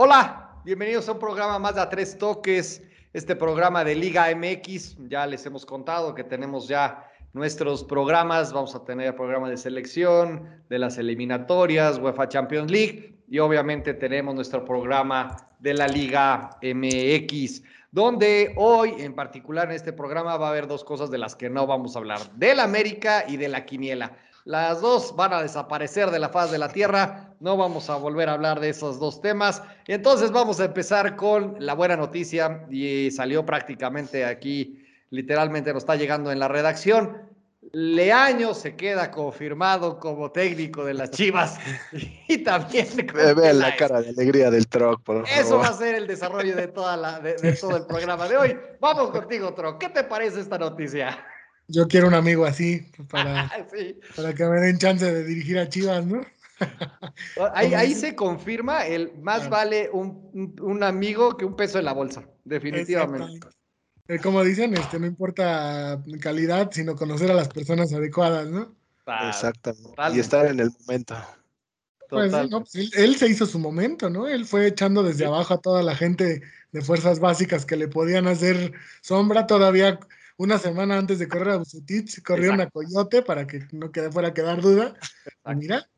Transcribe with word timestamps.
Hola, 0.00 0.62
bienvenidos 0.64 1.06
a 1.08 1.12
un 1.12 1.18
programa 1.18 1.58
más 1.58 1.74
de 1.74 1.82
A 1.82 1.90
Tres 1.90 2.16
Toques, 2.16 2.82
este 3.12 3.36
programa 3.36 3.84
de 3.84 3.94
Liga 3.94 4.28
MX. 4.34 4.96
Ya 5.08 5.26
les 5.26 5.44
hemos 5.44 5.66
contado 5.66 6.14
que 6.14 6.24
tenemos 6.24 6.68
ya 6.68 7.07
nuestros 7.32 7.84
programas. 7.84 8.52
Vamos 8.52 8.74
a 8.74 8.84
tener 8.84 9.14
programa 9.14 9.48
de 9.48 9.56
selección, 9.56 10.48
de 10.68 10.78
las 10.78 10.98
eliminatorias, 10.98 11.98
UEFA 11.98 12.28
Champions 12.28 12.70
League 12.70 13.18
y 13.28 13.38
obviamente 13.38 13.94
tenemos 13.94 14.34
nuestro 14.34 14.64
programa 14.64 15.36
de 15.58 15.74
la 15.74 15.86
Liga 15.86 16.50
MX, 16.62 17.62
donde 17.90 18.54
hoy 18.56 18.94
en 18.98 19.14
particular 19.14 19.68
en 19.68 19.76
este 19.76 19.92
programa 19.92 20.36
va 20.36 20.46
a 20.46 20.50
haber 20.50 20.66
dos 20.66 20.84
cosas 20.84 21.10
de 21.10 21.18
las 21.18 21.36
que 21.36 21.50
no 21.50 21.66
vamos 21.66 21.94
a 21.94 21.98
hablar, 21.98 22.20
del 22.36 22.60
América 22.60 23.24
y 23.28 23.36
de 23.36 23.48
la 23.48 23.66
Quiniela. 23.66 24.16
Las 24.44 24.80
dos 24.80 25.14
van 25.14 25.34
a 25.34 25.42
desaparecer 25.42 26.10
de 26.10 26.18
la 26.18 26.30
faz 26.30 26.50
de 26.50 26.56
la 26.56 26.70
Tierra. 26.70 27.34
No 27.38 27.58
vamos 27.58 27.90
a 27.90 27.96
volver 27.96 28.30
a 28.30 28.32
hablar 28.32 28.60
de 28.60 28.70
esos 28.70 28.98
dos 28.98 29.20
temas. 29.20 29.62
Entonces 29.86 30.30
vamos 30.32 30.58
a 30.58 30.64
empezar 30.64 31.16
con 31.16 31.56
la 31.58 31.74
buena 31.74 31.96
noticia 31.96 32.64
y 32.70 33.10
salió 33.10 33.44
prácticamente 33.44 34.24
aquí, 34.24 34.82
literalmente 35.10 35.72
nos 35.72 35.82
está 35.82 35.96
llegando 35.96 36.32
en 36.32 36.38
la 36.38 36.48
redacción. 36.48 37.28
Leaño 37.72 38.54
se 38.54 38.76
queda 38.76 39.10
confirmado 39.10 39.98
como 39.98 40.30
técnico 40.30 40.84
de 40.84 40.94
las 40.94 41.10
Chivas 41.10 41.58
y 42.28 42.38
también 42.38 42.86
ve 43.36 43.52
la 43.52 43.76
cara 43.76 44.00
de 44.00 44.10
alegría 44.10 44.50
del 44.50 44.68
Troc, 44.68 45.02
Eso 45.36 45.58
va 45.58 45.68
a 45.68 45.72
ser 45.74 45.96
el 45.96 46.06
desarrollo 46.06 46.56
de, 46.56 46.68
toda 46.68 46.96
la, 46.96 47.20
de, 47.20 47.34
de 47.34 47.52
todo 47.54 47.76
el 47.76 47.86
programa 47.86 48.26
de 48.28 48.36
hoy. 48.36 48.58
Vamos 48.80 49.10
contigo, 49.10 49.52
Troc. 49.52 49.78
¿Qué 49.78 49.88
te 49.90 50.04
parece 50.04 50.40
esta 50.40 50.56
noticia? 50.56 51.18
Yo 51.66 51.86
quiero 51.86 52.08
un 52.08 52.14
amigo 52.14 52.46
así 52.46 52.86
para, 53.10 53.50
para 54.16 54.34
que 54.34 54.44
me 54.46 54.60
den 54.60 54.78
chance 54.78 55.04
de 55.04 55.24
dirigir 55.24 55.58
a 55.58 55.68
Chivas, 55.68 56.06
¿no? 56.06 56.22
ahí, 57.54 57.94
se 57.94 58.14
confirma 58.14 58.86
el 58.86 59.12
más 59.20 59.48
vale 59.48 59.90
un, 59.92 60.56
un, 60.60 60.82
amigo 60.82 61.36
que 61.36 61.44
un 61.44 61.54
peso 61.54 61.78
en 61.78 61.84
la 61.84 61.92
bolsa, 61.92 62.24
definitivamente. 62.44 63.46
Eh, 64.08 64.18
como 64.18 64.42
dicen, 64.42 64.74
este, 64.74 64.98
no 64.98 65.06
importa 65.06 66.02
calidad, 66.20 66.70
sino 66.72 66.96
conocer 66.96 67.30
a 67.30 67.34
las 67.34 67.48
personas 67.48 67.92
adecuadas, 67.92 68.48
¿no? 68.48 68.74
Exactamente. 69.28 69.94
Y 70.14 70.18
estar 70.18 70.46
en 70.46 70.60
el 70.60 70.70
momento. 70.80 71.14
Pues, 72.08 72.32
no, 72.32 72.60
pues, 72.60 72.74
él, 72.74 72.90
él, 72.94 73.16
se 73.16 73.28
hizo 73.28 73.44
su 73.44 73.58
momento, 73.58 74.08
¿no? 74.08 74.26
Él 74.26 74.46
fue 74.46 74.66
echando 74.66 75.02
desde 75.02 75.26
abajo 75.26 75.54
a 75.54 75.60
toda 75.60 75.82
la 75.82 75.94
gente 75.94 76.42
de 76.72 76.82
fuerzas 76.82 77.20
básicas 77.20 77.66
que 77.66 77.76
le 77.76 77.88
podían 77.88 78.26
hacer 78.26 78.72
sombra 79.02 79.46
todavía 79.46 80.00
una 80.38 80.56
semana 80.58 80.96
antes 80.96 81.18
de 81.18 81.28
correr 81.28 81.50
a 81.50 81.56
Bucetich, 81.56 82.22
corrió 82.22 82.52
una 82.52 82.70
Coyote 82.70 83.22
para 83.22 83.46
que 83.46 83.66
no 83.72 83.90
quede, 83.90 84.10
fuera 84.10 84.28
a 84.28 84.34
quedar 84.34 84.62
duda. 84.62 84.94
Ah, 85.42 85.54
mira, 85.54 85.88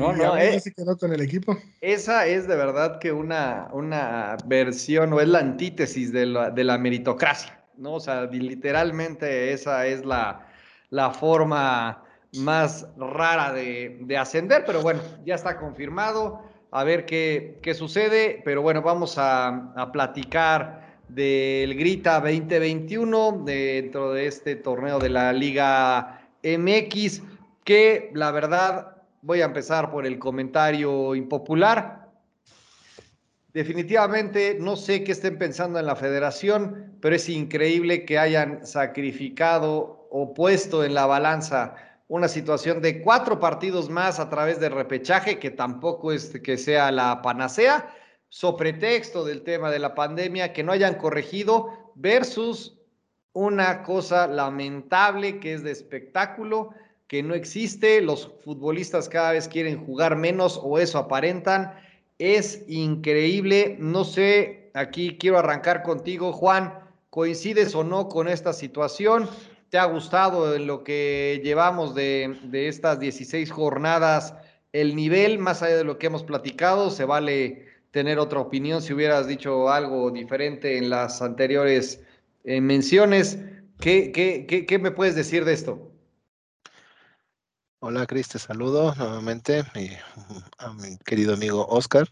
no, 0.00 0.12
no, 0.12 0.36
eh, 0.36 0.58
se 0.58 0.72
quedó 0.72 0.96
con 0.96 1.12
el 1.12 1.20
equipo. 1.20 1.56
Esa 1.80 2.26
es 2.26 2.48
de 2.48 2.56
verdad 2.56 2.98
que 2.98 3.12
una, 3.12 3.68
una 3.72 4.36
versión 4.46 5.12
o 5.12 5.20
es 5.20 5.28
la 5.28 5.40
antítesis 5.40 6.12
de 6.12 6.26
la, 6.26 6.50
de 6.50 6.64
la 6.64 6.78
meritocracia, 6.78 7.62
¿no? 7.76 7.94
O 7.94 8.00
sea, 8.00 8.24
literalmente 8.24 9.52
esa 9.52 9.86
es 9.86 10.04
la, 10.04 10.46
la 10.90 11.10
forma 11.10 12.02
más 12.38 12.86
rara 12.96 13.52
de, 13.52 13.98
de, 14.00 14.16
ascender, 14.16 14.64
pero 14.64 14.82
bueno, 14.82 15.00
ya 15.24 15.34
está 15.34 15.58
confirmado, 15.58 16.42
a 16.70 16.84
ver 16.84 17.04
qué, 17.04 17.58
qué 17.62 17.74
sucede, 17.74 18.40
pero 18.44 18.62
bueno, 18.62 18.82
vamos 18.82 19.18
a, 19.18 19.72
a 19.74 19.92
platicar 19.92 20.98
del 21.08 21.74
Grita 21.74 22.20
2021 22.20 23.42
dentro 23.44 24.12
de 24.12 24.26
este 24.26 24.56
torneo 24.56 24.98
de 24.98 25.08
la 25.10 25.32
Liga 25.32 26.28
MX, 26.42 27.22
que 27.64 28.10
la 28.14 28.30
verdad 28.30 28.99
voy 29.22 29.42
a 29.42 29.46
empezar 29.46 29.90
por 29.90 30.06
el 30.06 30.18
comentario 30.18 31.14
impopular. 31.14 32.08
Definitivamente 33.52 34.56
no 34.60 34.76
sé 34.76 35.02
qué 35.02 35.12
estén 35.12 35.38
pensando 35.38 35.78
en 35.78 35.86
la 35.86 35.96
federación, 35.96 36.96
pero 37.00 37.16
es 37.16 37.28
increíble 37.28 38.04
que 38.04 38.18
hayan 38.18 38.64
sacrificado 38.64 40.06
o 40.10 40.34
puesto 40.34 40.84
en 40.84 40.94
la 40.94 41.06
balanza 41.06 41.74
una 42.06 42.26
situación 42.26 42.82
de 42.82 43.02
cuatro 43.02 43.38
partidos 43.38 43.88
más 43.88 44.18
a 44.18 44.28
través 44.28 44.58
de 44.58 44.68
repechaje, 44.68 45.38
que 45.38 45.50
tampoco 45.50 46.10
es 46.10 46.30
que 46.40 46.58
sea 46.58 46.90
la 46.90 47.22
panacea, 47.22 47.94
so 48.28 48.56
pretexto 48.56 49.24
del 49.24 49.42
tema 49.42 49.70
de 49.70 49.78
la 49.78 49.94
pandemia, 49.94 50.52
que 50.52 50.64
no 50.64 50.72
hayan 50.72 50.96
corregido, 50.96 51.92
versus 51.94 52.80
una 53.32 53.84
cosa 53.84 54.26
lamentable 54.26 55.38
que 55.38 55.54
es 55.54 55.62
de 55.62 55.70
espectáculo, 55.70 56.70
que 57.10 57.24
no 57.24 57.34
existe, 57.34 58.00
los 58.00 58.30
futbolistas 58.44 59.08
cada 59.08 59.32
vez 59.32 59.48
quieren 59.48 59.84
jugar 59.84 60.14
menos 60.14 60.60
o 60.62 60.78
eso 60.78 60.96
aparentan. 60.96 61.74
Es 62.18 62.62
increíble, 62.68 63.76
no 63.80 64.04
sé, 64.04 64.70
aquí 64.74 65.18
quiero 65.18 65.36
arrancar 65.36 65.82
contigo, 65.82 66.32
Juan, 66.32 66.72
¿coincides 67.10 67.74
o 67.74 67.82
no 67.82 68.08
con 68.08 68.28
esta 68.28 68.52
situación? 68.52 69.28
¿Te 69.70 69.78
ha 69.78 69.86
gustado 69.86 70.54
en 70.54 70.68
lo 70.68 70.84
que 70.84 71.40
llevamos 71.42 71.96
de, 71.96 72.38
de 72.44 72.68
estas 72.68 73.00
16 73.00 73.50
jornadas 73.50 74.32
el 74.72 74.94
nivel, 74.94 75.40
más 75.40 75.64
allá 75.64 75.78
de 75.78 75.84
lo 75.84 75.98
que 75.98 76.06
hemos 76.06 76.22
platicado? 76.22 76.90
¿Se 76.90 77.04
vale 77.04 77.66
tener 77.90 78.20
otra 78.20 78.38
opinión 78.38 78.82
si 78.82 78.92
hubieras 78.92 79.26
dicho 79.26 79.68
algo 79.68 80.12
diferente 80.12 80.78
en 80.78 80.90
las 80.90 81.20
anteriores 81.22 82.04
eh, 82.44 82.60
menciones. 82.60 83.40
¿Qué, 83.80 84.12
qué, 84.12 84.46
qué, 84.46 84.78
me 84.78 84.92
puedes 84.92 85.16
decir 85.16 85.44
de 85.44 85.54
esto? 85.54 85.90
Hola 87.82 88.06
Cris, 88.06 88.28
te 88.28 88.38
saludo 88.38 88.94
nuevamente 88.94 89.64
a 90.58 90.72
mi 90.74 90.98
querido 90.98 91.32
amigo 91.32 91.66
Oscar, 91.66 92.08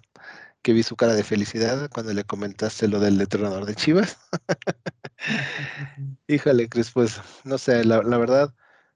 que 0.63 0.73
vi 0.73 0.83
su 0.83 0.97
cara 0.97 1.15
de 1.15 1.25
felicidad 1.25 1.91
cuando 1.93 2.15
le 2.15 2.25
comentaste 2.25 2.89
lo 2.89 2.99
del 3.01 3.21
entrenador 3.21 3.67
de 3.67 3.75
Chivas. 3.75 4.17
Híjole, 6.27 6.71
Cris, 6.71 6.91
pues 6.93 7.21
no 7.45 7.59
sé, 7.59 7.85
la, 7.85 8.03
la 8.03 8.17
verdad 8.17 8.55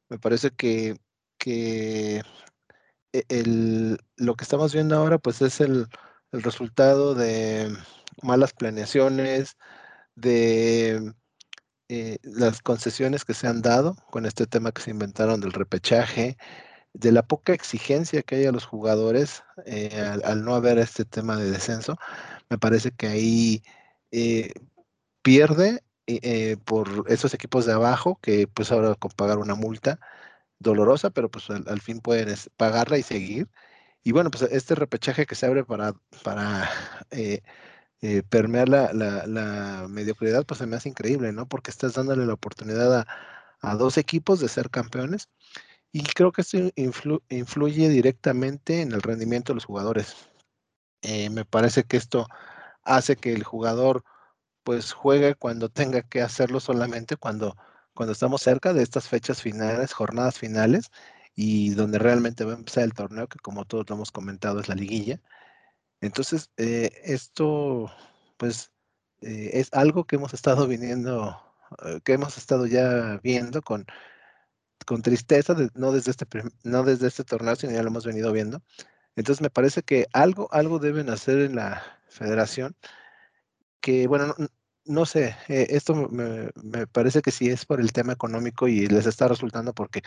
me 0.08 0.18
parece 0.18 0.50
que, 0.50 0.96
que 1.38 2.22
e, 3.12 3.24
el, 3.28 3.98
lo 4.16 4.34
que 4.34 4.44
estamos 4.44 4.72
viendo 4.72 4.96
ahora 4.96 5.18
pues 5.18 5.42
es 5.42 5.60
el, 5.60 5.86
el 6.32 6.42
resultado 6.42 7.14
de 7.14 7.70
malas 8.22 8.54
planeaciones, 8.54 9.58
de 10.14 11.12
eh, 11.94 12.16
las 12.22 12.62
concesiones 12.62 13.26
que 13.26 13.34
se 13.34 13.46
han 13.46 13.60
dado 13.60 13.96
con 14.10 14.24
este 14.24 14.46
tema 14.46 14.72
que 14.72 14.80
se 14.80 14.90
inventaron 14.90 15.42
del 15.42 15.52
repechaje, 15.52 16.38
de 16.94 17.12
la 17.12 17.22
poca 17.26 17.52
exigencia 17.52 18.22
que 18.22 18.36
hay 18.36 18.46
a 18.46 18.52
los 18.52 18.64
jugadores 18.64 19.42
eh, 19.66 20.18
al, 20.24 20.42
no 20.42 20.54
haber 20.54 20.78
este 20.78 21.04
tema 21.04 21.36
de 21.36 21.50
descenso, 21.50 21.98
me 22.48 22.56
parece 22.56 22.92
que 22.92 23.08
ahí 23.08 23.62
eh, 24.10 24.54
pierde 25.20 25.84
por 26.64 27.04
esos 27.08 27.34
equipos 27.34 27.66
de 27.66 27.74
abajo 27.74 28.18
que 28.22 28.46
pues 28.46 28.72
ahora 28.72 28.94
con 28.94 29.10
pagar 29.10 29.36
una 29.36 29.54
multa 29.54 30.00
dolorosa, 30.60 31.10
pero 31.10 31.30
pues 31.30 31.50
al 31.50 31.80
fin 31.82 32.00
pueden 32.00 32.34
pagarla 32.56 32.96
y 32.96 33.02
seguir. 33.02 33.50
Y 34.02 34.12
bueno, 34.12 34.30
pues 34.30 34.42
este 34.50 34.74
repechaje 34.74 35.26
que 35.26 35.34
se 35.34 35.44
abre 35.46 35.64
para, 35.64 36.70
eh, 38.02 38.22
permear 38.28 38.68
la, 38.68 39.86
mediocridad, 39.88 40.44
pues 40.44 40.58
se 40.58 40.66
me 40.66 40.76
hace 40.76 40.88
increíble, 40.88 41.32
¿no? 41.32 41.46
Porque 41.48 41.70
estás 41.70 41.94
dándole 41.94 42.26
la 42.26 42.34
oportunidad 42.34 43.06
a, 43.60 43.76
dos 43.76 43.96
equipos 43.98 44.40
de 44.40 44.48
ser 44.48 44.70
campeones. 44.70 45.28
Y 45.92 46.02
creo 46.04 46.32
que 46.32 46.42
esto 46.42 46.58
influye 46.76 47.88
directamente 47.88 48.82
en 48.82 48.92
el 48.92 49.02
rendimiento 49.02 49.52
de 49.52 49.56
los 49.56 49.66
jugadores. 49.66 50.16
Eh, 51.02 51.30
me 51.30 51.44
parece 51.44 51.84
que 51.84 51.96
esto 51.96 52.26
hace 52.84 53.16
que 53.16 53.32
el 53.34 53.44
jugador 53.44 54.04
pues 54.64 54.92
juegue 54.92 55.34
cuando 55.36 55.68
tenga 55.68 56.02
que 56.02 56.22
hacerlo 56.22 56.60
solamente 56.60 57.16
cuando, 57.16 57.56
cuando 57.94 58.12
estamos 58.12 58.42
cerca 58.42 58.72
de 58.72 58.82
estas 58.82 59.08
fechas 59.08 59.42
finales, 59.42 59.92
jornadas 59.92 60.38
finales, 60.38 60.90
y 61.34 61.70
donde 61.70 61.98
realmente 61.98 62.44
va 62.44 62.52
a 62.52 62.56
empezar 62.56 62.84
el 62.84 62.94
torneo, 62.94 63.28
que 63.28 63.38
como 63.38 63.64
todos 63.64 63.88
lo 63.88 63.96
hemos 63.96 64.12
comentado 64.12 64.60
es 64.60 64.68
la 64.68 64.74
liguilla. 64.74 65.20
Entonces, 66.02 66.50
eh, 66.56 66.90
esto, 67.04 67.90
pues, 68.36 68.72
eh, 69.22 69.50
es 69.54 69.72
algo 69.72 70.04
que 70.04 70.16
hemos 70.16 70.34
estado 70.34 70.66
viniendo, 70.68 71.40
eh, 71.84 72.00
que 72.04 72.14
hemos 72.14 72.36
estado 72.38 72.66
ya 72.66 73.20
viendo 73.22 73.62
con, 73.62 73.86
con 74.86 75.02
tristeza, 75.02 75.54
no, 75.74 75.92
desde 75.92 76.10
este, 76.10 76.26
no 76.64 76.82
desde 76.82 77.06
este 77.08 77.24
torneo, 77.24 77.56
sino 77.56 77.72
ya 77.72 77.82
lo 77.82 77.88
hemos 77.88 78.04
venido 78.04 78.32
viendo. 78.32 78.62
Entonces, 79.16 79.42
me 79.42 79.50
parece 79.50 79.82
que 79.82 80.06
algo, 80.12 80.48
algo 80.52 80.80
deben 80.80 81.08
hacer 81.08 81.38
en 81.40 81.56
la 81.56 81.82
federación, 82.08 82.76
que, 83.80 84.08
bueno, 84.08 84.34
no 84.38 84.48
sé, 85.06 85.36
eh, 85.48 85.68
esto 85.70 85.94
me, 86.10 86.50
parece 86.88 87.22
que 87.22 87.30
sí 87.30 87.48
es 87.48 87.64
por 87.64 87.80
el 87.80 87.92
tema 87.92 88.12
económico 88.12 88.68
y 88.68 88.86
les 88.86 89.06
está 89.06 89.28
resultando 89.28 89.72
porque, 89.72 90.02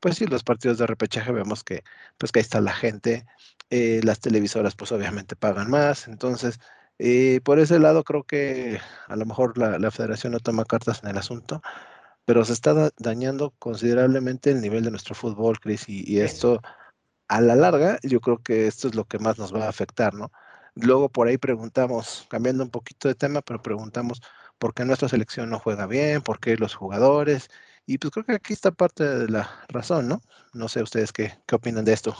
pues 0.00 0.16
sí, 0.16 0.26
los 0.26 0.44
partidos 0.44 0.78
de 0.78 0.86
repechaje 0.86 1.32
vemos 1.32 1.64
que, 1.64 1.84
pues 2.18 2.32
que 2.32 2.40
ahí 2.40 2.42
está 2.42 2.60
la 2.60 2.72
gente, 2.72 3.26
eh, 3.70 4.00
las 4.04 4.20
televisoras 4.20 4.74
pues 4.76 4.92
obviamente 4.92 5.36
pagan 5.36 5.70
más, 5.70 6.08
entonces 6.08 6.60
eh, 6.98 7.40
por 7.44 7.58
ese 7.58 7.78
lado 7.78 8.04
creo 8.04 8.24
que 8.24 8.78
a 9.08 9.16
lo 9.16 9.26
mejor 9.26 9.56
la, 9.58 9.90
federación 9.90 10.32
no 10.34 10.40
toma 10.40 10.64
cartas 10.66 11.02
en 11.02 11.10
el 11.10 11.18
asunto, 11.18 11.62
pero 12.24 12.44
se 12.44 12.52
está 12.52 12.90
dañando 12.98 13.54
considerablemente 13.58 14.50
el 14.50 14.60
nivel 14.60 14.84
de 14.84 14.90
nuestro 14.90 15.14
fútbol, 15.14 15.58
Chris, 15.60 15.88
y, 15.88 16.20
esto 16.20 16.60
a 17.28 17.40
la 17.40 17.56
larga 17.56 17.98
yo 18.02 18.20
creo 18.20 18.38
que 18.42 18.66
esto 18.66 18.88
es 18.88 18.94
lo 18.94 19.04
que 19.06 19.18
más 19.18 19.38
nos 19.38 19.54
va 19.54 19.66
a 19.66 19.70
afectar, 19.70 20.14
¿no? 20.14 20.30
Luego 20.82 21.08
por 21.08 21.28
ahí 21.28 21.38
preguntamos, 21.38 22.26
cambiando 22.28 22.64
un 22.64 22.70
poquito 22.70 23.08
de 23.08 23.14
tema, 23.14 23.42
pero 23.42 23.62
preguntamos 23.62 24.20
por 24.58 24.74
qué 24.74 24.84
nuestra 24.84 25.08
selección 25.08 25.50
no 25.50 25.58
juega 25.58 25.86
bien, 25.86 26.22
por 26.22 26.38
qué 26.38 26.56
los 26.56 26.74
jugadores, 26.74 27.50
y 27.86 27.98
pues 27.98 28.12
creo 28.12 28.24
que 28.24 28.34
aquí 28.34 28.52
está 28.52 28.70
parte 28.70 29.04
de 29.04 29.28
la 29.28 29.50
razón, 29.68 30.08
¿no? 30.08 30.20
No 30.52 30.68
sé 30.68 30.82
ustedes 30.82 31.12
qué, 31.12 31.32
qué 31.46 31.56
opinan 31.56 31.84
de 31.84 31.92
esto. 31.92 32.14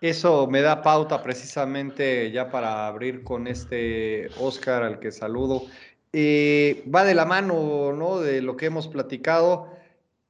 Eso 0.00 0.46
me 0.46 0.62
da 0.62 0.82
pauta 0.82 1.22
precisamente 1.22 2.30
ya 2.30 2.50
para 2.50 2.86
abrir 2.86 3.22
con 3.22 3.46
este 3.46 4.30
Oscar 4.38 4.82
al 4.82 4.98
que 4.98 5.12
saludo. 5.12 5.64
Eh, 6.12 6.84
va 6.92 7.04
de 7.04 7.14
la 7.14 7.26
mano 7.26 7.92
¿no? 7.92 8.18
de 8.20 8.40
lo 8.40 8.56
que 8.56 8.66
hemos 8.66 8.88
platicado. 8.88 9.68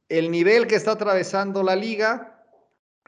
El 0.08 0.32
nivel 0.32 0.66
que 0.66 0.74
está 0.74 0.92
atravesando 0.92 1.62
la 1.62 1.76
liga, 1.76 2.44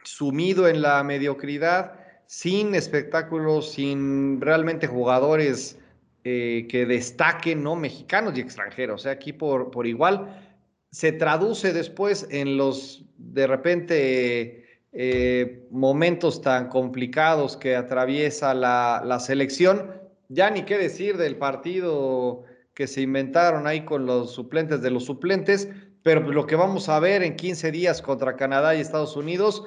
sumido 0.04 0.68
en 0.68 0.82
la 0.82 1.02
mediocridad, 1.02 2.01
sin 2.32 2.74
espectáculos, 2.74 3.72
sin 3.72 4.40
realmente 4.40 4.86
jugadores 4.86 5.78
eh, 6.24 6.66
que 6.70 6.86
destaquen, 6.86 7.62
¿no? 7.62 7.76
Mexicanos 7.76 8.32
y 8.38 8.40
extranjeros, 8.40 9.02
o 9.02 9.04
sea, 9.04 9.12
aquí 9.12 9.34
por, 9.34 9.70
por 9.70 9.86
igual, 9.86 10.42
se 10.90 11.12
traduce 11.12 11.74
después 11.74 12.26
en 12.30 12.56
los, 12.56 13.04
de 13.18 13.46
repente, 13.46 14.64
eh, 14.92 15.66
momentos 15.70 16.40
tan 16.40 16.70
complicados 16.70 17.58
que 17.58 17.76
atraviesa 17.76 18.54
la, 18.54 19.18
selección. 19.20 19.92
Ya 20.30 20.48
ni 20.48 20.62
qué 20.62 20.78
decir 20.78 21.18
del 21.18 21.36
partido 21.36 22.44
que 22.72 22.86
se 22.86 23.02
inventaron 23.02 23.66
ahí 23.66 23.84
con 23.84 24.06
los 24.06 24.32
suplentes 24.32 24.80
de 24.80 24.90
los 24.90 25.04
suplentes, 25.04 25.68
pero 26.02 26.22
lo 26.22 26.46
que 26.46 26.56
vamos 26.56 26.88
a 26.88 26.98
ver 26.98 27.22
en 27.22 27.36
15 27.36 27.70
días 27.72 28.00
contra 28.00 28.36
Canadá 28.36 28.74
y 28.74 28.80
Estados 28.80 29.18
Unidos. 29.18 29.64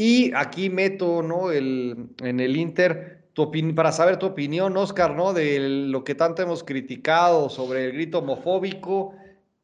Y 0.00 0.32
aquí 0.36 0.70
meto 0.70 1.22
¿no? 1.24 1.50
el, 1.50 2.10
en 2.22 2.38
el 2.38 2.56
Inter 2.56 3.30
tu 3.32 3.50
para 3.74 3.90
saber 3.90 4.16
tu 4.16 4.26
opinión, 4.26 4.76
Oscar, 4.76 5.16
¿no? 5.16 5.32
de 5.32 5.58
lo 5.58 6.04
que 6.04 6.14
tanto 6.14 6.40
hemos 6.40 6.62
criticado 6.62 7.48
sobre 7.48 7.86
el 7.86 7.92
grito 7.94 8.20
homofóbico, 8.20 9.16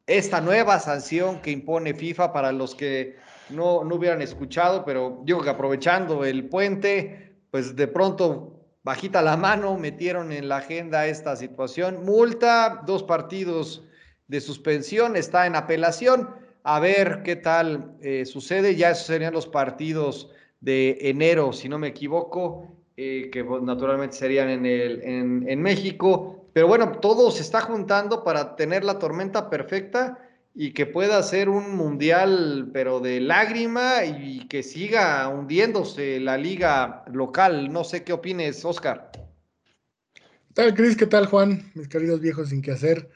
esta 0.05 0.41
nueva 0.41 0.79
sanción 0.79 1.41
que 1.41 1.51
impone 1.51 1.93
FIFA 1.93 2.33
para 2.33 2.51
los 2.51 2.75
que 2.75 3.15
no, 3.49 3.85
no 3.85 3.95
hubieran 3.95 4.21
escuchado, 4.21 4.83
pero 4.83 5.21
digo 5.23 5.41
que 5.41 5.51
aprovechando 5.51 6.25
el 6.25 6.49
puente, 6.49 7.37
pues 7.49 7.77
de 7.77 7.87
pronto 7.87 8.59
bajita 8.83 9.21
la 9.21 9.37
mano, 9.37 9.77
metieron 9.77 10.33
en 10.33 10.49
la 10.49 10.57
agenda 10.57 11.07
esta 11.07 11.37
situación. 11.37 12.03
Multa, 12.03 12.81
dos 12.85 13.03
partidos 13.03 13.85
de 14.27 14.41
suspensión, 14.41 15.15
está 15.15 15.47
en 15.47 15.55
apelación. 15.55 16.29
A 16.67 16.79
ver 16.79 17.21
qué 17.23 17.35
tal 17.35 17.95
eh, 18.01 18.25
sucede. 18.25 18.75
Ya 18.75 18.89
esos 18.89 19.05
serían 19.05 19.33
los 19.33 19.45
partidos 19.45 20.31
de 20.61 20.97
enero, 21.01 21.53
si 21.53 21.69
no 21.69 21.77
me 21.77 21.89
equivoco, 21.89 22.75
eh, 22.97 23.29
que 23.31 23.43
pues, 23.43 23.61
naturalmente 23.61 24.15
serían 24.15 24.49
en, 24.49 24.65
el, 24.65 25.03
en, 25.03 25.45
en 25.47 25.61
México. 25.61 26.49
Pero 26.53 26.67
bueno, 26.67 26.93
todo 26.93 27.29
se 27.29 27.43
está 27.43 27.61
juntando 27.61 28.23
para 28.23 28.55
tener 28.55 28.83
la 28.83 28.97
tormenta 28.97 29.47
perfecta 29.47 30.17
y 30.55 30.71
que 30.71 30.87
pueda 30.87 31.21
ser 31.21 31.49
un 31.49 31.75
mundial, 31.75 32.71
pero 32.73 32.99
de 32.99 33.19
lágrima 33.19 34.03
y 34.03 34.47
que 34.47 34.63
siga 34.63 35.27
hundiéndose 35.27 36.19
la 36.19 36.35
liga 36.35 37.03
local. 37.13 37.71
No 37.71 37.83
sé 37.83 38.03
qué 38.03 38.13
opines, 38.13 38.65
Oscar. 38.65 39.11
¿Qué 39.13 40.53
tal, 40.55 40.73
Cris? 40.73 40.97
¿Qué 40.97 41.05
tal, 41.05 41.27
Juan? 41.27 41.71
Mis 41.75 41.87
queridos 41.87 42.21
viejos 42.21 42.49
sin 42.49 42.63
qué 42.63 42.71
hacer. 42.71 43.07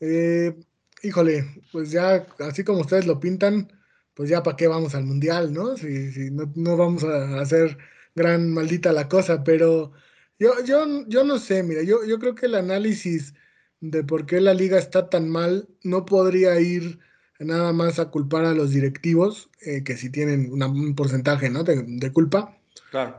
Eh, 0.00 0.54
híjole, 1.02 1.62
pues 1.72 1.90
ya, 1.90 2.26
así 2.40 2.64
como 2.64 2.80
ustedes 2.80 3.06
lo 3.06 3.20
pintan, 3.20 3.72
pues 4.14 4.28
ya 4.30 4.42
para 4.42 4.56
qué 4.56 4.66
vamos 4.66 4.94
al 4.94 5.04
mundial, 5.04 5.52
¿no? 5.52 5.76
Si, 5.76 6.12
si 6.12 6.30
no, 6.30 6.50
no, 6.54 6.76
vamos 6.76 7.04
a 7.04 7.40
hacer 7.40 7.78
gran 8.14 8.52
maldita 8.52 8.92
la 8.92 9.08
cosa, 9.08 9.44
pero 9.44 9.92
yo, 10.38 10.52
yo, 10.64 11.06
yo 11.08 11.24
no 11.24 11.38
sé, 11.38 11.62
mira, 11.62 11.82
yo, 11.82 12.04
yo 12.04 12.18
creo 12.18 12.34
que 12.34 12.46
el 12.46 12.54
análisis 12.54 13.34
de 13.80 14.04
por 14.04 14.26
qué 14.26 14.40
la 14.40 14.54
liga 14.54 14.78
está 14.78 15.08
tan 15.08 15.28
mal, 15.28 15.68
no 15.82 16.04
podría 16.06 16.58
ir 16.60 16.98
nada 17.38 17.72
más 17.72 17.98
a 17.98 18.10
culpar 18.10 18.44
a 18.44 18.54
los 18.54 18.70
directivos, 18.70 19.50
eh, 19.60 19.82
que 19.84 19.96
si 19.96 20.10
tienen 20.10 20.50
un 20.52 20.94
porcentaje 20.94 21.50
¿no? 21.50 21.64
de, 21.64 22.12
culpa. 22.12 22.56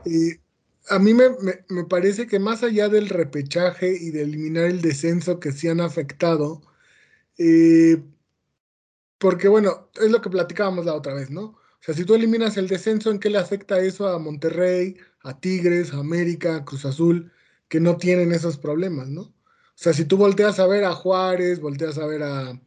Y 0.04 0.34
a 0.88 0.98
mí 0.98 1.14
me, 1.14 1.84
parece 1.84 2.26
que 2.26 2.38
más 2.38 2.62
allá 2.62 2.88
del 2.88 3.08
repechaje 3.08 3.96
y 3.96 4.10
de 4.10 4.22
eliminar 4.22 4.64
el 4.64 4.80
descenso 4.80 5.38
que 5.38 5.52
se 5.52 5.70
han 5.70 5.80
afectado, 5.80 6.62
eh, 7.38 8.02
porque 9.18 9.48
bueno, 9.48 9.90
es 9.94 10.10
lo 10.10 10.20
que 10.20 10.30
platicábamos 10.30 10.84
la 10.84 10.94
otra 10.94 11.14
vez, 11.14 11.30
¿no? 11.30 11.42
O 11.42 11.80
sea, 11.80 11.94
si 11.94 12.04
tú 12.04 12.14
eliminas 12.14 12.56
el 12.56 12.68
descenso, 12.68 13.10
¿en 13.10 13.18
qué 13.18 13.30
le 13.30 13.38
afecta 13.38 13.78
eso 13.80 14.08
a 14.08 14.18
Monterrey, 14.18 14.96
a 15.22 15.38
Tigres, 15.40 15.92
a 15.92 15.98
América, 15.98 16.64
Cruz 16.64 16.84
Azul, 16.84 17.32
que 17.68 17.80
no 17.80 17.96
tienen 17.96 18.32
esos 18.32 18.58
problemas, 18.58 19.08
¿no? 19.08 19.22
O 19.22 19.80
sea, 19.80 19.92
si 19.92 20.04
tú 20.04 20.16
volteas 20.16 20.58
a 20.58 20.66
ver 20.66 20.84
a 20.84 20.92
Juárez, 20.92 21.60
volteas 21.60 21.98
a 21.98 22.06
ver 22.06 22.22
a, 22.24 22.60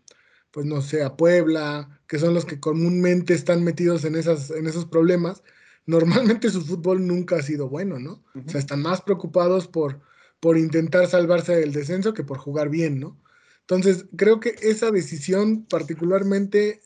pues 0.52 0.66
no 0.66 0.82
sé, 0.82 1.04
a 1.04 1.18
Puebla, 1.18 2.02
que 2.08 2.20
son 2.20 2.34
los 2.34 2.46
que 2.46 2.60
comúnmente 2.60 3.34
están 3.34 3.64
metidos 3.64 4.06
en, 4.06 4.16
esas, 4.16 4.52
en 4.52 4.68
esos 4.68 4.86
problemas, 4.86 5.44
normalmente 5.86 6.50
su 6.50 6.62
fútbol 6.62 7.06
nunca 7.06 7.38
ha 7.38 7.42
sido 7.42 7.68
bueno, 7.68 8.00
¿no? 8.00 8.24
O 8.36 8.50
sea, 8.50 8.60
están 8.60 8.82
más 8.82 9.02
preocupados 9.02 9.68
por, 9.68 10.00
por 10.40 10.58
intentar 10.58 11.08
salvarse 11.08 11.56
del 11.56 11.74
descenso 11.74 12.14
que 12.14 12.24
por 12.24 12.38
jugar 12.38 12.70
bien, 12.70 13.00
¿no? 13.00 13.18
Entonces, 13.62 14.06
creo 14.18 14.40
que 14.40 14.56
esa 14.62 14.92
decisión 14.92 15.66
particularmente 15.66 16.82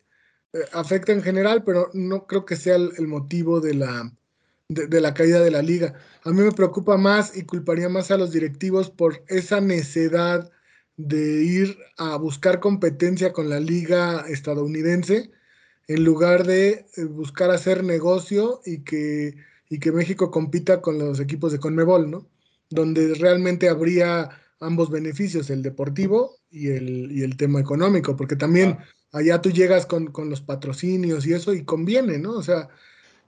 eh, 0.53 0.59
afecta 0.73 1.11
en 1.13 1.23
general, 1.23 1.63
pero 1.63 1.89
no 1.93 2.27
creo 2.27 2.45
que 2.45 2.55
sea 2.55 2.75
el 2.75 3.07
motivo 3.07 3.61
de 3.61 3.73
la, 3.75 4.11
de, 4.67 5.01
la 5.01 5.13
caída 5.13 5.41
de 5.41 5.51
la 5.51 5.61
liga. 5.61 5.93
A 6.23 6.31
mí 6.31 6.41
me 6.41 6.51
preocupa 6.51 6.97
más 6.97 7.35
y 7.35 7.43
culparía 7.43 7.89
más 7.89 8.11
a 8.11 8.17
los 8.17 8.31
directivos 8.31 8.89
por 8.89 9.23
esa 9.27 9.61
necesidad 9.61 10.51
de 10.97 11.43
ir 11.43 11.77
a 11.97 12.15
buscar 12.17 12.59
competencia 12.59 13.33
con 13.33 13.49
la 13.49 13.59
liga 13.59 14.25
estadounidense 14.27 15.31
en 15.87 16.03
lugar 16.03 16.45
de 16.45 16.85
eh, 16.95 17.03
buscar 17.03 17.51
hacer 17.51 17.83
negocio 17.83 18.61
y 18.65 18.83
que, 18.83 19.35
y 19.69 19.79
que 19.79 19.91
México 19.91 20.31
compita 20.31 20.81
con 20.81 20.97
los 20.97 21.19
equipos 21.19 21.51
de 21.51 21.59
Conmebol, 21.59 22.09
¿no? 22.09 22.27
Donde 22.69 23.13
realmente 23.15 23.69
habría 23.69 24.29
ambos 24.59 24.89
beneficios, 24.89 25.49
el 25.49 25.61
deportivo 25.61 26.37
y 26.49 26.69
el, 26.69 27.11
y 27.11 27.23
el 27.23 27.37
tema 27.37 27.59
económico, 27.59 28.15
porque 28.15 28.35
también 28.35 28.77
allá 29.11 29.41
tú 29.41 29.51
llegas 29.51 29.85
con, 29.85 30.07
con, 30.07 30.29
los 30.29 30.41
patrocinios 30.41 31.25
y 31.25 31.33
eso 31.33 31.53
y 31.53 31.63
conviene, 31.65 32.17
¿no? 32.17 32.33
O 32.33 32.43
sea, 32.43 32.69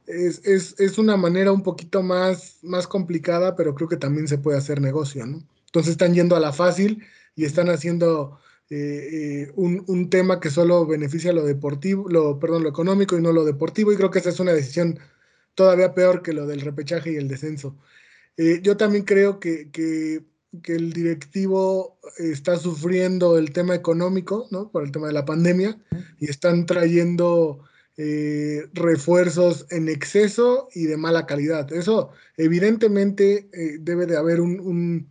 es, 0.08 0.98
una 0.98 1.18
manera 1.18 1.52
un 1.52 1.64
poquito 1.64 2.02
más, 2.02 2.60
más 2.64 2.88
complicada, 2.88 3.56
pero 3.56 3.76
creo 3.76 3.90
que 3.90 3.98
también 3.98 4.28
se 4.28 4.38
puede 4.38 4.58
hacer 4.58 4.82
negocio, 4.82 5.26
¿no? 5.26 5.44
Entonces 5.66 5.92
están 5.92 6.14
yendo 6.14 6.36
a 6.36 6.40
la 6.40 6.54
fácil 6.54 7.04
y 7.36 7.46
están 7.46 7.70
haciendo 7.70 8.40
eh, 8.70 9.48
eh, 9.48 9.52
un, 9.56 10.10
tema 10.10 10.40
que 10.40 10.50
solo 10.50 10.86
beneficia 10.86 11.34
lo 11.34 11.46
deportivo, 11.46 12.10
lo, 12.10 12.40
perdón, 12.40 12.64
lo 12.64 12.70
económico 12.70 13.18
y 13.18 13.22
no 13.22 13.34
lo 13.34 13.44
deportivo, 13.44 13.92
y 13.92 13.98
creo 13.98 14.10
que 14.10 14.20
esa 14.20 14.30
es 14.30 14.40
una 14.40 14.54
decisión 14.54 15.00
todavía 15.56 15.94
peor 15.94 16.22
que 16.22 16.34
lo 16.34 16.48
del 16.48 16.62
repechaje 16.62 17.12
y 17.12 17.16
el 17.18 17.28
descenso. 17.28 17.78
Eh, 18.38 18.62
yo 18.64 18.78
también 18.78 19.04
creo 19.04 19.40
que, 19.40 19.70
que, 19.72 20.24
que, 20.64 20.76
el 20.76 20.94
directivo 20.94 22.00
está 22.18 22.58
sufriendo 22.58 23.38
el 23.38 23.52
tema 23.52 23.76
económico, 23.76 24.48
¿no? 24.52 24.72
Por 24.72 24.84
el 24.84 24.92
tema 24.92 25.08
de 25.08 25.14
la 25.14 25.26
pandemia, 25.26 25.78
y 26.20 26.30
están 26.30 26.66
trayendo 26.66 27.64
eh, 27.98 28.68
refuerzos 28.74 29.66
en 29.72 29.90
exceso 29.90 30.70
y 30.74 30.86
de 30.86 30.98
mala 30.98 31.26
calidad. 31.26 31.72
Eso 31.74 32.12
evidentemente 32.38 33.50
eh, 33.54 33.78
debe 33.80 34.06
de 34.06 34.18
haber 34.18 34.40
un, 34.40 35.10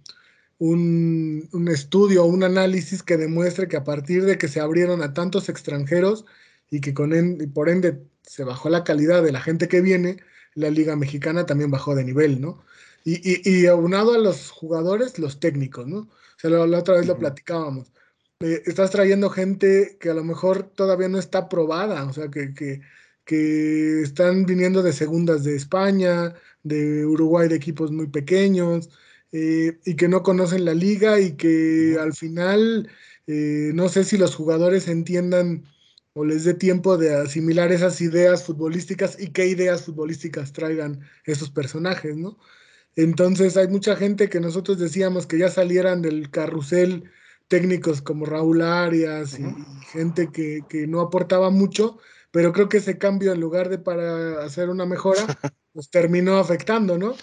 un, 0.58 1.48
un, 1.52 1.68
estudio, 1.68 2.24
un 2.24 2.44
análisis 2.44 3.02
que 3.02 3.16
demuestre 3.16 3.68
que 3.68 3.76
a 3.76 3.84
partir 3.84 4.24
de 4.24 4.38
que 4.38 4.48
se 4.48 4.60
abrieron 4.60 5.02
a 5.02 5.14
tantos 5.14 5.48
extranjeros 5.48 6.26
y 6.70 6.80
que 6.80 6.94
con 6.94 7.10
por 7.52 7.68
ende 7.68 8.02
se 8.22 8.44
bajó 8.44 8.70
la 8.70 8.84
calidad 8.84 9.22
de 9.22 9.32
la 9.32 9.40
gente 9.40 9.68
que 9.68 9.80
viene, 9.80 10.18
la 10.54 10.70
liga 10.70 10.96
mexicana 10.96 11.44
también 11.44 11.70
bajó 11.70 11.94
de 11.94 12.04
nivel, 12.04 12.40
¿no? 12.40 12.64
Y, 13.08 13.48
y, 13.48 13.66
aunado 13.66 14.14
a 14.14 14.18
los 14.18 14.50
jugadores, 14.50 15.18
los 15.20 15.38
técnicos, 15.38 15.86
¿no? 15.86 15.98
O 15.98 16.38
sea, 16.38 16.50
la, 16.50 16.78
otra 16.78 16.96
vez 16.96 17.06
lo 17.06 17.16
platicábamos 17.16 17.92
eh, 18.40 18.62
estás 18.66 18.90
trayendo 18.90 19.30
gente 19.30 19.96
que 19.98 20.10
a 20.10 20.14
lo 20.14 20.22
mejor 20.24 20.64
todavía 20.74 21.08
no 21.08 21.18
está 21.18 21.48
probada, 21.48 22.04
o 22.04 22.12
sea, 22.12 22.28
que, 22.30 22.52
que, 22.54 24.02
están 24.02 24.44
viniendo 24.46 24.82
de 24.82 24.92
segundas 24.92 25.42
de 25.44 25.56
España, 25.56 26.34
de 26.62 27.06
Uruguay, 27.06 27.48
de 27.48 27.56
equipos 27.56 27.90
muy 27.92 28.08
pequeños, 28.08 28.90
eh, 29.32 29.78
y 29.84 29.96
que 29.96 30.08
no 30.08 30.22
conocen 30.22 30.64
la 30.64 30.74
liga 30.74 31.20
y 31.20 31.36
que 31.36 31.96
al 32.00 32.14
final 32.14 32.88
eh, 33.26 33.72
no 33.74 33.88
sé 33.88 34.04
si 34.04 34.16
los 34.18 34.34
jugadores 34.34 34.88
entiendan 34.88 35.64
o 36.14 36.24
les 36.24 36.44
dé 36.44 36.54
tiempo 36.54 36.96
de 36.98 37.14
asimilar 37.14 37.72
esas 37.72 38.00
ideas 38.00 38.44
futbolísticas 38.44 39.20
y 39.20 39.28
qué 39.32 39.46
ideas 39.46 39.84
futbolísticas 39.84 40.52
traigan 40.52 41.00
esos 41.24 41.50
personajes, 41.50 42.16
¿no? 42.16 42.38
Entonces 42.96 43.56
hay 43.58 43.68
mucha 43.68 43.94
gente 43.94 44.28
que 44.28 44.40
nosotros 44.40 44.78
decíamos 44.78 45.26
que 45.26 45.38
ya 45.38 45.50
salieran 45.50 46.02
del 46.02 46.30
carrusel 46.30 47.10
técnicos 47.46 48.02
como 48.02 48.26
Raúl 48.26 48.62
Arias 48.62 49.38
y 49.38 49.44
gente 49.92 50.32
que, 50.32 50.62
que, 50.68 50.86
no 50.86 51.00
aportaba 51.00 51.50
mucho, 51.50 51.98
pero 52.32 52.52
creo 52.52 52.68
que 52.68 52.78
ese 52.78 52.98
cambio 52.98 53.32
en 53.32 53.40
lugar 53.40 53.68
de 53.68 53.78
para 53.78 54.42
hacer 54.42 54.68
una 54.70 54.86
mejora, 54.86 55.22
pues 55.72 55.90
terminó 55.90 56.38
afectando, 56.38 56.98
¿no? 56.98 57.14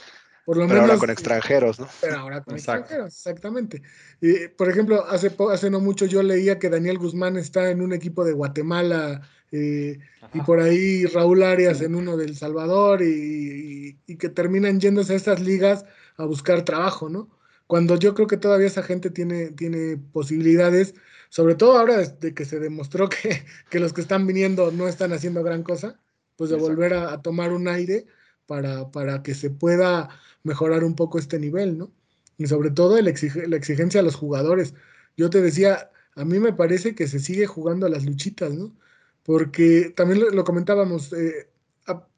Por 0.46 0.58
lo 0.58 0.68
pero 0.68 0.82
menos, 0.82 0.89
ahora 0.89 1.00
con 1.00 1.10
extranjeros, 1.10 1.80
¿no? 1.80 1.88
Pero 2.01 2.20
ahora 2.20 2.44
con 2.44 2.56
extranjeros, 2.56 3.15
exactamente. 3.15 3.82
Y, 4.20 4.50
por 4.50 4.70
ejemplo, 4.70 5.06
hace, 5.06 5.34
hace 5.51 5.70
no 5.70 5.80
mucho 5.80 6.06
yo 6.06 6.22
leía 6.22 6.60
que 6.60 6.70
Daniel 6.70 6.98
Guzmán 6.98 7.38
está 7.38 7.70
en 7.70 7.82
un 7.82 7.94
equipo 7.94 8.25
de 8.25 8.34
Guatemala 8.34 9.22
eh, 9.55 10.00
y 10.33 10.41
por 10.41 10.60
ahí 10.60 11.05
Raúl 11.05 11.43
Arias 11.43 11.81
en 11.81 11.93
uno 11.93 12.17
del 12.17 12.36
Salvador 12.36 13.03
y, 13.03 14.00
y, 14.07 14.17
que 14.17 14.29
terminan 14.29 14.79
yéndose 14.79 15.13
a 15.13 15.15
estas 15.15 15.41
ligas 15.41 15.86
a 16.17 16.25
buscar 16.25 16.65
trabajo, 16.65 17.07
¿no? 17.07 17.29
Cuando 17.67 17.95
yo 18.00 18.15
creo 18.15 18.25
que 18.25 18.38
todavía 18.38 18.65
esa 18.65 18.81
gente 18.81 19.12
tiene, 19.12 19.51
tiene 19.51 19.98
posibilidades, 20.12 20.95
sobre 21.29 21.53
todo 21.53 21.77
ahora 21.77 21.98
desde 21.98 22.33
que 22.33 22.45
se 22.45 22.60
demostró 22.60 23.10
que, 23.10 23.45
que 23.69 23.79
los 23.79 23.93
que 23.93 24.01
están 24.01 24.25
viniendo 24.25 24.72
no 24.72 24.88
están 24.88 25.13
haciendo 25.13 25.43
gran 25.43 25.62
cosa, 25.62 26.00
pues 26.36 26.50
de 26.50 26.57
volver 26.57 26.95
a, 26.95 27.13
a 27.13 27.22
tomar 27.22 27.53
un 27.53 27.67
aire 27.67 28.07
para, 28.48 28.89
para 28.89 29.22
que 29.22 29.36
se 29.36 29.51
pueda 29.51 30.10
mejorar 30.41 30.83
un 30.83 30.95
poco 30.95 31.19
este 31.19 31.38
nivel, 31.38 31.77
¿no? 31.77 31.91
Y 32.39 32.48
sobre 32.48 32.72
todo 32.72 33.00
la 33.00 33.10
exigencia 33.12 34.00
a 34.00 34.03
los 34.03 34.15
jugadores. 34.15 34.74
Yo 35.15 35.29
te 35.29 35.43
decía, 35.43 35.91
a 36.15 36.25
mí 36.25 36.39
me 36.39 36.53
parece 36.53 36.95
que 36.95 37.07
se 37.07 37.19
sigue 37.19 37.45
jugando 37.45 37.86
a 37.86 37.89
las 37.89 38.03
luchitas, 38.03 38.51
¿no? 38.51 38.75
Porque 39.24 39.94
también 39.96 40.24
lo, 40.34 40.44
comentábamos, 40.44 41.13
eh, 41.13 41.48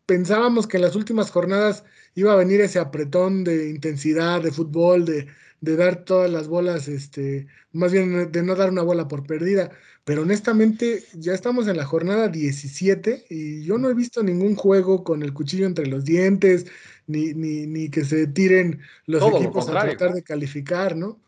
pensábamos 0.05 0.67
que 0.67 0.77
en 0.77 0.83
las 0.83 0.95
últimas 0.95 1.31
jornadas 1.31 1.83
iba 2.15 2.33
a 2.33 2.37
venir 2.37 2.61
ese 2.61 2.79
apretón 2.79 3.43
de 3.43 3.69
intensidad, 3.69 4.41
de 4.41 4.51
fútbol, 4.51 5.05
de, 5.05 5.27
de 5.61 5.75
dar 5.75 6.05
todas 6.05 6.31
las 6.31 6.47
bolas, 6.47 6.87
este, 6.87 7.47
más 7.71 7.91
bien 7.91 8.31
de 8.31 8.43
no 8.43 8.55
dar 8.55 8.69
una 8.69 8.83
bola 8.83 9.07
por 9.07 9.25
perdida. 9.25 9.71
Pero 10.03 10.21
honestamente, 10.21 11.03
ya 11.13 11.33
estamos 11.33 11.67
en 11.67 11.77
la 11.77 11.85
jornada 11.85 12.27
17 12.27 13.25
y 13.29 13.63
yo 13.63 13.79
no 13.79 13.89
he 13.89 13.95
visto 13.95 14.21
ningún 14.21 14.55
juego 14.55 15.03
con 15.03 15.23
el 15.23 15.33
cuchillo 15.33 15.65
entre 15.65 15.87
los 15.87 16.05
dientes, 16.05 16.67
ni, 17.07 17.33
ni, 17.33 17.65
ni 17.65 17.89
que 17.89 18.05
se 18.05 18.27
tiren 18.27 18.81
los 19.07 19.23
equipos 19.23 19.67
a 19.69 19.81
tratar 19.81 20.13
de 20.13 20.23
calificar, 20.23 20.95
¿no? 20.95 21.19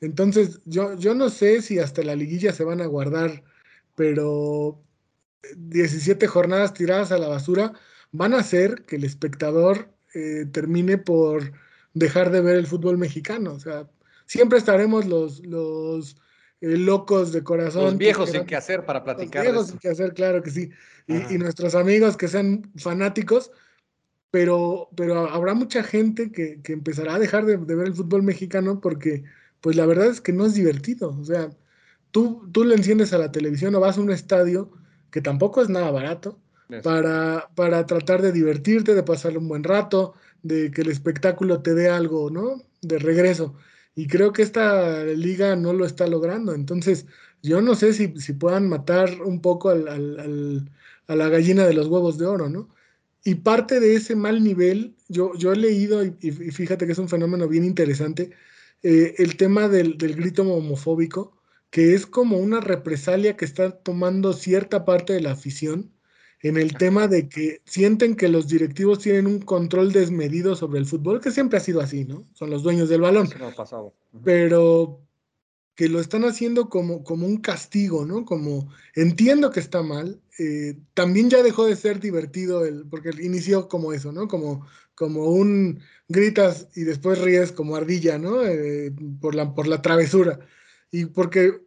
Entonces, 0.00 0.60
yo, 0.64 0.94
yo 0.96 1.14
no 1.14 1.30
sé 1.30 1.62
si 1.62 1.78
hasta 1.78 2.02
la 2.02 2.14
liguilla 2.14 2.52
se 2.52 2.64
van 2.64 2.80
a 2.82 2.86
guardar, 2.86 3.42
pero 3.94 4.80
17 5.56 6.26
jornadas 6.26 6.74
tiradas 6.74 7.12
a 7.12 7.18
la 7.18 7.28
basura 7.28 7.72
van 8.12 8.34
a 8.34 8.38
hacer 8.38 8.84
que 8.86 8.96
el 8.96 9.04
espectador 9.04 9.92
eh, 10.14 10.46
termine 10.50 10.98
por 10.98 11.52
dejar 11.94 12.30
de 12.30 12.40
ver 12.40 12.56
el 12.56 12.66
fútbol 12.66 12.98
mexicano. 12.98 13.52
O 13.52 13.60
sea, 13.60 13.88
siempre 14.26 14.58
estaremos 14.58 15.06
los, 15.06 15.44
los 15.44 16.16
eh, 16.60 16.76
locos 16.76 17.32
de 17.32 17.42
corazón. 17.42 17.84
Los 17.84 17.98
viejos 17.98 18.30
sin 18.30 18.44
que 18.44 18.56
hacer 18.56 18.84
para 18.84 19.04
platicar. 19.04 19.44
Los 19.44 19.52
viejos 19.52 19.66
sin 19.68 19.78
que 19.78 19.88
hacer, 19.88 20.14
claro 20.14 20.42
que 20.42 20.50
sí. 20.50 20.70
Y, 21.06 21.34
y, 21.34 21.38
nuestros 21.38 21.74
amigos 21.74 22.16
que 22.16 22.28
sean 22.28 22.70
fanáticos, 22.76 23.50
pero, 24.30 24.90
pero 24.94 25.28
habrá 25.30 25.54
mucha 25.54 25.82
gente 25.82 26.30
que, 26.30 26.60
que 26.62 26.72
empezará 26.72 27.14
a 27.14 27.18
dejar 27.18 27.46
de, 27.46 27.56
ver 27.56 27.86
el 27.86 27.94
fútbol 27.94 28.22
mexicano 28.22 28.80
porque, 28.80 29.24
pues 29.60 29.76
la 29.76 29.86
verdad 29.86 30.08
es 30.08 30.20
que 30.20 30.32
no 30.32 30.46
es 30.46 30.54
divertido. 30.54 31.16
O 31.18 31.24
sea, 31.24 31.50
tú, 32.10 32.48
tú 32.52 32.64
le 32.64 32.74
enciendes 32.74 33.12
a 33.12 33.18
la 33.18 33.32
televisión 33.32 33.74
o 33.74 33.80
vas 33.80 33.96
a 33.96 34.02
un 34.02 34.10
estadio, 34.10 34.70
que 35.10 35.20
tampoco 35.20 35.62
es 35.62 35.68
nada 35.68 35.90
barato, 35.90 36.38
para, 36.82 37.50
para 37.54 37.86
tratar 37.86 38.20
de 38.20 38.32
divertirte, 38.32 38.94
de 38.94 39.02
pasar 39.02 39.38
un 39.38 39.48
buen 39.48 39.64
rato, 39.64 40.14
de 40.42 40.70
que 40.70 40.82
el 40.82 40.90
espectáculo 40.90 41.62
te 41.62 41.74
dé 41.74 41.88
algo, 41.88 42.30
¿no? 42.30 42.62
De 42.82 42.98
regreso. 42.98 43.54
Y 43.94 44.06
creo 44.06 44.32
que 44.32 44.42
esta 44.42 45.04
liga 45.04 45.56
no 45.56 45.72
lo 45.72 45.86
está 45.86 46.06
logrando. 46.06 46.54
Entonces, 46.54 47.06
yo 47.42 47.60
no 47.62 47.74
sé 47.74 47.92
si, 47.94 48.20
si 48.20 48.32
puedan 48.34 48.68
matar 48.68 49.22
un 49.22 49.40
poco 49.40 49.70
al, 49.70 49.88
al, 49.88 50.70
a 51.06 51.16
la 51.16 51.28
gallina 51.28 51.66
de 51.66 51.74
los 51.74 51.88
huevos 51.88 52.18
de 52.18 52.26
oro, 52.26 52.48
¿no? 52.48 52.68
Y 53.24 53.36
parte 53.36 53.80
de 53.80 53.94
ese 53.96 54.14
mal 54.14 54.42
nivel, 54.44 54.94
yo, 55.08 55.34
yo 55.34 55.52
he 55.52 55.56
leído, 55.56 56.04
y, 56.04 56.12
fíjate 56.32 56.86
que 56.86 56.92
es 56.92 56.98
un 56.98 57.08
fenómeno 57.08 57.48
bien 57.48 57.64
interesante, 57.64 58.30
eh, 58.82 59.14
el 59.18 59.36
tema 59.36 59.68
del, 59.68 59.98
del, 59.98 60.14
grito 60.14 60.42
homofóbico, 60.42 61.37
que 61.70 61.94
es 61.94 62.06
como 62.06 62.38
una 62.38 62.60
represalia 62.60 63.36
que 63.36 63.44
está 63.44 63.70
tomando 63.70 64.32
cierta 64.32 64.84
parte 64.84 65.12
de 65.12 65.20
la 65.20 65.32
afición 65.32 65.92
en 66.40 66.56
el 66.56 66.76
tema 66.76 67.08
de 67.08 67.28
que 67.28 67.62
sienten 67.64 68.14
que 68.14 68.28
los 68.28 68.46
directivos 68.46 69.00
tienen 69.00 69.26
un 69.26 69.40
control 69.40 69.92
desmedido 69.92 70.54
sobre 70.54 70.78
el 70.78 70.86
fútbol, 70.86 71.20
que 71.20 71.32
siempre 71.32 71.58
ha 71.58 71.62
sido 71.62 71.80
así, 71.80 72.04
¿no? 72.04 72.28
Son 72.32 72.50
los 72.50 72.62
dueños 72.62 72.88
del 72.88 73.00
balón. 73.00 73.28
No, 73.38 73.54
pasado. 73.54 73.92
Pero 74.24 75.00
que 75.74 75.88
lo 75.88 76.00
están 76.00 76.24
haciendo 76.24 76.68
como, 76.68 77.04
como 77.04 77.26
un 77.26 77.38
castigo, 77.38 78.04
¿no? 78.04 78.24
Como 78.24 78.68
entiendo 78.94 79.50
que 79.50 79.60
está 79.60 79.82
mal, 79.82 80.20
eh, 80.38 80.76
también 80.94 81.30
ya 81.30 81.42
dejó 81.42 81.66
de 81.66 81.76
ser 81.76 82.00
divertido, 82.00 82.64
el, 82.64 82.84
porque 82.88 83.10
inició 83.20 83.68
como 83.68 83.92
eso, 83.92 84.12
¿no? 84.12 84.28
Como, 84.28 84.66
como 84.94 85.26
un 85.26 85.80
gritas 86.08 86.68
y 86.74 86.82
después 86.82 87.20
ríes 87.20 87.52
como 87.52 87.76
ardilla, 87.76 88.18
¿no? 88.18 88.44
Eh, 88.44 88.92
por, 89.20 89.34
la, 89.34 89.54
por 89.54 89.66
la 89.66 89.82
travesura. 89.82 90.40
Y 90.90 91.06
porque 91.06 91.60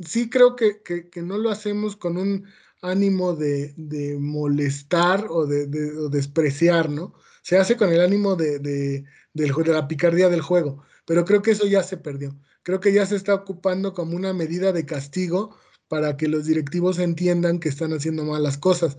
sí 0.00 0.28
creo 0.28 0.56
que, 0.56 0.82
que, 0.82 1.22
no 1.22 1.38
lo 1.38 1.50
hacemos 1.50 1.96
con 1.96 2.16
un 2.16 2.46
ánimo 2.80 3.34
de, 3.34 3.74
de 3.76 4.18
molestar 4.18 5.26
o 5.30 5.46
de, 5.46 5.66
de 5.66 6.08
despreciar, 6.10 6.90
¿no? 6.90 7.14
Se 7.42 7.58
hace 7.58 7.76
con 7.76 7.92
el 7.92 8.00
ánimo 8.00 8.36
de, 8.36 8.58
de, 8.58 9.04
la 9.34 9.88
picardía 9.88 10.28
del 10.28 10.42
juego, 10.42 10.82
pero 11.04 11.24
creo 11.24 11.42
que 11.42 11.52
eso 11.52 11.66
ya 11.66 11.82
se 11.82 11.96
perdió 11.96 12.36
creo 12.62 12.80
que 12.80 12.92
ya 12.92 13.06
se 13.06 13.16
está 13.16 13.34
ocupando 13.34 13.92
como 13.92 14.16
una 14.16 14.32
medida 14.32 14.72
de 14.72 14.86
castigo 14.86 15.56
para 15.88 16.16
que 16.16 16.28
los 16.28 16.46
directivos 16.46 16.98
entiendan 16.98 17.58
que 17.58 17.68
están 17.68 17.92
haciendo 17.92 18.24
mal 18.24 18.42
las 18.42 18.58
cosas. 18.58 18.96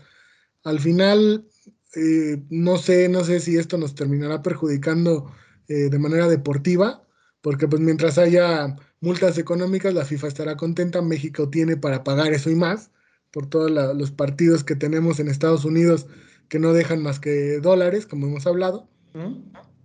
Al 0.63 0.79
final, 0.79 1.47
eh, 1.95 2.43
no 2.49 2.77
sé, 2.77 3.09
no 3.09 3.23
sé 3.23 3.39
si 3.39 3.57
esto 3.57 3.77
nos 3.77 3.95
terminará 3.95 4.41
perjudicando 4.41 5.31
eh, 5.67 5.89
de 5.89 5.99
manera 5.99 6.27
deportiva, 6.27 7.07
porque 7.41 7.67
pues 7.67 7.81
mientras 7.81 8.17
haya 8.17 8.75
multas 9.03 9.37
económicas, 9.37 9.93
la 9.93 10.05
FIFA 10.05 10.27
estará 10.29 10.55
contenta, 10.55 11.01
México 11.01 11.49
tiene 11.49 11.75
para 11.75 12.05
pagar 12.05 12.31
eso 12.31 12.49
y 12.49 12.55
más, 12.55 12.89
por 13.31 13.47
todos 13.47 13.69
los 13.69 14.11
partidos 14.11 14.63
que 14.63 14.77
tenemos 14.77 15.19
en 15.19 15.27
Estados 15.27 15.65
Unidos 15.65 16.07
que 16.47 16.57
no 16.57 16.71
dejan 16.71 17.03
más 17.03 17.19
que 17.19 17.59
dólares, 17.59 18.05
como 18.05 18.27
hemos 18.27 18.47
hablado. 18.47 18.87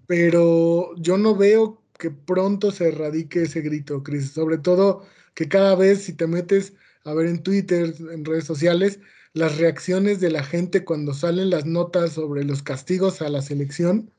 Pero 0.07 0.95
yo 0.97 1.19
no 1.19 1.35
veo 1.35 1.83
que 1.99 2.11
pronto 2.13 2.71
se 2.71 2.91
erradique 2.91 3.43
ese 3.43 3.61
grito, 3.61 4.05
Cris. 4.05 4.31
Sobre 4.31 4.57
todo 4.57 5.05
que 5.35 5.49
cada 5.49 5.75
vez 5.75 6.05
si 6.05 6.13
te 6.13 6.29
metes 6.29 6.75
a 7.05 7.13
ver 7.13 7.27
en 7.27 7.43
Twitter, 7.43 7.93
en 8.13 8.25
redes 8.25 8.45
sociales, 8.45 9.01
las 9.33 9.59
reacciones 9.59 10.21
de 10.21 10.31
la 10.31 10.45
gente 10.45 10.85
cuando 10.85 11.13
salen 11.13 11.51
las 11.51 11.67
notas 11.67 12.13
sobre 12.13 12.45
los 12.45 12.63
castigos 12.63 13.21
a 13.21 13.29
la 13.29 13.43
selección, 13.43 14.13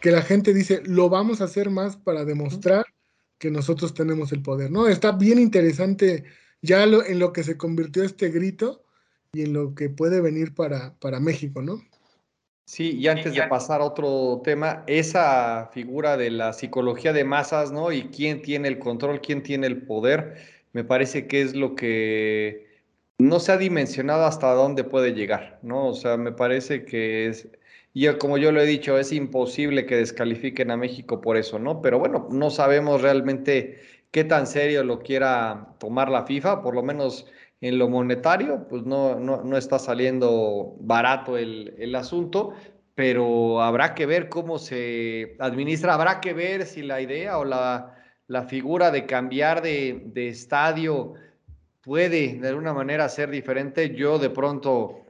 que 0.00 0.10
la 0.10 0.22
gente 0.22 0.54
dice, 0.54 0.80
lo 0.86 1.10
vamos 1.10 1.42
a 1.42 1.44
hacer 1.44 1.68
más 1.68 1.96
para 1.96 2.24
demostrar 2.24 2.86
que 3.42 3.50
nosotros 3.50 3.92
tenemos 3.92 4.30
el 4.30 4.40
poder, 4.40 4.70
¿no? 4.70 4.86
Está 4.86 5.10
bien 5.10 5.40
interesante 5.40 6.22
ya 6.60 6.86
lo, 6.86 7.04
en 7.04 7.18
lo 7.18 7.32
que 7.32 7.42
se 7.42 7.56
convirtió 7.56 8.04
este 8.04 8.28
grito 8.28 8.84
y 9.32 9.42
en 9.42 9.52
lo 9.52 9.74
que 9.74 9.90
puede 9.90 10.20
venir 10.20 10.54
para, 10.54 10.94
para 11.00 11.18
México, 11.18 11.60
¿no? 11.60 11.82
Sí, 12.66 12.92
y 12.92 13.08
antes 13.08 13.34
de 13.34 13.42
pasar 13.48 13.80
a 13.80 13.84
otro 13.84 14.42
tema, 14.44 14.84
esa 14.86 15.70
figura 15.72 16.16
de 16.16 16.30
la 16.30 16.52
psicología 16.52 17.12
de 17.12 17.24
masas, 17.24 17.72
¿no? 17.72 17.90
Y 17.90 18.10
quién 18.10 18.42
tiene 18.42 18.68
el 18.68 18.78
control, 18.78 19.20
quién 19.20 19.42
tiene 19.42 19.66
el 19.66 19.82
poder, 19.82 20.36
me 20.72 20.84
parece 20.84 21.26
que 21.26 21.42
es 21.42 21.56
lo 21.56 21.74
que 21.74 22.68
no 23.18 23.40
se 23.40 23.50
ha 23.50 23.56
dimensionado 23.56 24.24
hasta 24.24 24.52
dónde 24.52 24.84
puede 24.84 25.14
llegar, 25.14 25.58
¿no? 25.62 25.88
O 25.88 25.94
sea, 25.94 26.16
me 26.16 26.30
parece 26.30 26.84
que 26.84 27.26
es, 27.26 27.48
y 27.94 28.08
como 28.14 28.38
yo 28.38 28.52
lo 28.52 28.60
he 28.60 28.66
dicho, 28.66 28.98
es 28.98 29.12
imposible 29.12 29.84
que 29.84 29.96
descalifiquen 29.96 30.70
a 30.70 30.76
México 30.76 31.20
por 31.20 31.36
eso, 31.36 31.58
¿no? 31.58 31.82
Pero 31.82 31.98
bueno, 31.98 32.28
no 32.30 32.50
sabemos 32.50 33.02
realmente 33.02 33.80
qué 34.10 34.24
tan 34.24 34.46
serio 34.46 34.84
lo 34.84 35.00
quiera 35.00 35.74
tomar 35.78 36.10
la 36.10 36.24
FIFA, 36.24 36.62
por 36.62 36.74
lo 36.74 36.82
menos 36.82 37.26
en 37.62 37.78
lo 37.78 37.88
monetario, 37.88 38.66
pues 38.68 38.84
no, 38.84 39.20
no, 39.20 39.56
está 39.56 39.78
saliendo 39.78 40.76
barato 40.80 41.38
el, 41.38 41.94
asunto, 41.94 42.54
pero 42.94 43.62
habrá 43.62 43.94
que 43.94 44.04
ver 44.04 44.28
cómo 44.28 44.58
se 44.58 45.36
administra, 45.38 45.94
habrá 45.94 46.20
que 46.20 46.32
ver 46.32 46.66
si 46.66 46.82
la 46.82 47.00
idea 47.00 47.38
o 47.38 47.44
la, 47.44 47.96
figura 48.48 48.90
de 48.90 49.06
cambiar 49.06 49.62
de, 49.62 50.10
estadio 50.14 51.14
puede 51.82 52.38
de 52.40 52.48
alguna 52.48 52.72
manera 52.74 53.08
ser 53.08 53.30
diferente. 53.30 53.94
Yo 53.94 54.18
de 54.18 54.30
pronto 54.30 55.01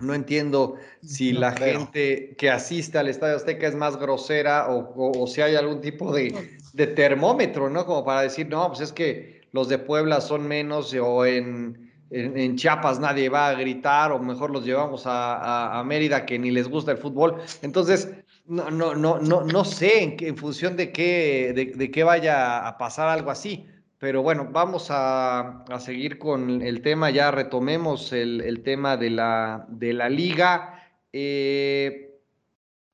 no 0.00 0.14
entiendo 0.14 0.76
si 1.02 1.32
la 1.32 1.52
gente 1.52 2.34
que 2.36 2.50
asiste 2.50 2.98
al 2.98 3.08
Estadio 3.08 3.36
Azteca 3.36 3.66
es 3.66 3.74
más 3.74 3.96
grosera 3.96 4.66
o, 4.68 5.26
si 5.26 5.40
hay 5.40 5.56
algún 5.56 5.80
tipo 5.80 6.12
de, 6.12 6.58
de 6.72 6.86
termómetro, 6.86 7.70
¿no? 7.70 7.86
Como 7.86 8.04
para 8.04 8.22
decir, 8.22 8.48
no, 8.48 8.68
pues 8.68 8.80
es 8.80 8.92
que 8.92 9.40
los 9.52 9.68
de 9.68 9.78
Puebla 9.78 10.20
son 10.20 10.46
menos 10.46 10.94
o 10.94 11.24
en, 11.26 11.92
en, 12.10 12.56
Chiapas 12.56 13.00
nadie 13.00 13.28
va 13.28 13.48
a 13.48 13.54
gritar 13.54 14.12
o 14.12 14.18
mejor 14.18 14.50
los 14.50 14.64
llevamos 14.64 15.06
a, 15.06 15.78
a, 15.78 15.84
Mérida 15.84 16.26
que 16.26 16.38
ni 16.38 16.50
les 16.50 16.68
gusta 16.68 16.92
el 16.92 16.98
fútbol. 16.98 17.36
Entonces, 17.62 18.08
No, 18.46 18.70
no, 18.70 18.94
no, 18.94 19.20
no, 19.20 19.44
no 19.44 19.64
sé 19.64 20.02
en, 20.02 20.16
en 20.18 20.36
función 20.36 20.76
de 20.76 20.90
qué, 20.90 21.52
de, 21.76 21.90
qué 21.90 22.02
vaya 22.04 22.66
a 22.66 22.78
pasar 22.78 23.08
algo 23.08 23.30
así. 23.30 23.66
Pero 24.00 24.22
bueno, 24.22 24.48
vamos 24.50 24.86
a, 24.88 25.62
seguir 25.78 26.18
con 26.18 26.62
el 26.62 26.80
tema, 26.80 27.10
ya 27.10 27.30
retomemos 27.30 28.14
el, 28.14 28.62
tema 28.64 28.96
de 28.96 29.10
la, 29.10 29.66
de 29.68 29.92
la 29.92 30.08
liga. 30.08 30.82
Eh, 31.12 32.18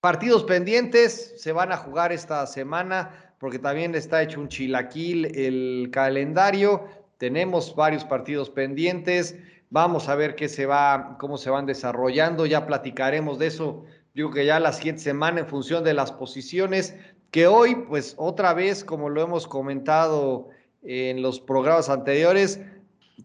partidos 0.01 0.43
pendientes 0.43 1.35
se 1.37 1.53
van 1.53 1.71
a 1.71 1.77
jugar 1.77 2.11
esta 2.11 2.45
semana 2.49 3.35
porque 3.39 3.61
también 3.61 3.95
está 3.95 4.21
hecho 4.21 4.41
un 4.41 4.49
chilaquil 4.49 5.27
el 5.39 5.91
calendario. 5.93 6.89
Tenemos 7.19 7.77
varios 7.77 8.05
partidos 8.05 8.51
pendientes. 8.51 9.37
Vamos 9.71 10.09
a 10.09 10.17
ver 10.17 10.35
qué 10.35 10.49
se 10.49 10.67
va, 10.67 11.19
cómo 11.21 11.39
se 11.39 11.51
van 11.51 11.67
desarrollando. 11.67 12.47
Ya 12.47 12.67
platicaremos 12.67 13.39
de 13.39 13.47
eso. 13.47 13.85
Digo 14.13 14.33
que 14.33 14.45
ya 14.45 14.59
la 14.59 14.73
siguiente 14.73 15.03
semana 15.03 15.39
en 15.39 15.47
función 15.47 15.85
de 15.85 15.95
las 15.95 16.11
posiciones. 16.11 16.97
Que 17.31 17.47
hoy, 17.47 17.77
pues 17.89 18.17
otra 18.19 18.55
vez, 18.55 18.83
como 18.85 19.09
lo 19.09 19.23
hemos 19.23 19.47
comentado 19.47 20.51
en 20.87 21.21
los 21.21 21.40
programas 21.40 21.88
anteriores, 21.88 22.61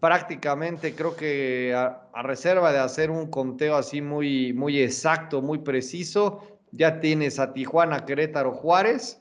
prácticamente 0.00 0.94
creo 0.94 1.14
que 1.14 1.72
a, 1.74 2.08
reserva 2.22 2.72
de 2.72 2.78
hacer 2.78 3.10
un 3.10 3.28
conteo 3.30 3.76
así 3.76 4.00
muy, 4.00 4.52
muy 4.52 4.80
exacto, 4.80 5.40
muy 5.42 5.58
preciso, 5.58 6.60
ya 6.72 7.00
tienes 7.00 7.38
a 7.38 7.52
Tijuana, 7.52 8.04
Querétaro, 8.04 8.52
Juárez. 8.52 9.18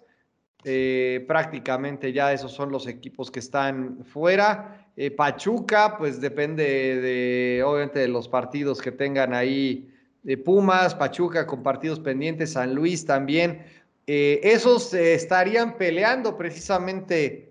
Eh, 0.63 1.25
prácticamente 1.27 2.13
ya 2.13 2.31
esos 2.31 2.51
son 2.51 2.71
los 2.71 2.87
equipos 2.87 3.31
que 3.31 3.39
están 3.39 4.05
fuera. 4.05 4.87
Eh, 4.95 5.09
Pachuca, 5.11 5.97
pues 5.97 6.21
depende 6.21 6.63
de, 7.01 7.63
obviamente, 7.63 7.99
de 7.99 8.07
los 8.07 8.27
partidos 8.27 8.81
que 8.81 8.91
tengan 8.91 9.33
ahí 9.33 9.91
de 10.21 10.37
Pumas, 10.37 10.93
Pachuca 10.93 11.47
con 11.47 11.63
partidos 11.63 11.99
pendientes, 11.99 12.53
San 12.53 12.75
Luis 12.75 13.05
también. 13.05 13.65
Eh, 14.05 14.39
esos 14.43 14.93
estarían 14.93 15.77
peleando 15.77 16.37
precisamente 16.37 17.50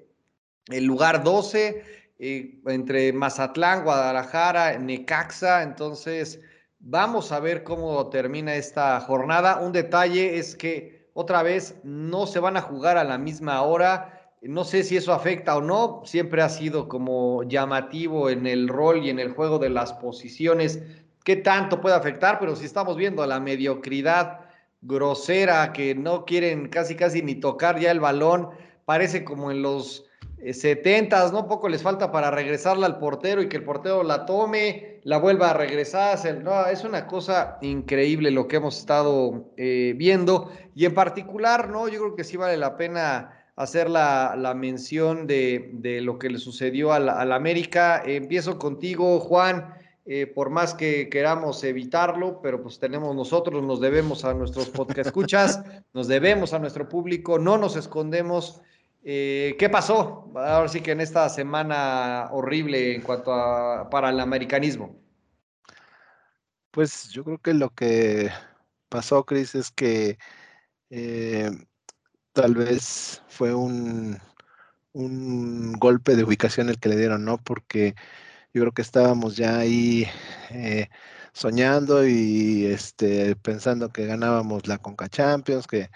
el 0.71 0.85
lugar 0.85 1.23
12 1.23 1.83
eh, 2.19 2.61
entre 2.67 3.13
Mazatlán, 3.13 3.85
Guadalajara, 3.85 4.79
Necaxa. 4.79 5.63
Entonces, 5.63 6.41
vamos 6.79 7.33
a 7.33 7.41
ver 7.41 7.65
cómo 7.65 8.09
termina 8.11 8.55
esta 8.55 9.01
jornada. 9.01 9.61
Un 9.61 9.73
detalle 9.73 10.39
es 10.39 10.55
que 10.55 11.09
otra 11.15 11.43
vez 11.43 11.77
no 11.83 12.27
se 12.27 12.41
van 12.41 12.57
a 12.57 12.63
jugar 12.63 12.99
a 12.99 13.05
la 13.05 13.19
misma 13.19 13.63
hora. 13.63 14.17
No 14.43 14.65
sé 14.65 14.85
si 14.85 14.97
eso 14.97 15.13
afecta 15.13 15.57
o 15.57 15.61
no. 15.61 16.03
Siempre 16.05 16.43
ha 16.43 16.49
sido 16.49 16.89
como 16.89 17.43
llamativo 17.45 18.31
en 18.31 18.47
el 18.47 18.69
rol 18.69 19.05
y 19.05 19.11
en 19.11 19.19
el 19.19 19.33
juego 19.33 19.59
de 19.59 19.71
las 19.71 19.93
posiciones. 19.93 20.83
¿Qué 21.25 21.37
tanto 21.37 21.81
puede 21.81 21.97
afectar? 21.97 22.39
Pero 22.39 22.57
si 22.57 22.65
estamos 22.65 22.97
viendo 22.97 23.27
la 23.27 23.41
mediocridad 23.41 24.41
grosera 24.83 25.73
que 25.73 25.95
no 25.95 26.25
quieren 26.25 26.69
casi 26.69 26.97
casi 26.97 27.23
ni 27.23 27.35
tocar 27.35 27.79
ya 27.79 27.91
el 27.91 28.01
balón, 28.01 28.51
parece 28.87 29.25
como 29.25 29.51
en 29.51 29.63
los 29.63 30.10
70, 30.53 31.27
eh, 31.27 31.31
¿no? 31.33 31.47
Poco 31.47 31.69
les 31.69 31.83
falta 31.83 32.11
para 32.11 32.31
regresarla 32.31 32.87
al 32.87 32.99
portero 32.99 33.43
y 33.43 33.49
que 33.49 33.57
el 33.57 33.65
portero 33.65 34.03
la 34.03 34.27
tome, 34.27 35.01
la 35.05 35.19
vuelva 35.19 35.51
a 35.51 35.55
regresar. 35.55 36.19
No, 36.43 36.67
es 36.67 36.85
una 36.85 37.07
cosa 37.07 37.59
increíble 37.63 38.31
lo 38.31 38.49
que 38.49 38.57
hemos 38.57 38.79
estado 38.79 39.53
eh, 39.57 39.95
viendo. 39.97 40.51
Y 40.75 40.85
en 40.85 40.95
particular, 40.95 41.69
¿no? 41.69 41.89
Yo 41.89 42.01
creo 42.01 42.15
que 42.15 42.25
sí 42.25 42.37
vale 42.37 42.57
la 42.57 42.77
pena 42.77 43.37
hacer 43.57 43.91
la, 43.91 44.35
la 44.39 44.55
mención 44.55 45.27
de, 45.27 45.71
de, 45.75 46.01
lo 46.01 46.19
que 46.19 46.31
le 46.31 46.39
sucedió 46.39 46.93
al, 46.93 47.09
al 47.09 47.33
América. 47.33 48.03
empiezo 48.05 48.59
contigo, 48.59 49.21
Juan. 49.21 49.75
Eh, 50.07 50.27
por 50.27 50.51
más 50.51 50.75
que 50.75 51.09
queramos 51.09 51.63
evitarlo, 51.63 52.41
pero 52.43 52.63
pues 52.63 52.81
tenemos 52.81 53.15
nosotros, 53.15 53.63
nos 53.63 53.81
debemos 53.81 54.25
a 54.25 54.35
nuestros 54.35 54.69
podcast 54.71 55.07
escuchas, 55.07 55.63
nos 55.93 56.09
debemos 56.09 56.53
a 56.53 56.59
nuestro 56.59 56.89
público, 56.89 57.39
no 57.39 57.59
nos 57.59 57.77
escondemos. 57.77 58.61
Eh, 59.03 59.57
¿Qué 59.59 59.69
pasó? 59.71 60.31
Ahora 60.35 60.69
sí 60.69 60.81
que 60.81 60.93
en 60.93 61.01
esta 61.01 61.29
semana 61.29 62.29
horrible 62.33 62.95
en 62.95 63.03
cuanto 63.03 63.33
a 63.33 63.89
para 63.89 64.11
el 64.11 64.21
americanismo. 64.21 65.01
Pues 66.71 67.09
yo 67.11 67.25
creo 67.25 67.39
que 67.39 67.55
lo 67.55 67.71
que 67.71 68.31
pasó, 68.89 69.25
Chris, 69.25 69.55
es 69.55 69.71
que 69.71 70.19
eh, 70.91 71.51
tal 72.33 72.55
vez 72.55 73.23
fue 73.29 73.55
un, 73.55 74.19
golpe 74.93 76.17
de 76.17 76.25
ubicación 76.25 76.69
el 76.69 76.79
que 76.79 76.89
le 76.91 76.97
dieron, 76.97 77.25
¿no? 77.25 77.39
Porque 77.39 77.95
yo 78.55 78.63
creo 78.63 78.73
que 78.73 78.83
estábamos 78.83 79.37
ya 79.37 79.59
ahí 79.59 80.07
eh, 80.51 80.89
soñando 81.33 82.07
y 82.07 82.67
este, 82.67 83.37
pensando 83.37 83.91
que 83.93 84.07
ganábamos 84.07 84.67
la 84.69 84.79
Conca 84.79 85.09
Champions, 85.09 85.67
que 85.67 85.91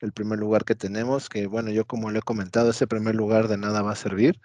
el 0.00 0.12
primer 0.12 0.38
lugar 0.38 0.64
que 0.64 0.74
tenemos, 0.74 1.28
que 1.28 1.46
bueno, 1.46 1.70
yo 1.70 1.86
como 1.86 2.10
le 2.10 2.20
he 2.20 2.22
comentado, 2.22 2.70
ese 2.70 2.86
primer 2.86 3.14
lugar 3.14 3.48
de 3.48 3.58
nada 3.58 3.82
va 3.82 3.92
a 3.92 3.96
servir 3.96 4.40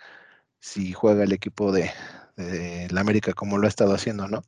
si 0.60 0.94
juega 0.94 1.24
el 1.24 1.34
equipo 1.34 1.72
de, 1.72 1.92
la 2.38 3.02
América 3.02 3.34
como 3.34 3.58
lo 3.58 3.68
ha 3.68 3.70
estado 3.70 3.94
haciendo, 3.94 4.28
¿no? 4.28 4.44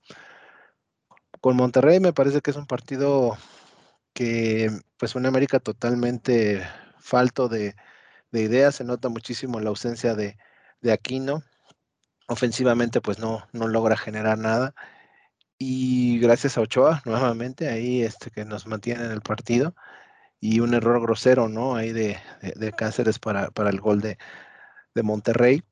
Con 1.42 1.56
Monterrey 1.58 2.00
me 2.00 2.14
parece 2.14 2.42
que 2.42 2.52
es 2.52 2.58
un 2.58 2.66
partido 2.68 3.38
que, 4.14 4.72
pues, 4.98 5.16
una 5.16 5.30
América 5.30 5.60
totalmente 5.60 6.64
falto 7.00 7.48
de, 7.50 7.76
ideas, 8.32 8.76
se 8.76 8.84
nota 8.84 9.10
muchísimo 9.10 9.60
la 9.60 9.70
ausencia 9.70 10.16
de, 10.16 10.38
de 10.82 10.92
Aquino, 10.92 11.44
ofensivamente 12.28 13.02
pues 13.02 13.20
no, 13.20 13.48
no 13.54 13.68
logra 13.68 13.98
generar 13.98 14.38
nada. 14.38 14.76
Y 15.58 16.20
gracias 16.20 16.58
a 16.58 16.62
Ochoa, 16.62 17.02
nuevamente, 17.06 17.70
ahí 17.70 18.04
este, 18.04 18.32
que 18.32 18.46
nos 18.46 18.68
mantiene 18.68 19.06
en 19.06 19.12
el 19.12 19.22
partido 19.22 19.76
y 20.46 20.60
un 20.60 20.74
error 20.76 21.02
grosero, 21.02 21.50
¿no? 21.50 21.76
Ahí 21.76 21.92
de, 21.92 22.20
de, 22.56 22.72
Cáceres 22.74 23.20
para, 23.20 23.50
para, 23.52 23.72
el 23.72 23.82
gol 23.82 24.02
de, 24.02 24.18
de, 24.96 25.04
Monterrey. 25.04 25.64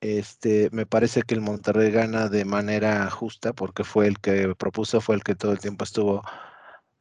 Este, 0.00 0.70
me 0.72 0.86
parece 0.86 1.22
que 1.22 1.34
el 1.34 1.40
Monterrey 1.40 1.90
gana 1.90 2.28
de 2.28 2.44
manera 2.44 3.10
justa 3.10 3.52
porque 3.54 3.84
fue 3.84 4.06
el 4.08 4.20
que 4.20 4.54
propuso, 4.56 5.00
fue 5.00 5.16
el 5.16 5.24
que 5.24 5.34
todo 5.36 5.52
el 5.52 5.60
tiempo 5.60 5.84
estuvo 5.84 6.22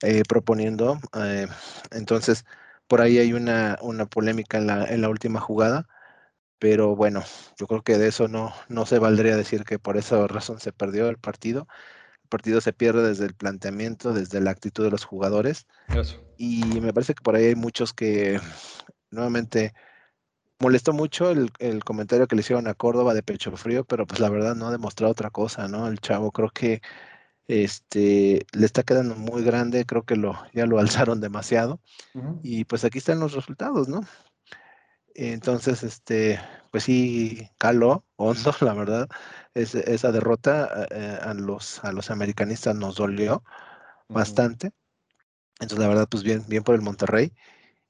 eh, 0.02 0.24
proponiendo. 0.28 1.00
Eh, 1.16 1.48
entonces, 1.92 2.46
por 2.88 3.02
ahí 3.02 3.20
hay 3.20 3.34
una, 3.34 3.78
una 3.82 4.06
polémica 4.06 4.58
en 4.58 4.68
la, 4.68 4.86
en 4.86 5.02
la, 5.02 5.10
última 5.10 5.42
jugada, 5.42 5.88
pero 6.60 6.96
bueno, 6.96 7.24
yo 7.58 7.68
creo 7.68 7.84
que 7.84 7.98
de 7.98 8.10
eso 8.10 8.28
no, 8.28 8.54
no 8.70 8.86
se 8.86 9.00
valdría 9.00 9.38
decir 9.38 9.66
que 9.66 9.80
por 9.80 9.98
esa 9.98 10.28
razón 10.28 10.60
se 10.60 10.74
perdió 10.74 11.10
el 11.10 11.18
partido 11.18 11.68
partido 12.30 12.62
se 12.62 12.74
pierde 12.74 13.08
desde 13.08 13.26
el 13.26 13.34
planteamiento, 13.34 14.14
desde 14.14 14.40
la 14.40 14.52
actitud 14.52 14.84
de 14.84 14.92
los 14.92 15.04
jugadores. 15.04 15.68
Y 16.38 16.64
me 16.80 16.94
parece 16.94 17.14
que 17.14 17.22
por 17.22 17.36
ahí 17.36 17.46
hay 17.46 17.56
muchos 17.56 17.94
que 17.94 18.40
nuevamente 19.12 19.74
molestó 20.60 20.94
mucho 20.94 21.32
el, 21.32 21.84
comentario 21.84 22.28
que 22.28 22.36
le 22.36 22.42
hicieron 22.42 22.68
a 22.68 22.74
Córdoba 22.74 23.14
de 23.14 23.24
pecho 23.24 23.56
frío, 23.56 23.86
pero 23.86 24.06
pues 24.06 24.20
la 24.20 24.30
verdad 24.30 24.56
no 24.56 24.68
ha 24.68 24.72
demostrado 24.72 25.12
otra 25.12 25.30
cosa, 25.30 25.68
¿no? 25.68 25.88
El 25.88 26.00
chavo 26.00 26.32
creo 26.32 26.50
que 26.50 26.82
este 27.48 28.46
le 28.54 28.66
está 28.66 28.84
quedando 28.84 29.16
muy 29.16 29.44
grande, 29.44 29.86
creo 29.86 30.04
que 30.04 30.16
lo 30.16 30.36
ya 30.54 30.66
lo 30.66 30.80
alzaron 30.80 31.22
demasiado. 31.22 31.80
Y 32.44 32.66
pues 32.66 32.86
aquí 32.86 33.00
están 33.00 33.20
los 33.20 33.34
resultados, 33.34 33.88
¿no? 33.88 34.02
Entonces, 35.28 35.84
este, 35.84 36.40
pues 36.72 36.86
sí, 36.86 37.50
caló 37.58 38.06
hondo, 38.16 38.54
la 38.62 38.74
verdad 38.74 39.10
esa 39.54 40.12
derrota 40.12 40.88
eh, 40.92 41.20
a, 41.22 41.34
los, 41.34 41.84
a 41.84 41.92
los 41.92 42.12
americanistas 42.12 42.76
nos 42.76 42.96
dolió 42.96 43.44
bastante. 44.08 44.72
Entonces, 45.60 45.80
la 45.80 45.88
verdad, 45.88 46.08
pues 46.10 46.24
bien, 46.24 46.46
bien 46.48 46.64
por 46.64 46.76
el 46.76 46.82
Monterrey. 46.82 47.34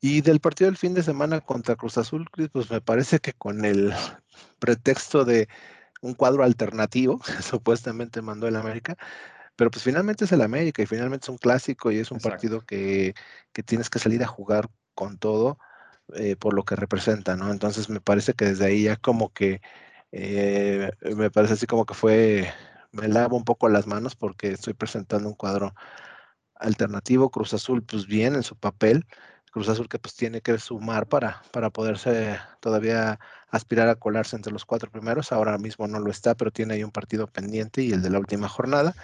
Y 0.01 0.21
del 0.21 0.39
partido 0.39 0.69
del 0.69 0.77
fin 0.77 0.93
de 0.93 1.03
semana 1.03 1.41
contra 1.41 1.75
Cruz 1.75 1.97
Azul, 1.97 2.27
pues 2.51 2.71
me 2.71 2.81
parece 2.81 3.19
que 3.19 3.33
con 3.33 3.65
el 3.65 3.93
pretexto 4.59 5.25
de 5.25 5.49
un 6.01 6.13
cuadro 6.13 6.43
alternativo, 6.43 7.19
que 7.19 7.31
supuestamente 7.43 8.21
mandó 8.21 8.47
el 8.47 8.55
América, 8.55 8.95
pero 9.55 9.69
pues 9.71 9.83
finalmente 9.83 10.23
es 10.23 10.31
el 10.31 10.41
América 10.41 10.81
y 10.81 10.85
finalmente 10.85 11.25
es 11.25 11.29
un 11.29 11.37
clásico 11.37 11.91
y 11.91 11.99
es 11.99 12.11
un 12.11 12.19
partido 12.19 12.61
que, 12.61 13.13
que, 13.51 13.61
tienes 13.61 13.89
que 13.89 13.99
salir 13.99 14.23
a 14.23 14.27
jugar 14.27 14.69
con 14.95 15.17
todo 15.17 15.59
eh, 16.15 16.35
por 16.35 16.53
lo 16.53 16.63
que 16.63 16.75
representa, 16.75 17.35
¿no? 17.35 17.51
Entonces 17.51 17.89
me 17.89 18.01
parece 18.01 18.33
que 18.33 18.45
desde 18.45 18.65
ahí 18.65 18.83
ya 18.83 18.97
como 18.97 19.33
que 19.33 19.61
eh, 20.11 20.91
me 21.15 21.31
parece 21.31 21.53
así 21.53 21.67
como 21.67 21.85
que 21.85 21.93
fue, 21.93 22.51
me 22.91 23.07
lavo 23.07 23.37
un 23.37 23.45
poco 23.45 23.69
las 23.69 23.87
manos 23.87 24.15
porque 24.15 24.51
estoy 24.51 24.73
presentando 24.73 25.29
un 25.29 25.35
cuadro 25.35 25.73
alternativo. 26.55 27.29
Cruz 27.31 27.53
Azul, 27.53 27.83
pues 27.83 28.07
bien 28.07 28.35
en 28.35 28.43
su 28.43 28.55
papel. 28.57 29.05
Cruz 29.51 29.69
Azul 29.69 29.89
que 29.89 29.99
pues 29.99 30.15
tiene 30.15 30.41
que 30.41 30.59
sumar 30.59 31.07
para, 31.07 31.41
para 31.51 31.69
poderse 31.71 32.37
todavía 32.59 33.19
aspirar 33.49 33.89
a 33.89 33.95
colarse 33.95 34.35
entre 34.35 34.53
los 34.53 34.65
cuatro 34.65 34.91
primeros. 34.91 35.31
Ahora 35.31 35.57
mismo 35.57 35.87
no 35.87 35.99
lo 35.99 36.11
está, 36.11 36.35
pero 36.35 36.51
tiene 36.51 36.75
ahí 36.75 36.83
un 36.83 36.91
partido 36.91 37.27
pendiente 37.27 37.81
y 37.81 37.91
el 37.93 38.01
de 38.01 38.09
la 38.11 38.19
última 38.19 38.47
jornada. 38.47 38.95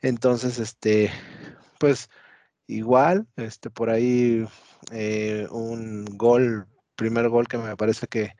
Entonces, 0.00 0.58
este, 0.58 1.12
pues 1.78 2.10
igual, 2.76 3.26
este, 3.36 3.70
por 3.70 3.90
ahí 3.90 4.46
eh, 4.92 5.46
un 5.50 6.04
gol, 6.16 6.66
primer 6.96 7.28
gol 7.28 7.48
que 7.48 7.58
me 7.58 7.76
parece 7.76 8.06
que 8.06 8.34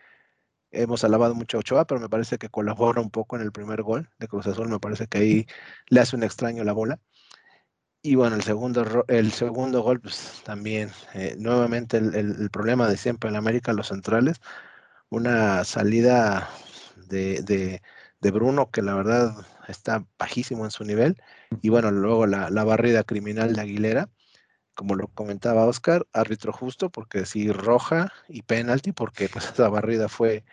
hemos 0.72 1.04
alabado 1.04 1.34
mucho 1.34 1.58
a 1.58 1.60
Ochoa, 1.60 1.86
pero 1.86 2.00
me 2.00 2.08
parece 2.08 2.38
que 2.38 2.48
colabora 2.48 3.00
un 3.00 3.10
poco 3.10 3.36
en 3.36 3.42
el 3.42 3.52
primer 3.52 3.82
gol 3.82 4.10
de 4.18 4.28
Cruz 4.28 4.46
Azul. 4.46 4.68
Me 4.68 4.80
parece 4.80 5.06
que 5.06 5.18
ahí 5.18 5.46
le 5.88 6.00
hace 6.00 6.16
un 6.16 6.24
extraño 6.24 6.64
la 6.64 6.72
bola. 6.72 7.00
Y 8.04 8.16
bueno, 8.16 8.34
el 8.34 8.42
segundo, 8.42 9.04
el 9.06 9.30
segundo 9.32 9.82
gol, 9.82 10.00
pues 10.00 10.42
también, 10.44 10.90
eh, 11.14 11.36
nuevamente 11.38 11.98
el, 11.98 12.50
problema 12.50 12.88
de 12.88 12.96
siempre 12.96 13.30
en 13.30 13.36
América, 13.36 13.72
los 13.72 13.88
centrales, 13.88 14.40
una 15.08 15.64
salida 15.64 16.50
de, 17.08 17.80
Bruno 18.20 18.70
que 18.70 18.82
la 18.82 18.94
verdad 18.94 19.34
está 19.68 20.04
bajísimo 20.18 20.64
en 20.64 20.72
su 20.72 20.84
nivel, 20.84 21.16
y 21.60 21.68
bueno, 21.68 21.92
luego 21.92 22.26
la, 22.26 22.64
barrida 22.64 23.04
criminal 23.04 23.54
de 23.54 23.60
Aguilera, 23.60 24.08
como 24.74 24.94
lo 24.96 25.08
comentaba 25.08 25.66
Oscar, 25.66 26.06
árbitro 26.12 26.52
justo, 26.52 26.90
porque 26.90 27.26
sí, 27.26 27.52
roja 27.52 28.12
y 28.28 28.42
penalti, 28.42 28.92
porque 28.92 29.28
pues 29.28 29.46
esa 29.52 29.68
barrida 29.68 30.08
fue, 30.08 30.44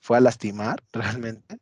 fue 0.00 0.18
a 0.18 0.20
lastimar 0.20 0.82
realmente, 0.92 1.60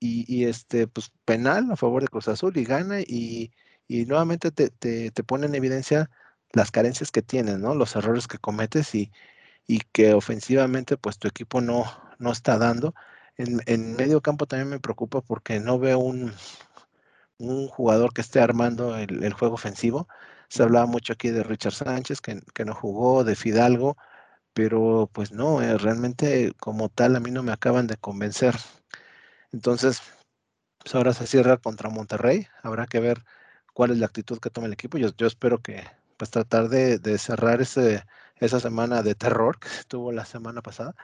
y, 0.00 0.24
y 0.34 0.46
este, 0.46 0.86
pues 0.88 1.12
penal 1.24 1.70
a 1.72 1.76
favor 1.76 2.02
de 2.02 2.08
Cruz 2.08 2.28
Azul 2.28 2.56
y 2.56 2.64
gana, 2.64 3.00
y 3.00 3.52
y 3.90 4.06
nuevamente 4.06 4.52
te, 4.52 4.70
te, 4.70 5.24
pone 5.24 5.46
en 5.46 5.54
evidencia 5.56 6.10
las 6.52 6.70
carencias 6.70 7.10
que 7.10 7.22
tienes, 7.22 7.58
¿no? 7.58 7.74
Los 7.74 7.96
errores 7.96 8.28
que 8.28 8.38
cometes 8.38 8.94
y, 8.94 9.10
y 9.66 9.80
que 9.80 10.14
ofensivamente 10.14 10.96
pues 10.96 11.18
tu 11.18 11.26
equipo 11.26 11.60
no, 11.60 11.84
no 12.20 12.30
está 12.30 12.56
dando. 12.56 12.94
En, 13.36 13.60
en, 13.66 13.96
medio 13.96 14.20
campo 14.20 14.46
también 14.46 14.68
me 14.68 14.78
preocupa 14.78 15.22
porque 15.22 15.58
no 15.58 15.80
veo 15.80 15.98
un, 15.98 16.32
un 17.38 17.66
jugador 17.66 18.12
que 18.14 18.20
esté 18.20 18.38
armando 18.38 18.96
el, 18.96 19.32
juego 19.32 19.54
ofensivo. 19.54 20.06
Se 20.50 20.62
hablaba 20.62 20.86
mucho 20.86 21.14
aquí 21.14 21.30
de 21.30 21.42
Richard 21.44 21.72
Sánchez, 21.72 22.20
que, 22.20 22.42
que 22.54 22.66
no 22.66 22.74
jugó, 22.74 23.24
de 23.24 23.36
Fidalgo, 23.36 23.96
pero 24.52 25.08
pues 25.12 25.32
no, 25.32 25.62
eh, 25.62 25.78
realmente 25.78 26.52
como 26.58 26.90
tal 26.90 27.16
a 27.16 27.20
mí 27.20 27.30
no 27.30 27.42
me 27.42 27.52
acaban 27.52 27.86
de 27.86 27.96
convencer. 27.96 28.54
Entonces, 29.52 30.02
pues 30.78 30.94
ahora 30.94 31.12
se 31.14 31.26
cierra 31.26 31.56
contra 31.58 31.90
Monterrey, 31.90 32.46
habrá 32.62 32.86
que 32.86 33.00
ver 33.00 33.24
cuál 33.74 33.92
es 33.92 33.98
la 33.98 34.06
actitud 34.06 34.38
que 34.40 34.50
toma 34.50 34.66
el 34.66 34.72
equipo. 34.74 34.98
Yo, 34.98 35.08
yo 35.16 35.26
espero 35.26 35.62
que 35.62 35.84
pues 36.16 36.30
tratar 36.30 36.68
de, 36.68 37.18
cerrar 37.18 37.62
esa 37.62 38.60
semana 38.60 39.02
de 39.02 39.14
terror 39.14 39.58
que 39.58 39.68
se 39.68 39.84
tuvo 39.88 40.12
la 40.12 40.26
semana 40.26 40.62
pasada 40.62 40.94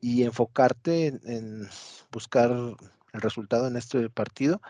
y 0.00 0.24
enfocarte 0.24 1.18
en, 1.24 1.68
buscar 2.12 2.50
el 2.50 3.20
resultado 3.20 3.68
en 3.68 3.76
este 3.76 4.10
partido, 4.10 4.60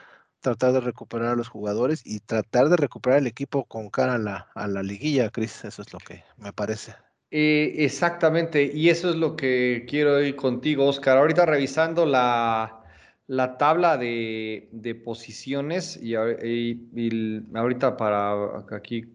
tratar 0.44 0.74
de 0.74 0.80
recuperar 0.80 1.28
a 1.28 1.36
los 1.36 1.48
jugadores 1.48 2.02
y 2.04 2.20
tratar 2.20 2.68
de 2.68 2.76
recuperar 2.76 3.18
el 3.18 3.26
equipo 3.26 3.64
con 3.64 3.88
cara 3.88 4.14
a 4.14 4.18
la, 4.18 4.48
a 4.54 4.68
la 4.68 4.82
liguilla, 4.82 5.30
Cris. 5.30 5.64
Eso 5.64 5.80
es 5.80 5.92
lo 5.92 5.98
que 5.98 6.22
me 6.36 6.52
parece. 6.52 6.94
Eh, 7.30 7.74
exactamente, 7.78 8.70
y 8.72 8.90
eso 8.90 9.08
es 9.08 9.16
lo 9.16 9.34
que 9.34 9.86
quiero 9.88 10.22
ir 10.22 10.36
contigo, 10.36 10.86
Oscar. 10.86 11.16
Ahorita 11.16 11.46
revisando 11.46 12.04
la, 12.04 12.84
la 13.26 13.56
tabla 13.56 13.96
de, 13.96 15.00
posiciones 15.02 15.98
y, 16.00 16.14
ahorita 16.14 17.96
para 17.96 18.64
aquí 18.70 19.06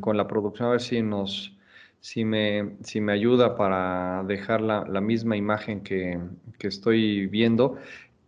con 0.00 0.16
la 0.16 0.26
producción 0.26 0.68
a 0.68 0.72
ver 0.72 0.80
si 0.80 1.02
nos 1.02 1.56
si 2.00 2.24
me, 2.24 2.76
si 2.84 3.00
me 3.00 3.12
ayuda 3.12 3.56
para 3.56 4.22
dejar 4.24 4.60
la, 4.60 5.00
misma 5.00 5.36
imagen 5.36 5.80
que, 5.82 6.20
estoy 6.60 7.26
viendo. 7.26 7.78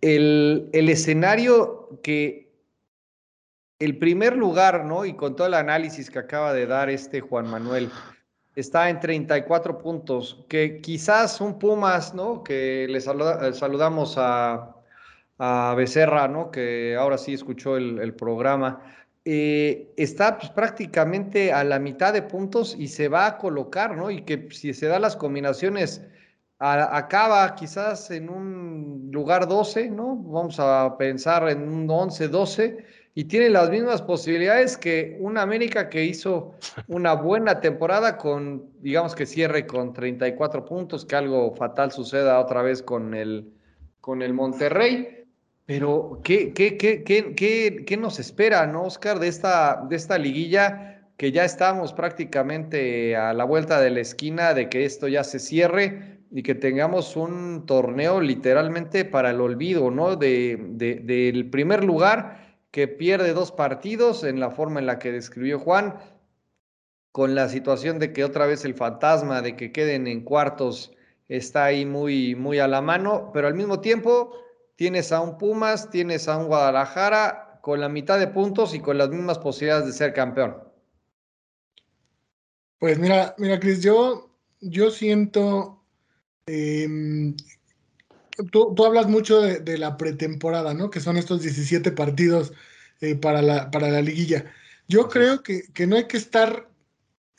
El, 0.01 0.71
el, 0.73 0.89
escenario 0.89 2.01
que 2.03 2.53
el 3.79 3.99
primer 3.99 4.37
lugar, 4.37 4.85
¿no? 4.85 5.05
Y 5.05 5.15
con 5.15 5.37
todo 5.37 5.47
el 5.47 5.55
análisis 5.55 6.11
que 6.11 6.19
acaba 6.19 6.53
de 6.53 6.67
dar 6.67 6.91
este 6.91 7.21
Juan 7.21 7.49
Manuel, 7.49 7.91
está 8.55 8.91
en 8.91 8.99
34 8.99 9.79
puntos, 9.79 10.45
que 10.49 10.81
quizás 10.81 11.41
un 11.41 11.59
Pumas, 11.59 12.15
¿no? 12.15 12.43
Que 12.43 12.87
le 12.89 13.01
saludamos 13.01 14.17
a, 14.19 14.75
a 15.39 15.75
Becerra, 15.77 16.27
¿no? 16.29 16.51
Que 16.51 16.97
ahora 16.97 17.19
sí 17.19 17.35
escuchó 17.35 17.77
el, 17.77 18.15
programa. 18.15 18.83
Eh, 19.25 19.93
está 19.97 20.39
pues, 20.39 20.51
prácticamente 20.51 21.53
a 21.53 21.63
la 21.63 21.79
mitad 21.79 22.13
de 22.13 22.23
puntos 22.23 22.75
y 22.77 22.89
se 22.89 23.09
va 23.09 23.27
a 23.27 23.39
colocar, 23.39 23.97
¿no? 23.97 24.11
Y 24.11 24.23
que 24.23 24.49
si 24.51 24.75
se 24.75 24.87
dan 24.87 25.03
las 25.03 25.17
combinaciones, 25.17 26.03
acaba 26.59 27.55
quizás 27.55 28.11
en 28.11 28.29
un 28.29 29.11
lugar 29.13 29.47
12, 29.47 29.91
¿no? 29.91 30.17
Vamos 30.17 30.59
a 30.59 30.97
pensar 30.99 31.49
en 31.49 31.69
un 31.69 31.89
11, 31.89 32.29
12, 32.29 32.85
y 33.15 33.25
tiene 33.25 33.49
las 33.49 33.71
mismas 33.71 34.03
posibilidades 34.03 34.77
que 34.77 35.17
un 35.21 35.39
América 35.39 35.89
que 35.89 36.05
hizo 36.05 36.55
una 36.89 37.15
buena 37.15 37.61
temporada 37.61 38.17
con, 38.17 38.71
digamos 38.81 39.15
que 39.15 39.27
cierre 39.27 39.67
con 39.67 39.93
34 39.93 40.65
puntos, 40.65 41.05
que 41.05 41.17
algo 41.17 41.55
fatal 41.55 41.93
suceda 41.93 42.41
otra 42.41 42.63
vez 42.63 42.83
con 42.83 43.15
el, 43.15 43.53
con 44.01 44.23
el 44.23 44.35
Monterrey. 44.35 45.15
Pero, 45.65 46.21
¿qué, 46.25 46.55
qué, 46.55 46.79
qué, 46.79 47.05
qué, 47.05 47.85
qué 47.87 47.97
nos 47.99 48.19
espera, 48.19 48.67
no, 48.67 48.85
Oscar, 48.85 49.19
de 49.19 49.29
esta, 49.29 49.85
de 49.89 49.97
esta 49.97 50.17
liguilla 50.17 51.05
que 51.19 51.31
ya 51.31 51.45
estamos 51.45 51.93
prácticamente 51.93 53.17
a 53.17 53.35
la 53.35 53.45
vuelta 53.45 53.81
de 53.81 53.91
la 53.91 54.01
esquina 54.01 54.55
de 54.55 54.71
que 54.71 54.85
esto 54.85 55.09
ya 55.09 55.25
se 55.25 55.41
cierre 55.41 56.18
y 56.31 56.43
que 56.43 56.55
tengamos 56.55 57.17
un 57.17 57.65
torneo 57.67 58.21
literalmente 58.21 59.05
para 59.05 59.31
el 59.31 59.41
olvido, 59.41 59.91
¿no? 59.91 60.17
De, 60.17 60.57
del 61.03 61.51
primer 61.51 61.85
lugar 61.85 62.59
que 62.71 62.89
pierde 62.89 63.33
dos 63.33 63.53
partidos 63.53 64.25
en 64.25 64.41
la 64.41 64.51
forma 64.51 64.81
en 64.81 64.87
la 64.87 64.99
que 64.99 65.13
describió 65.13 65.59
Juan, 65.59 65.99
con 67.13 67.35
la 67.35 67.49
situación 67.49 67.99
de 67.99 68.13
que 68.13 68.25
otra 68.25 68.47
vez 68.47 68.65
el 68.65 68.75
fantasma 68.75 69.43
de 69.43 69.57
que 69.57 69.73
queden 69.73 70.07
en 70.07 70.23
cuartos 70.23 70.93
está 71.29 71.65
ahí 71.65 71.87
muy, 71.87 72.35
muy 72.35 72.59
a 72.59 72.69
la 72.69 72.81
mano, 72.81 73.31
pero 73.33 73.49
al 73.49 73.55
mismo 73.55 73.81
tiempo 73.81 74.35
tienes 74.77 75.13
a 75.13 75.21
un 75.21 75.39
Pumas, 75.39 75.91
tienes 75.91 76.29
a 76.29 76.37
un 76.37 76.47
Guadalajara 76.47 77.61
con 77.63 77.81
la 77.81 77.89
mitad 77.89 78.19
de 78.19 78.29
puntos 78.29 78.75
y 78.75 78.81
con 78.81 78.99
las 78.99 79.09
mismas 79.09 79.39
posibilidades 79.39 79.87
de 79.87 79.93
ser 79.93 80.13
campeón. 80.13 80.57
Pues 82.79 82.99
mira, 82.99 83.35
mira, 83.39 83.59
Cris, 83.59 83.83
yo, 83.83 84.31
yo 84.61 84.91
siento. 84.91 85.78
Em, 86.49 87.37
tú, 88.51 88.75
hablas 88.85 89.09
mucho 89.09 89.41
de, 89.41 89.79
la 89.79 89.97
pretemporada, 89.97 90.75
¿no? 90.75 90.91
Que 90.91 91.01
son 91.01 91.17
estos 91.17 91.43
17 91.43 91.93
partidos 91.93 92.53
eh, 93.01 93.15
para, 93.15 93.43
la, 93.43 93.71
para 93.71 93.91
la 93.91 94.03
liguilla. 94.03 94.47
Yo 94.89 95.09
creo 95.09 95.43
que, 95.43 95.65
no 95.87 95.97
hay 95.97 96.07
que 96.09 96.17
estar. 96.17 96.69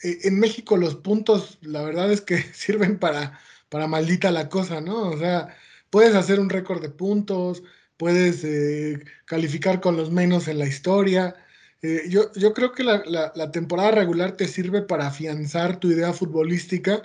Eh, 0.02 0.20
en 0.24 0.38
México 0.38 0.76
los 0.76 0.96
puntos, 0.96 1.58
la 1.62 1.82
verdad 1.82 2.10
es 2.12 2.20
que 2.22 2.38
sirven 2.54 2.98
para, 2.98 3.40
para 3.68 3.86
maldita 3.86 4.30
la 4.30 4.48
cosa, 4.48 4.80
¿no? 4.80 5.10
O 5.10 5.18
sea, 5.18 5.56
puedes 5.90 6.14
hacer 6.14 6.40
un 6.40 6.50
récord 6.50 6.80
de 6.80 6.90
puntos, 6.90 7.62
puedes 7.96 8.44
eh, 8.44 9.04
calificar 9.26 9.80
con 9.80 9.96
los 9.96 10.10
menos 10.10 10.48
en 10.48 10.58
la 10.58 10.66
historia. 10.66 11.36
Eh, 11.82 12.04
yo, 12.08 12.32
yo, 12.34 12.54
creo 12.54 12.72
que 12.72 12.84
la, 12.84 13.50
temporada 13.52 13.90
regular 13.90 14.32
te 14.32 14.48
sirve 14.48 14.82
para 14.82 15.08
afianzar 15.08 15.80
tu 15.80 15.90
idea 15.90 16.12
futbolística 16.12 17.02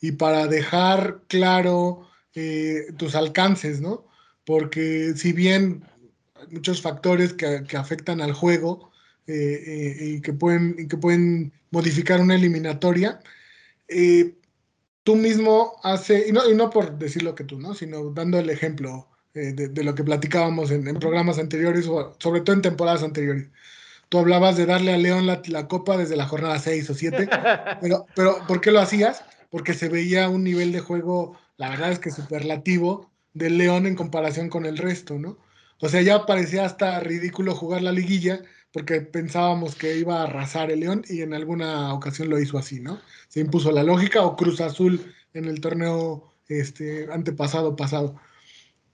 y 0.00 0.12
para 0.12 0.46
dejar 0.46 1.22
claro 1.28 2.08
eh, 2.34 2.86
tus 2.96 3.14
alcances, 3.14 3.80
¿no? 3.80 4.06
Porque 4.44 5.14
si 5.16 5.32
bien 5.32 5.84
hay 6.34 6.46
muchos 6.50 6.82
factores 6.82 7.32
que, 7.32 7.64
afectan 7.76 8.20
al 8.20 8.32
juego 8.32 8.90
y, 9.26 10.20
que 10.20 10.32
pueden, 10.32 10.76
y 10.78 10.86
que 10.86 10.96
pueden 10.96 11.52
modificar 11.70 12.20
una 12.20 12.36
eliminatoria, 12.36 13.20
tú 15.06 15.14
mismo 15.14 15.76
hace, 15.84 16.26
y 16.28 16.32
no, 16.32 16.50
y 16.50 16.54
no 16.56 16.68
por 16.68 16.98
decir 16.98 17.22
lo 17.22 17.36
que 17.36 17.44
tú, 17.44 17.60
¿no? 17.60 17.74
Sino 17.74 18.10
dando 18.10 18.40
el 18.40 18.50
ejemplo 18.50 19.08
eh, 19.34 19.52
de, 19.52 19.84
lo 19.84 19.94
que 19.94 20.02
platicábamos 20.02 20.72
en, 20.72 20.82
programas 20.98 21.38
anteriores, 21.38 21.86
o 21.86 22.16
sobre 22.18 22.40
todo 22.40 22.56
en 22.56 22.62
temporadas 22.62 23.04
anteriores. 23.04 23.46
Tú 24.08 24.18
hablabas 24.18 24.56
de 24.56 24.66
darle 24.66 24.92
a 24.92 24.98
León 24.98 25.26
la, 25.26 25.68
copa 25.68 25.96
desde 25.96 26.16
la 26.16 26.26
jornada 26.26 26.58
6 26.58 26.90
o 26.90 26.94
7, 26.94 27.28
pero, 27.80 28.06
pero 28.16 28.38
¿por 28.48 28.60
qué 28.60 28.72
lo 28.72 28.80
hacías? 28.80 29.22
Porque 29.50 29.74
se 29.74 29.88
veía 29.88 30.28
un 30.28 30.44
nivel 30.44 30.72
de 30.72 30.80
juego, 30.80 31.38
la 31.56 31.70
verdad 31.70 31.92
es 31.92 31.98
que 31.98 32.10
superlativo, 32.10 33.10
del 33.34 33.58
León 33.58 33.86
en 33.86 33.96
comparación 33.96 34.48
con 34.48 34.64
el 34.64 34.78
resto, 34.78 35.18
¿no? 35.18 35.38
O 35.80 35.88
sea, 35.88 36.00
ya 36.00 36.24
parecía 36.24 36.64
hasta 36.64 37.00
ridículo 37.00 37.54
jugar 37.54 37.82
la 37.82 37.92
liguilla 37.92 38.40
porque 38.72 39.00
pensábamos 39.00 39.74
que 39.74 39.98
iba 39.98 40.20
a 40.20 40.24
arrasar 40.24 40.70
el 40.70 40.80
León 40.80 41.02
y 41.08 41.22
en 41.22 41.34
alguna 41.34 41.92
ocasión 41.94 42.28
lo 42.28 42.40
hizo 42.40 42.58
así, 42.58 42.80
¿no? 42.80 43.00
Se 43.28 43.40
impuso 43.40 43.70
la 43.72 43.82
lógica 43.82 44.22
o 44.22 44.36
Cruz 44.36 44.60
Azul 44.60 45.14
en 45.34 45.46
el 45.46 45.60
torneo 45.60 46.32
este, 46.48 47.10
antepasado 47.12 47.76
pasado. 47.76 48.16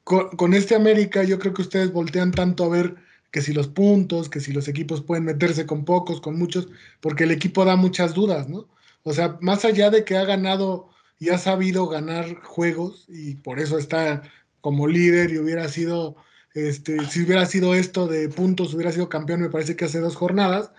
Con, 0.05 0.55
este 0.55 0.75
América 0.75 1.23
yo 1.25 1.39
creo 1.39 1.55
que 1.55 1.63
ustedes 1.63 1.93
voltean 1.93 2.33
tanto 2.33 2.65
a 2.65 2.69
ver 2.69 2.97
que 3.31 3.43
si 3.43 3.53
los 3.53 3.69
puntos, 3.69 4.29
que 4.29 4.41
si 4.41 4.53
los 4.53 4.69
equipos 4.69 5.03
pueden 5.03 5.25
meterse 5.25 5.67
con 5.67 5.85
pocos, 5.85 6.21
con 6.21 6.39
muchos, 6.39 6.69
porque 7.01 7.25
el 7.25 7.31
equipo 7.31 7.65
da 7.65 7.77
muchas 7.77 8.15
dudas, 8.15 8.49
¿no? 8.49 8.69
O 9.05 9.13
sea, 9.13 9.39
más 9.41 9.65
allá 9.65 9.91
de 9.91 10.05
que 10.05 10.17
ha 10.17 10.25
ganado 10.25 10.91
y 11.19 11.31
ha 11.31 11.39
sabido 11.39 11.89
ganar 11.89 12.37
juegos 12.43 13.07
y 13.09 13.37
por 13.37 13.61
eso 13.61 13.79
está 13.79 14.23
como 14.61 14.87
líder 14.87 15.33
y 15.33 15.39
hubiera 15.39 15.69
sido 15.69 16.17
este, 16.55 17.05
si 17.07 17.23
hubiera 17.23 17.47
sido 17.47 17.75
esto 17.75 18.07
de 18.07 18.29
puntos, 18.29 18.75
hubiera 18.75 18.93
sido 18.93 19.09
campeón, 19.09 19.41
me 19.41 19.51
parece 19.51 19.77
que 19.77 19.87
hace 19.87 20.01
dos 20.01 20.17
jornadas. 20.17 20.73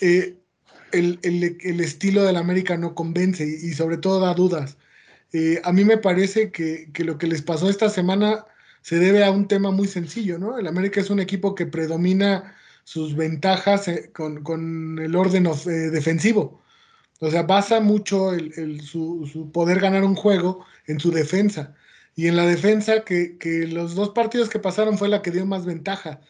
Eh, 0.00 0.38
el, 0.92 1.80
estilo 1.80 2.24
del 2.24 2.36
América 2.36 2.76
no 2.76 2.94
convence 2.94 3.44
y, 3.44 3.72
sobre 3.74 3.98
todo 3.98 4.20
da 4.20 4.34
dudas. 4.34 4.78
Eh, 5.32 5.60
a 5.64 5.72
mí 5.72 5.84
me 5.84 5.98
parece 5.98 6.50
que, 6.50 6.90
lo 6.98 7.18
que 7.18 7.26
les 7.26 7.42
pasó 7.42 7.68
esta 7.68 7.90
semana 7.90 8.46
se 8.82 8.98
debe 8.98 9.24
a 9.24 9.30
un 9.30 9.48
tema 9.48 9.70
muy 9.70 9.88
sencillo, 9.88 10.38
¿no? 10.38 10.58
El 10.58 10.66
América 10.66 11.00
es 11.00 11.10
un 11.10 11.20
equipo 11.20 11.54
que 11.54 11.66
predomina 11.66 12.54
sus 12.84 13.14
ventajas 13.14 13.88
eh, 13.88 14.10
con, 14.12 14.98
el 14.98 15.14
orden 15.14 15.46
eh, 15.46 15.70
defensivo. 15.90 16.62
O 17.20 17.30
sea, 17.30 17.42
basa 17.42 17.80
mucho 17.80 18.32
su, 18.84 19.50
poder 19.52 19.80
ganar 19.80 20.04
un 20.04 20.14
juego 20.14 20.64
en 20.86 21.00
su 21.00 21.10
defensa. 21.10 21.74
Y 22.14 22.26
en 22.28 22.36
la 22.36 22.46
defensa, 22.46 23.04
que, 23.04 23.36
los 23.70 23.94
dos 23.94 24.10
partidos 24.10 24.48
que 24.48 24.58
pasaron 24.58 24.98
fue 24.98 25.08
la 25.08 25.22
que 25.22 25.30
dio 25.30 25.46
más 25.46 25.66
ventaja. 25.66 26.20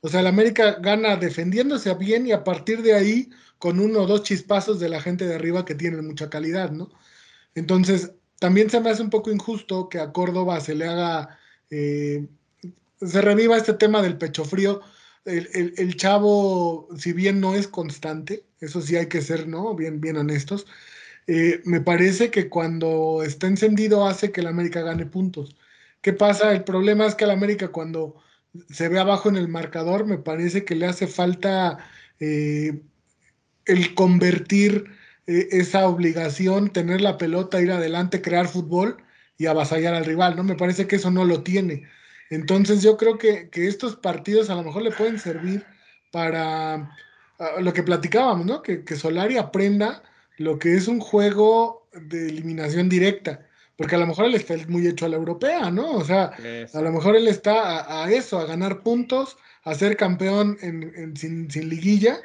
O 0.00 0.08
sea, 0.08 0.20
el 0.20 0.26
América 0.26 0.78
gana 0.80 1.16
defendiéndose 1.16 1.94
bien 1.94 2.26
y 2.26 2.32
a 2.32 2.44
partir 2.44 2.82
de 2.82 2.94
ahí 2.94 3.30
con 3.58 3.80
uno 3.80 4.00
o 4.00 4.06
dos 4.06 4.22
chispazos 4.22 4.80
de 4.80 4.88
la 4.88 5.00
gente 5.00 5.26
de 5.26 5.34
arriba 5.34 5.64
que 5.64 5.74
tienen 5.74 6.06
mucha 6.06 6.30
calidad, 6.30 6.70
¿no? 6.70 6.90
Entonces, 7.54 8.12
también 8.38 8.70
se 8.70 8.80
me 8.80 8.90
hace 8.90 9.02
un 9.02 9.10
poco 9.10 9.30
injusto 9.30 9.88
que 9.88 9.98
a 9.98 10.12
Córdoba 10.12 10.60
se 10.60 10.74
le 10.74 10.86
haga, 10.86 11.38
eh, 11.68 12.26
se 13.00 13.20
reviva 13.20 13.56
este 13.56 13.74
tema 13.74 14.00
del 14.02 14.16
pecho 14.16 14.44
frío, 14.44 14.80
el, 15.24 15.96
chavo, 15.96 16.88
si 16.96 17.12
bien 17.12 17.40
no 17.40 17.54
es 17.54 17.68
constante, 17.68 18.46
eso 18.60 18.80
sí 18.82 18.96
hay 18.96 19.06
que 19.06 19.22
ser, 19.22 19.48
¿no? 19.48 19.74
Bien, 19.74 20.00
bien 20.00 20.16
honestos. 20.16 20.66
Eh, 21.26 21.62
me 21.64 21.80
parece 21.80 22.30
que 22.30 22.48
cuando 22.48 23.22
está 23.24 23.46
encendido 23.46 24.06
hace 24.06 24.32
que 24.32 24.40
el 24.40 24.46
América 24.48 24.82
gane 24.82 25.06
puntos. 25.06 25.56
¿Qué 26.02 26.12
pasa? 26.12 26.52
El 26.52 26.64
problema 26.64 27.06
es 27.06 27.14
que 27.14 27.24
el 27.24 27.30
América 27.30 27.68
cuando 27.68 28.16
se 28.70 28.88
ve 28.88 28.98
abajo 28.98 29.28
en 29.28 29.36
el 29.36 29.48
marcador, 29.48 30.06
me 30.06 30.18
parece 30.18 30.64
que 30.64 30.74
le 30.74 30.86
hace 30.86 31.06
falta 31.06 31.78
eh, 32.18 32.82
el 33.66 33.94
convertir 33.94 34.86
eh, 35.26 35.48
esa 35.52 35.86
obligación, 35.86 36.70
tener 36.72 37.00
la 37.00 37.18
pelota, 37.18 37.60
ir 37.60 37.72
adelante, 37.72 38.22
crear 38.22 38.48
fútbol 38.48 38.96
y 39.38 39.46
avasallar 39.46 39.94
al 39.94 40.04
rival, 40.04 40.36
¿no? 40.36 40.44
Me 40.44 40.56
parece 40.56 40.86
que 40.86 40.96
eso 40.96 41.10
no 41.10 41.24
lo 41.24 41.42
tiene. 41.42 41.88
Entonces 42.30 42.82
yo 42.82 42.96
creo 42.96 43.18
que, 43.18 43.50
estos 43.54 43.96
partidos 43.96 44.50
a 44.50 44.54
lo 44.54 44.64
mejor 44.64 44.82
le 44.82 44.92
pueden 44.92 45.18
servir 45.18 45.64
para 46.12 46.90
lo 47.60 47.72
que 47.72 47.82
platicábamos, 47.82 48.46
¿no? 48.46 48.62
Que, 48.62 48.84
Solari 48.96 49.36
aprenda 49.36 50.02
lo 50.36 50.58
que 50.58 50.74
es 50.74 50.88
un 50.88 51.00
juego 51.00 51.88
de 51.92 52.28
eliminación 52.28 52.88
directa, 52.88 53.46
porque 53.76 53.94
a 53.94 53.98
lo 53.98 54.06
mejor 54.06 54.26
él 54.26 54.34
está 54.34 54.54
muy 54.68 54.86
hecho 54.86 55.06
a 55.06 55.08
la 55.08 55.16
europea, 55.16 55.70
¿no? 55.70 55.92
O 55.92 56.04
sea, 56.04 56.32
a 56.72 56.80
lo 56.80 56.92
mejor 56.92 57.16
él 57.16 57.28
está 57.28 58.02
a, 58.02 58.10
eso, 58.10 58.38
a 58.38 58.46
ganar 58.46 58.82
puntos, 58.82 59.36
a 59.64 59.74
ser 59.74 59.96
campeón 59.96 60.58
en, 60.60 61.16
sin, 61.16 61.48
liguilla, 61.68 62.20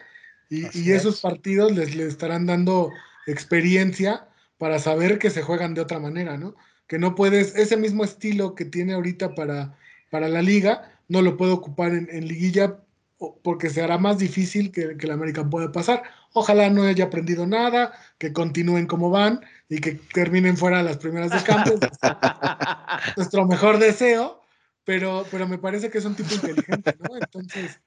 y, 0.49 0.91
esos 0.91 1.21
partidos 1.21 1.71
les, 1.71 1.95
les 1.95 2.08
estarán 2.08 2.45
dando 2.45 2.91
experiencia 3.25 4.28
para 4.58 4.80
saber 4.80 5.17
que 5.17 5.30
se 5.30 5.41
juegan 5.41 5.73
de 5.73 5.82
otra 5.82 5.99
manera, 5.99 6.38
¿no? 6.38 6.56
Que 6.88 6.99
no 6.99 7.15
puedes, 7.15 7.56
ese 7.56 7.78
mismo 7.78 8.04
estilo 8.04 8.54
que 8.54 8.65
tiene 8.65 8.93
ahorita 8.93 9.34
para 9.34 9.75
para 10.15 10.30
la 10.30 10.41
liga, 10.41 10.91
no 11.10 11.21
lo 11.21 11.36
puede 11.36 11.51
ocupar 11.51 11.91
en, 11.93 12.28
liguilla 12.28 12.78
porque 13.17 13.69
se 13.69 13.82
hará 13.82 13.97
más 13.97 14.17
difícil 14.17 14.71
que, 14.71 14.97
que 14.97 15.06
el 15.06 15.12
América 15.12 15.49
pueda 15.49 15.71
pasar. 15.71 16.04
Ojalá 16.34 16.69
no 16.69 16.84
haya 16.84 17.06
aprendido 17.06 17.47
nada, 17.47 17.93
que 18.17 18.34
continúen 18.34 18.88
como 18.88 19.10
van 19.10 19.41
y 19.69 19.80
que 19.80 19.93
terminen 20.13 20.58
fuera 20.58 20.80
de 20.80 20.84
las 20.84 20.97
primeras 20.97 21.32
de 21.32 21.43
campo. 21.43 21.71
Nuestro 23.17 23.45
mejor 23.47 23.80
deseo, 23.80 24.41
pero, 24.84 25.25
pero 25.32 25.47
me 25.47 25.58
parece 25.58 25.89
que 25.89 25.99
es 25.99 26.06
un 26.06 26.15
tipo 26.15 26.36
inteligente, 26.36 26.95
¿no? 26.99 27.15
Entonces, 27.15 27.80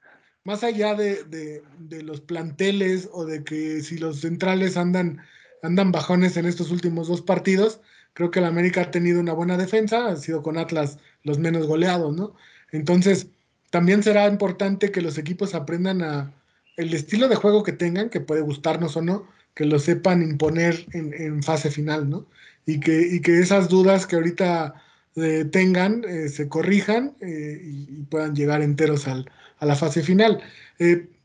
más 0.45 0.64
allá 0.64 0.95
de, 0.95 1.25
de, 1.25 2.03
los 2.03 2.21
planteles 2.23 3.09
o 3.12 3.27
de 3.27 3.45
que 3.45 3.83
si 3.83 3.99
los 3.99 4.21
centrales 4.21 4.79
andan, 4.79 5.21
andan 5.62 5.93
bajones 5.93 6.37
en 6.38 6.47
estos 6.47 6.71
últimos 6.71 7.09
dos 7.09 7.21
partidos, 7.21 7.83
creo 8.14 8.31
que 8.31 8.38
el 8.38 8.47
América 8.47 8.83
ha 8.83 8.91
tenido 8.91 9.21
una 9.21 9.35
buena 9.35 9.59
defensa, 9.59 10.09
ha 10.09 10.17
sido 10.17 10.43
con 10.43 10.57
Atlas 10.57 10.99
los 11.23 11.38
menos 11.38 11.67
goleados, 11.67 12.17
¿no? 12.17 12.35
Entonces, 12.73 13.29
también 13.71 14.03
será 14.03 14.27
importante 14.27 14.91
que 14.91 15.03
los 15.03 15.19
equipos 15.19 15.55
aprendan 15.55 16.03
a 16.03 16.33
el 16.77 16.95
estilo 16.95 17.29
de 17.29 17.37
juego 17.37 17.63
que 17.65 17.73
tengan, 17.73 18.09
que 18.09 18.21
puede 18.21 18.41
gustarnos 18.41 18.97
o 18.97 19.03
no, 19.03 19.27
que 19.55 19.65
lo 19.65 19.81
sepan 19.81 20.23
imponer 20.23 20.87
en, 20.93 21.43
fase 21.43 21.71
final, 21.71 22.09
¿no? 22.09 22.27
Y 22.65 22.79
que, 22.79 23.21
que 23.21 23.41
esas 23.41 23.69
dudas 23.69 24.07
que 24.07 24.15
ahorita 24.15 24.75
eh, 25.17 25.45
tengan 25.45 26.05
eh, 26.05 26.29
se 26.29 26.49
corrijan 26.49 27.17
eh, 27.21 27.61
y, 27.65 28.03
puedan 28.05 28.37
llegar 28.37 28.63
enteros 28.63 29.09
al, 29.09 29.29
a 29.59 29.67
la 29.67 29.75
fase 29.75 30.03
final. 30.03 30.41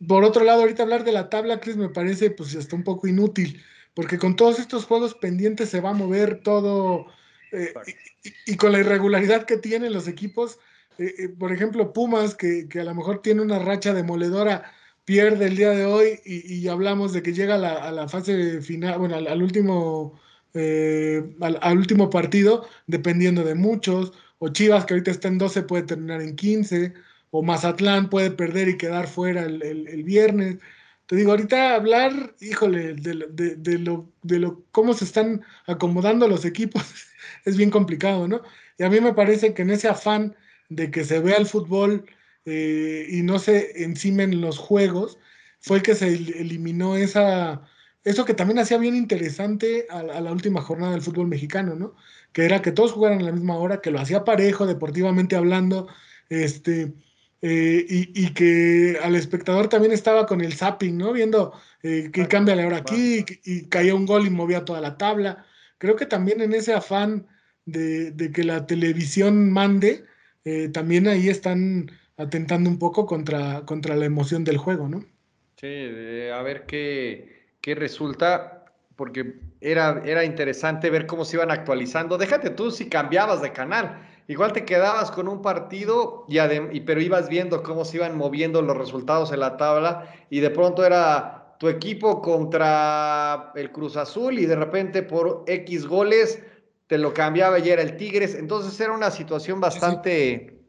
por 0.08 0.24
otro 0.24 0.44
lado, 0.44 0.62
ahorita 0.62 0.82
hablar 0.82 1.04
de 1.04 1.12
la 1.12 1.30
tabla, 1.30 1.60
Chris, 1.60 1.78
me 1.78 1.90
parece 1.90 2.32
pues 2.32 2.56
hasta 2.56 2.76
un 2.76 2.84
poco 2.84 3.08
inútil, 3.08 3.62
porque 3.94 4.18
con 4.18 4.36
todos 4.36 4.58
estos 4.60 4.86
juegos 4.86 5.14
pendientes 5.14 5.70
se 5.70 5.80
va 5.80 5.92
a 5.92 5.94
mover 5.94 6.42
todo 6.42 7.06
y, 8.48 8.56
con 8.56 8.72
la 8.72 8.80
irregularidad 8.80 9.46
que 9.46 9.58
tienen 9.58 9.94
los 9.94 10.08
equipos, 10.08 10.58
eh, 10.98 11.16
eh, 11.18 11.30
por 11.30 11.52
ejemplo, 11.52 11.94
Pumas, 11.94 12.36
que, 12.36 12.68
a 12.80 12.84
lo 12.84 12.96
mejor 12.96 13.22
tiene 13.22 13.42
una 13.42 13.60
racha 13.60 13.94
demoledora, 13.94 14.72
pierde 15.06 15.46
el 15.48 15.58
día 15.58 15.72
de 15.72 15.86
hoy 15.86 16.20
y, 16.26 16.68
hablamos 16.68 17.14
de 17.14 17.22
que 17.24 17.34
llega 17.34 17.56
a 17.56 17.92
la, 17.92 18.08
fase 18.08 18.62
final, 18.62 19.00
bueno, 19.00 19.16
al, 19.16 19.44
último, 19.44 20.20
al, 20.54 21.78
último 21.78 22.10
partido, 22.10 22.68
dependiendo 22.88 23.44
de 23.44 23.56
muchos, 23.56 24.14
o 24.40 24.50
Chivas, 24.50 24.86
que 24.86 24.94
ahorita 24.94 25.12
está 25.12 25.28
en 25.28 25.38
12, 25.38 25.64
puede 25.64 25.84
terminar 25.84 26.22
en 26.22 26.36
15, 26.36 26.94
o 27.32 27.42
Mazatlán 27.44 28.10
puede 28.10 28.32
perder 28.32 28.70
y 28.70 28.78
quedar 28.78 29.08
fuera 29.08 29.44
el, 29.44 30.04
viernes. 30.04 30.58
Te 31.08 31.16
digo, 31.16 31.32
ahorita 31.32 31.76
hablar, 31.76 32.36
híjole, 32.40 32.94
de, 32.94 33.16
lo, 33.80 34.08
de 34.22 34.40
lo, 34.40 34.64
cómo 34.72 34.94
se 34.94 35.06
están 35.06 35.42
acomodando 35.66 36.28
los 36.28 36.46
equipos 36.46 36.84
es 37.46 37.58
bien 37.58 37.70
complicado, 37.72 38.28
¿no? 38.28 38.42
Y 38.78 38.84
a 38.84 38.90
mí 38.90 39.00
me 39.02 39.14
parece 39.14 39.54
que 39.54 39.64
en 39.64 39.72
ese 39.72 39.88
afán 39.88 40.36
de 40.76 40.92
que 40.92 41.04
se 41.04 41.20
vea 41.20 41.38
el 41.38 41.46
fútbol 41.46 42.06
eh, 42.46 43.08
y 43.10 43.22
no 43.24 43.40
se 43.40 43.84
encimen 43.84 44.42
los 44.42 44.58
juegos, 44.58 45.18
fue 45.60 45.82
que 45.82 45.96
se 45.96 46.08
eliminó 46.08 46.96
esa, 46.98 47.64
eso 48.04 48.26
que 48.26 48.34
también 48.34 48.60
hacía 48.60 48.78
bien 48.78 48.96
interesante 48.96 49.88
a, 49.90 50.00
a, 50.00 50.22
la 50.22 50.32
última 50.32 50.62
jornada 50.62 50.94
del 50.94 51.02
fútbol 51.02 51.28
mexicano, 51.28 51.76
¿no? 51.76 51.96
Que 52.34 52.46
era 52.46 52.62
que 52.62 52.72
todos 52.72 52.92
jugaran 52.92 53.20
a 53.20 53.24
la 53.24 53.32
misma 53.32 53.58
hora, 53.58 53.82
que 53.82 53.92
lo 53.92 54.00
hacía 54.00 54.26
parejo, 54.26 54.66
deportivamente 54.68 55.36
hablando, 55.36 55.88
este, 56.30 56.94
eh, 57.46 57.86
y, 57.90 58.30
que 58.34 58.98
al 59.04 59.16
espectador 59.16 59.68
también 59.68 59.92
estaba 59.92 60.26
con 60.26 60.40
el 60.40 60.54
zapping, 60.54 60.98
¿no? 60.98 61.12
Viendo 61.12 61.52
eh, 61.82 62.10
que 62.14 62.26
cambia 62.30 62.56
la 62.56 62.66
hora 62.66 62.78
aquí 62.78 63.26
y, 63.44 63.66
caía 63.66 63.96
un 63.96 64.06
gol 64.06 64.26
y 64.26 64.30
movía 64.30 64.64
toda 64.64 64.80
la 64.80 64.98
tabla. 64.98 65.46
Creo 65.78 65.98
que 65.98 66.06
también 66.06 66.40
en 66.40 66.54
ese 66.54 66.74
afán 66.74 67.28
de, 67.66 68.32
que 68.34 68.46
la 68.46 68.66
televisión 68.66 69.52
mande, 69.52 70.06
eh, 70.46 70.70
también 70.70 71.08
ahí 71.08 71.30
están 71.30 71.92
atentando 72.18 72.70
un 72.70 72.80
poco 72.80 73.06
contra, 73.06 73.62
contra 73.66 73.96
la 73.96 74.06
emoción 74.06 74.44
del 74.44 74.58
juego, 74.58 74.88
¿no? 74.88 75.04
Sí, 75.56 75.88
a 76.34 76.42
ver 76.42 76.66
qué, 76.66 77.56
qué 77.62 77.76
resulta, 77.76 78.66
porque 78.96 79.36
era, 79.62 80.02
era 80.06 80.24
interesante 80.26 80.90
ver 80.90 81.06
cómo 81.06 81.26
se 81.26 81.38
iban 81.38 81.52
actualizando. 81.52 82.18
Déjate 82.18 82.50
tú 82.50 82.72
si 82.72 82.90
cambiabas 82.90 83.42
de 83.42 83.52
canal 83.52 84.10
igual 84.28 84.54
te 84.54 84.66
quedabas 84.66 85.12
con 85.12 85.28
un 85.28 85.42
partido, 85.42 86.26
y, 86.28 86.40
y, 86.40 86.82
pero 86.82 87.02
ibas 87.02 87.30
viendo 87.30 87.64
cómo 87.64 87.86
se 87.86 87.98
iban 87.98 88.18
moviendo 88.18 88.62
los 88.62 88.78
resultados 88.78 89.32
en 89.32 89.40
la 89.40 89.58
tabla 89.58 90.08
y 90.30 90.40
de 90.40 90.50
pronto 90.50 90.86
era 90.86 91.56
tu 91.60 91.70
equipo 91.70 92.22
contra 92.22 93.52
el 93.56 93.72
Cruz 93.72 93.96
Azul 93.96 94.40
y 94.40 94.46
de 94.46 94.56
repente 94.56 95.04
por 95.04 95.44
X 95.48 95.86
goles 95.86 96.42
te 96.88 96.98
lo 96.98 97.14
cambiaba 97.14 97.60
y 97.60 97.70
era 97.70 97.82
el 97.82 97.98
Tigres. 97.98 98.36
Entonces 98.36 98.80
era 98.80 98.94
una 98.94 99.12
situación 99.12 99.60
bastante, 99.60 100.60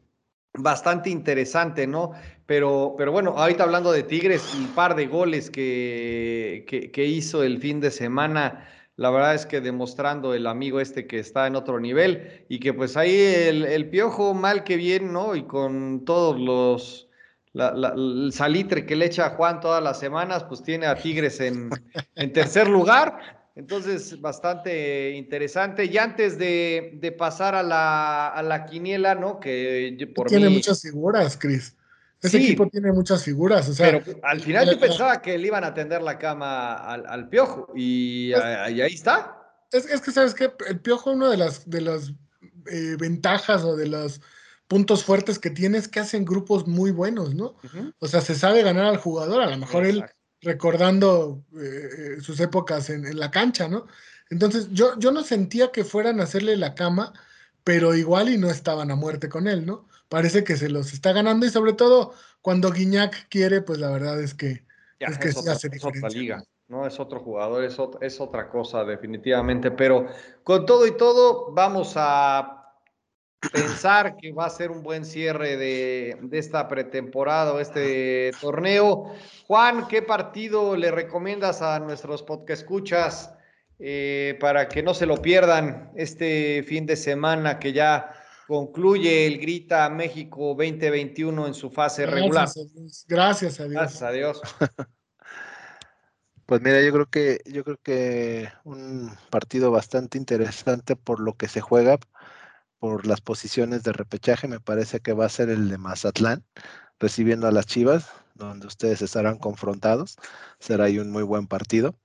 bastante 0.53 1.09
interesante, 1.09 1.87
¿no? 1.87 2.11
Pero, 2.45 2.95
pero 2.97 3.11
bueno, 3.11 3.35
ahorita 3.37 3.63
hablando 3.63 3.91
de 3.91 4.03
Tigres, 4.03 4.53
un 4.55 4.67
par 4.67 4.95
de 4.95 5.07
goles 5.07 5.49
que, 5.49 6.65
que, 6.67 6.91
que 6.91 7.05
hizo 7.05 7.43
el 7.43 7.59
fin 7.59 7.79
de 7.79 7.91
semana 7.91 8.69
la 8.97 9.09
verdad 9.09 9.35
es 9.35 9.45
que 9.45 9.59
demostrando 9.59 10.33
el 10.33 10.47
amigo 10.47 10.79
este 10.79 11.05
que 11.05 11.19
está 11.19 11.47
en 11.47 11.55
otro 11.55 11.79
nivel 11.79 12.45
y 12.47 12.59
que 12.59 12.73
pues 12.73 12.95
ahí 12.95 13.13
el, 13.13 13.89
piojo 13.89 14.33
mal 14.33 14.63
que 14.63 14.77
bien, 14.77 15.11
¿no? 15.11 15.35
Y 15.35 15.43
con 15.43 16.05
todos 16.05 16.39
los, 16.39 17.09
el 17.53 18.31
salitre 18.31 18.85
que 18.85 18.95
le 18.95 19.05
echa 19.05 19.25
a 19.25 19.29
Juan 19.31 19.59
todas 19.59 19.83
las 19.83 19.99
semanas, 19.99 20.45
pues 20.45 20.63
tiene 20.63 20.85
a 20.85 20.95
Tigres 20.95 21.41
en, 21.41 21.69
en 22.15 22.31
tercer 22.31 22.69
lugar. 22.69 23.34
Entonces, 23.55 24.19
bastante 24.19 25.11
interesante. 25.11 25.85
Y 25.85 25.97
antes 25.97 26.37
de, 26.37 27.15
pasar 27.17 27.55
a 27.55 27.63
la, 27.63 28.27
a 28.27 28.43
la, 28.43 28.65
quiniela, 28.65 29.15
¿no? 29.15 29.39
Que 29.39 30.11
por 30.13 30.27
Tiene 30.27 30.49
muchas 30.49 30.81
figuras, 30.81 31.37
Cris. 31.37 31.75
Ese 32.21 32.37
equipo 32.37 32.67
tiene 32.67 32.91
muchas 32.91 33.23
figuras. 33.23 33.69
O 33.69 33.73
sea, 33.73 34.01
pero 34.01 34.19
al 34.23 34.41
final 34.41 34.69
yo 34.69 34.79
pensaba 34.79 35.21
que 35.21 35.37
le 35.37 35.47
iban 35.47 35.63
a 35.63 35.73
tender 35.73 36.01
la 36.01 36.17
cama 36.17 36.75
al, 36.75 37.29
Piojo 37.29 37.71
y, 37.75 38.33
ahí 38.33 38.81
está. 38.81 39.37
Es, 39.71 40.01
que, 40.01 40.11
¿sabes 40.11 40.33
que 40.33 40.51
El 40.67 40.79
Piojo, 40.79 41.11
una 41.11 41.29
de 41.29 41.37
las, 41.37 41.69
de 41.69 41.81
las 41.81 42.13
eh, 42.71 42.95
ventajas 42.99 43.63
o 43.63 43.75
de 43.75 43.87
los 43.87 44.21
puntos 44.67 45.03
fuertes 45.03 45.37
que 45.37 45.49
tiene 45.49 45.77
es 45.77 45.87
que 45.87 45.99
hacen 45.99 46.25
grupos 46.25 46.67
muy 46.67 46.91
buenos, 46.91 47.35
¿no? 47.35 47.55
O 47.99 48.07
sea, 48.07 48.21
se 48.21 48.35
sabe 48.35 48.63
ganar 48.63 48.85
al 48.85 48.97
jugador, 48.97 49.41
a 49.41 49.49
lo 49.49 49.57
mejor 49.57 49.85
él 49.85 50.03
recordando 50.45 51.43
eh, 51.59 51.89
eh, 51.97 52.21
sus 52.21 52.39
épocas 52.39 52.89
en, 52.89 53.05
en, 53.05 53.19
la 53.19 53.29
cancha, 53.29 53.67
¿no? 53.67 53.87
Entonces, 54.29 54.69
yo, 54.71 54.97
yo 54.97 55.11
no 55.11 55.23
sentía 55.23 55.73
que 55.73 55.83
fueran 55.83 56.21
a 56.21 56.23
hacerle 56.23 56.55
la 56.55 56.75
cama, 56.75 57.11
pero 57.65 57.93
igual 57.95 58.29
y 58.29 58.37
no 58.37 58.49
estaban 58.49 58.89
a 58.91 58.95
muerte 58.95 59.27
con 59.27 59.47
él, 59.47 59.65
¿no? 59.65 59.87
parece 60.09 60.43
que 60.43 60.55
se 60.55 60.69
los 60.69 60.93
está 60.93 61.11
ganando 61.13 61.45
y 61.45 61.49
sobre 61.49 61.73
todo 61.73 62.13
cuando 62.41 62.71
Guiñac 62.71 63.27
quiere, 63.29 63.61
pues 63.61 63.79
la 63.79 63.89
verdad 63.89 64.21
es 64.21 64.33
que, 64.33 64.63
es 64.99 65.17
que 65.17 65.29
otra, 65.35 65.53
hace 65.53 65.69
otra 65.81 66.09
liga, 66.09 66.43
¿no? 66.67 66.85
Es 66.85 66.99
otro 66.99 67.19
jugador, 67.19 67.63
es, 67.63 67.77
es 68.01 68.21
otra 68.21 68.49
cosa 68.49 68.83
definitivamente, 68.83 69.71
pero 69.71 70.07
con 70.43 70.65
todo 70.65 70.85
y 70.85 70.95
todo 70.95 71.51
vamos 71.51 71.93
a 71.95 72.54
pensar 73.51 74.17
que 74.17 74.31
va 74.31 74.45
a 74.45 74.49
ser 74.49 74.71
un 74.71 74.83
buen 74.83 75.05
cierre 75.05 75.57
de, 75.57 76.17
esta 76.31 76.67
pretemporada 76.67 77.53
o 77.53 77.59
este 77.59 78.31
torneo. 78.41 79.13
Juan, 79.47 79.87
¿qué 79.87 80.01
partido 80.01 80.75
le 80.75 80.91
recomiendas 80.91 81.61
a 81.61 81.79
nuestros 81.79 82.23
podcast 82.23 82.61
escuchas 82.61 83.33
eh, 83.79 84.37
para 84.39 84.67
que 84.67 84.83
no 84.83 84.93
se 84.93 85.05
lo 85.05 85.21
pierdan 85.21 85.91
este 85.95 86.63
fin 86.63 86.85
de 86.85 86.95
semana 86.95 87.59
que 87.59 87.73
ya 87.73 88.13
concluye 88.47 89.27
el 89.27 89.39
Grita 89.39 89.89
México 89.89 90.55
2021 90.57 91.47
en 91.47 91.53
su 91.53 91.69
fase 91.69 92.05
regular? 92.05 92.47
Gracias 93.07 93.59
a 93.59 93.67
Dios. 93.67 93.81
Gracias 93.81 94.01
a 94.01 94.11
Dios. 94.11 94.41
Pues 96.45 96.61
mira, 96.61 96.79
yo 96.83 96.91
creo 96.93 97.07
que 97.07 97.41
yo 97.45 97.63
creo 97.63 97.77
que 97.81 98.49
un 98.63 99.11
partido 99.31 99.71
bastante 99.71 100.19
interesante 100.19 100.95
por 100.95 101.19
lo 101.19 101.33
que 101.33 101.47
se 101.47 101.59
juega, 101.59 101.97
por 102.79 103.07
las 103.07 103.21
posiciones 103.21 103.83
de 103.83 103.93
repechaje, 103.93 104.47
me 104.47 104.59
parece 104.59 104.99
que 104.99 105.13
va 105.13 105.25
a 105.25 105.29
ser 105.29 105.49
el 105.49 105.69
de 105.69 105.77
Mazatlán, 105.77 106.43
recibiendo 106.99 107.47
a 107.47 107.51
las 107.51 107.65
Chivas, 107.65 108.07
donde 108.35 108.67
ustedes 108.67 109.01
estarán 109.01 109.37
confrontados. 109.37 110.17
Será 110.59 110.85
ahí 110.85 110.99
un 110.99 111.11
muy 111.11 111.23
buen 111.23 111.47
partido. 111.47 111.95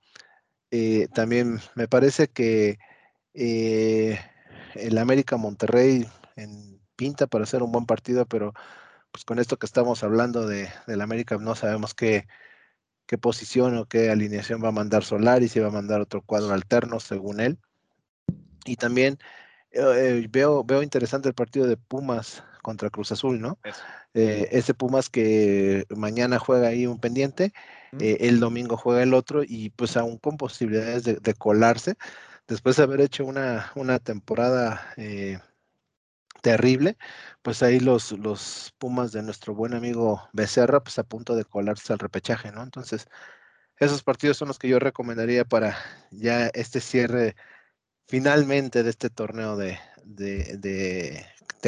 Eh, 0.71 1.07
también 1.13 1.59
me 1.75 1.87
parece 1.87 2.29
que 2.29 2.79
eh, 3.33 4.19
el 4.75 4.97
América 4.97 5.37
Monterrey 5.37 6.07
en 6.35 6.81
pinta 6.95 7.27
para 7.27 7.45
ser 7.45 7.63
un 7.63 7.71
buen 7.71 7.85
partido, 7.85 8.25
pero 8.25 8.53
pues 9.11 9.25
con 9.25 9.39
esto 9.39 9.57
que 9.57 9.65
estamos 9.65 10.03
hablando 10.03 10.47
de, 10.47 10.69
del 10.87 11.01
América 11.01 11.37
no 11.37 11.55
sabemos 11.55 11.93
qué, 11.93 12.27
qué 13.05 13.17
posición 13.17 13.77
o 13.77 13.87
qué 13.87 14.09
alineación 14.09 14.63
va 14.63 14.69
a 14.69 14.71
mandar 14.71 15.03
Solari, 15.03 15.49
si 15.49 15.59
va 15.59 15.67
a 15.67 15.71
mandar 15.71 16.01
otro 16.01 16.21
cuadro 16.21 16.53
alterno 16.53 16.99
según 16.99 17.41
él. 17.41 17.59
Y 18.65 18.77
también 18.77 19.17
eh, 19.71 20.27
veo, 20.29 20.63
veo 20.63 20.83
interesante 20.83 21.29
el 21.29 21.35
partido 21.35 21.67
de 21.67 21.77
Pumas 21.77 22.43
contra 22.61 22.89
Cruz 22.89 23.11
Azul, 23.11 23.39
¿no? 23.39 23.57
Eh, 24.13 24.49
ese 24.51 24.73
Pumas 24.73 25.09
que 25.09 25.85
mañana 25.95 26.39
juega 26.39 26.67
ahí 26.67 26.85
un 26.87 26.99
pendiente, 26.99 27.53
eh, 27.99 28.17
el 28.21 28.39
domingo 28.39 28.77
juega 28.77 29.03
el 29.03 29.13
otro 29.13 29.43
y 29.43 29.69
pues 29.71 29.97
aún 29.97 30.17
con 30.17 30.37
posibilidades 30.37 31.03
de, 31.03 31.33
colarse, 31.33 31.95
después 32.47 32.75
de 32.75 32.83
haber 32.83 33.01
hecho 33.01 33.25
una, 33.25 33.71
una 33.75 33.99
temporada 33.99 34.93
terrible, 36.41 36.97
pues 37.41 37.63
ahí 37.63 37.79
los, 37.79 38.11
los 38.13 38.73
Pumas 38.77 39.11
de 39.11 39.23
nuestro 39.23 39.53
buen 39.55 39.73
amigo 39.73 40.27
Becerra, 40.33 40.83
pues 40.83 40.99
a 40.99 41.03
punto 41.03 41.35
de 41.35 41.45
colarse 41.45 41.93
al 41.93 41.99
repechaje, 41.99 42.51
¿no? 42.51 42.63
Entonces, 42.63 43.07
esos 43.77 44.03
partidos 44.03 44.37
son 44.37 44.47
los 44.49 44.59
que 44.59 44.67
yo 44.69 44.79
recomendaría 44.79 45.45
para 45.45 45.77
ya 46.11 46.47
este 46.53 46.81
cierre 46.81 47.35
finalmente 48.11 48.83
de 48.83 48.89
este 48.89 49.09
torneo 49.09 49.55
de, 49.55 49.79
de, 50.03 51.23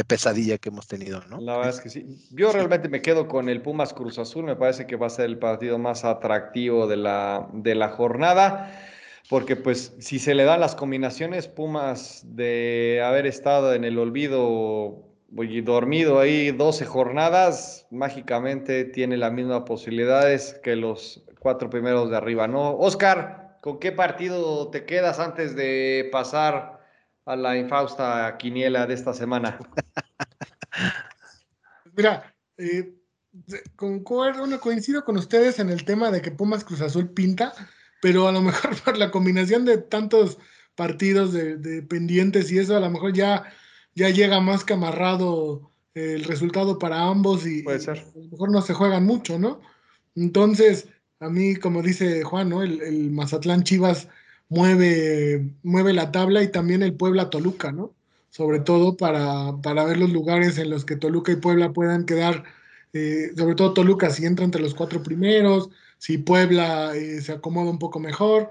pesadilla 0.06 0.58
que 0.58 0.68
hemos 0.68 0.88
tenido, 0.88 1.24
¿no? 1.30 1.40
La 1.40 1.56
verdad 1.56 1.74
es 1.74 1.80
que 1.80 1.90
sí. 1.90 2.18
Yo 2.32 2.52
realmente 2.52 2.90
me 2.90 3.02
quedo 3.02 3.30
con 3.30 3.48
el 3.48 3.62
Pumas 3.62 3.94
Cruz 3.94 4.20
Azul, 4.20 4.44
me 4.44 4.58
parece 4.58 4.86
que 4.86 4.98
va 4.98 5.08
a 5.08 5.10
ser 5.10 5.26
el 5.28 5.40
partido 5.40 5.78
más 5.78 6.04
atractivo 6.04 6.86
de 6.86 6.98
la, 6.98 7.48
de 7.54 7.76
la 7.76 7.88
jornada, 7.88 8.78
porque 9.30 9.56
pues 9.56 9.94
si 10.00 10.20
se 10.20 10.36
le 10.36 10.44
dan 10.44 10.60
las 10.60 10.76
combinaciones, 10.76 11.48
Pumas 11.48 12.24
de 12.26 13.02
haber 13.06 13.26
estado 13.26 13.74
en 13.74 13.86
el 13.86 13.98
olvido 13.98 15.02
y 15.32 15.62
dormido 15.62 16.20
ahí 16.20 16.52
12 16.52 16.86
jornadas, 16.86 17.88
mágicamente 17.90 18.84
tiene 18.84 19.16
las 19.16 19.32
mismas 19.32 19.62
posibilidades 19.62 20.60
que 20.62 20.76
los 20.76 21.24
cuatro 21.40 21.70
primeros 21.70 22.10
de 22.10 22.18
arriba, 22.18 22.50
¿no? 22.50 22.76
Oscar, 22.76 23.43
¿Con 23.64 23.80
qué 23.80 23.94
partido 23.94 24.70
te 24.72 24.84
quedas 24.84 25.20
antes 25.20 25.56
de 25.56 26.10
pasar 26.12 26.86
a 27.24 27.38
la 27.38 27.56
infausta 27.56 28.36
quiniela 28.38 28.86
de 28.86 28.94
esta 28.94 29.14
semana? 29.14 29.58
Mira, 31.96 32.36
eh, 32.58 32.94
coincido 34.04 35.06
con 35.06 35.16
ustedes 35.16 35.60
en 35.60 35.70
el 35.70 35.86
tema 35.86 36.12
de 36.12 36.22
que 36.22 36.32
Pumas 36.32 36.66
Cruz 36.66 36.82
Azul 36.82 37.12
pinta, 37.12 37.54
pero 38.02 38.28
a 38.28 38.34
lo 38.34 38.42
mejor 38.42 38.72
por 38.84 38.98
la 38.98 39.12
combinación 39.12 39.64
de 39.64 39.78
tantos 39.78 40.40
partidos 40.76 41.32
de, 41.32 41.82
pendientes 41.84 42.52
y 42.52 42.60
eso, 42.60 42.76
a 42.76 42.82
lo 42.82 42.90
mejor 42.90 43.14
ya, 43.14 43.46
ya 43.96 44.10
llega 44.10 44.42
más 44.42 44.66
que 44.66 44.74
amarrado 44.74 45.72
el 45.94 46.26
resultado 46.26 46.78
para 46.78 47.04
ambos 47.04 47.48
y, 47.48 47.64
Puede 47.64 47.80
ser. 47.80 48.00
a 48.00 48.20
lo 48.20 48.30
mejor 48.30 48.52
no 48.52 48.62
se 48.62 48.74
juegan 48.74 49.06
mucho, 49.06 49.40
¿no? 49.40 49.62
Entonces, 50.16 50.90
a 51.24 51.30
mí, 51.30 51.56
como 51.56 51.82
dice 51.82 52.24
Juan, 52.24 52.50
¿no? 52.50 52.64
El, 52.64 53.12
Mazatlán 53.12 53.64
Chivas 53.64 54.10
mueve, 54.50 55.50
mueve 55.64 55.94
la 55.94 56.12
tabla 56.12 56.44
y 56.44 56.52
también 56.52 56.84
el 56.84 56.96
Puebla 56.96 57.30
Toluca, 57.30 57.72
¿no? 57.72 57.94
Sobre 58.30 58.60
todo 58.60 58.98
para, 58.98 59.54
para 59.62 59.86
ver 59.86 59.98
los 59.98 60.12
lugares 60.12 60.58
en 60.58 60.70
los 60.70 60.86
que 60.86 60.98
Toluca 60.98 61.32
y 61.32 61.38
Puebla 61.38 61.72
puedan 61.72 62.06
quedar, 62.06 62.44
eh, 62.94 63.32
sobre 63.38 63.56
todo 63.56 63.74
Toluca 63.74 64.10
si 64.10 64.26
entra 64.26 64.44
entre 64.44 64.62
los 64.62 64.76
cuatro 64.76 65.02
primeros, 65.02 65.70
si 65.98 66.18
Puebla 66.18 66.96
eh, 66.96 67.22
se 67.22 67.34
acomoda 67.34 67.72
un 67.72 67.80
poco 67.80 68.00
mejor. 68.00 68.50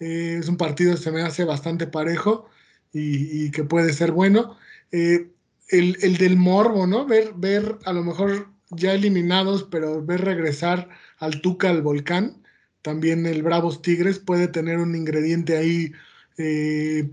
Eh, 0.00 0.38
es 0.40 0.48
un 0.48 0.56
partido 0.56 0.92
que 0.92 1.00
se 1.02 1.12
me 1.12 1.22
hace 1.22 1.44
bastante 1.44 1.86
parejo 1.86 2.48
y, 2.92 3.50
que 3.50 3.64
puede 3.64 3.92
ser 3.92 4.12
bueno. 4.12 4.56
El, 4.90 5.32
el, 5.68 6.16
del 6.16 6.36
morbo, 6.36 6.86
¿no? 6.86 7.06
Ver, 7.06 7.32
ver 7.34 7.78
a 7.84 7.92
lo 7.92 8.04
mejor 8.04 8.48
ya 8.70 8.92
eliminados, 8.94 9.64
pero 9.64 10.04
ver 10.04 10.22
regresar 10.22 10.88
al 11.24 11.40
Tuca 11.40 11.70
al 11.70 11.82
volcán, 11.82 12.42
también 12.82 13.26
el 13.26 13.42
Bravos 13.42 13.82
Tigres 13.82 14.18
puede 14.18 14.48
tener 14.48 14.78
un 14.78 14.94
ingrediente 14.94 15.56
ahí, 15.56 15.92
eh, 16.38 17.08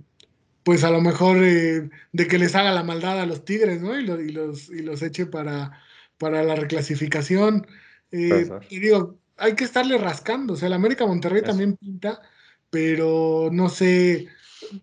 pues 0.64 0.84
a 0.84 0.92
lo 0.92 1.02
mejor 1.02 1.38
eh, 1.44 1.90
de 2.12 2.28
que 2.28 2.38
les 2.38 2.56
haga 2.56 2.72
la 2.72 2.84
maldad 2.84 3.20
a 3.20 3.26
los 3.26 3.46
Tigres, 3.46 3.82
¿no? 3.82 3.98
Y, 4.00 4.04
los, 4.04 4.70
y 4.70 4.82
los 4.82 5.02
eche 5.02 5.26
para, 5.26 5.80
para 6.18 6.44
la 6.44 6.56
reclasificación. 6.56 7.66
Eh, 8.12 8.50
y 8.70 8.80
digo, 8.80 9.18
hay 9.38 9.56
que 9.56 9.64
estarle 9.64 9.98
rascando, 9.98 10.54
o 10.54 10.56
sea, 10.58 10.68
el 10.68 10.74
América 10.74 11.06
Monterrey 11.06 11.42
también 11.42 11.78
pinta, 11.78 12.22
pero 12.70 13.50
no 13.52 13.70
sé, 13.70 14.28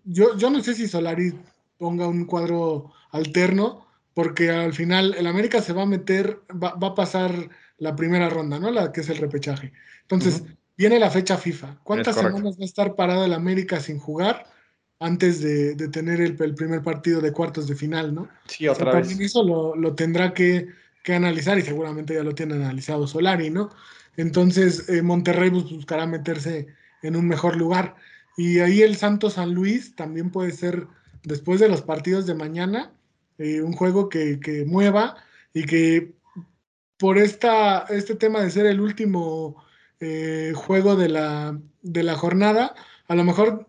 yo, 0.05 0.37
yo 0.37 0.51
no 0.51 0.63
sé 0.63 0.75
si 0.75 0.89
Solari 0.89 1.33
ponga 1.79 2.09
un 2.09 2.25
cuadro 2.25 2.93
alterno, 3.13 3.87
porque 4.15 4.51
al 4.51 4.73
final 4.73 5.15
el 5.17 5.27
América 5.27 5.63
se 5.63 5.73
va 5.73 5.83
a 5.83 5.87
meter, 5.87 6.41
va, 6.51 6.71
a 6.71 6.95
pasar 6.95 7.51
la 7.79 7.97
primera 7.97 8.29
ronda, 8.29 8.59
¿no? 8.59 8.71
La 8.71 8.93
que 8.93 9.01
es 9.01 9.09
el 9.09 9.19
repechaje. 9.19 9.73
Entonces, 10.03 10.43
viene 10.77 10.99
la 10.99 11.11
fecha 11.11 11.37
FIFA. 11.37 11.81
¿Cuántas 11.83 12.17
semanas 12.17 12.57
va 12.59 12.63
a 12.63 12.65
estar 12.65 12.95
parado 12.95 13.25
el 13.25 13.33
América 13.33 13.81
sin 13.81 13.99
jugar 13.99 14.47
antes 15.01 15.41
de, 15.41 15.75
tener 15.89 16.21
el, 16.21 16.35
primer 16.35 16.83
partido 16.83 17.21
de 17.21 17.33
cuartos 17.33 17.69
de 17.69 17.77
final, 17.77 18.15
¿no? 18.15 18.29
Sí, 18.47 18.67
otra 18.67 18.93
vez. 18.93 19.09
También 19.09 19.27
eso 19.27 19.43
lo, 19.45 19.95
tendrá 19.95 20.35
que, 20.35 20.69
analizar 21.09 21.59
y 21.59 21.63
seguramente 21.63 22.13
ya 22.13 22.23
lo 22.23 22.35
tiene 22.35 22.57
analizado 22.57 23.07
Solari, 23.07 23.49
¿no? 23.49 23.71
Entonces, 24.19 24.91
eh, 24.91 25.01
Monterrey 25.01 25.49
buscará 25.49 26.07
meterse 26.07 26.67
en 27.01 27.17
un 27.17 27.27
mejor 27.27 27.57
lugar. 27.57 27.95
Y 28.37 28.59
ahí 28.59 28.83
el 28.83 28.97
Santos 28.97 29.35
San 29.35 29.55
Luis 29.55 29.97
también 29.97 30.31
puede 30.31 30.51
ser, 30.51 30.87
después 31.23 31.61
de 31.61 31.69
los 31.71 31.81
partidos 31.81 32.27
de 32.27 32.35
mañana, 32.35 32.93
eh, 33.39 33.63
un 33.63 33.73
juego 33.73 34.09
que, 34.09 34.65
mueva 34.67 35.17
y 35.55 35.65
que 35.65 36.13
por 36.99 37.17
esta, 37.17 37.87
este 37.89 38.17
tema 38.17 38.43
de 38.43 38.51
ser 38.51 38.67
el 38.67 38.81
último 38.81 39.65
eh, 40.01 40.53
juego 40.55 40.97
de 40.97 41.09
la, 41.09 41.59
de 41.83 42.03
la 42.03 42.17
jornada, 42.17 42.75
a 43.07 43.15
lo 43.15 43.25
mejor 43.25 43.69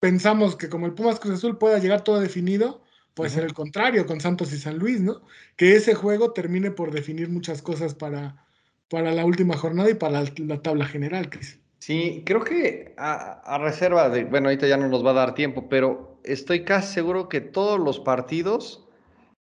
pensamos 0.00 0.56
que 0.56 0.68
como 0.68 0.86
el 0.86 0.94
Pumas 0.94 1.20
Cruz 1.20 1.34
Azul 1.34 1.58
pueda 1.58 1.78
llegar 1.78 2.02
todo 2.02 2.20
definido, 2.20 2.82
puede 3.14 3.30
ser 3.30 3.44
el 3.44 3.54
contrario 3.54 4.06
con 4.06 4.20
Santos 4.20 4.52
y 4.52 4.58
San 4.58 4.78
Luis, 4.78 5.00
¿no? 5.00 5.22
Que 5.56 5.76
ese 5.76 5.94
juego 5.94 6.32
termine 6.32 6.70
por 6.70 6.90
definir 6.90 7.28
muchas 7.28 7.62
cosas 7.62 7.94
para, 7.94 8.44
para 8.88 9.12
la 9.12 9.24
última 9.24 9.56
jornada 9.56 9.90
y 9.90 9.94
para 9.94 10.22
la, 10.22 10.62
tabla 10.62 10.86
general, 10.86 11.30
Cris. 11.30 11.60
Sí, 11.78 12.22
creo 12.24 12.42
que 12.42 12.94
a, 12.96 13.40
a, 13.44 13.58
reserva 13.58 14.08
de, 14.08 14.24
bueno, 14.24 14.48
ahorita 14.48 14.66
ya 14.66 14.78
no 14.78 14.88
nos 14.88 15.04
va 15.04 15.10
a 15.10 15.14
dar 15.14 15.34
tiempo, 15.34 15.68
pero 15.68 16.18
estoy 16.24 16.64
casi 16.64 16.94
seguro 16.94 17.28
que 17.28 17.42
todos 17.42 17.78
los 17.78 18.00
partidos 18.00 18.83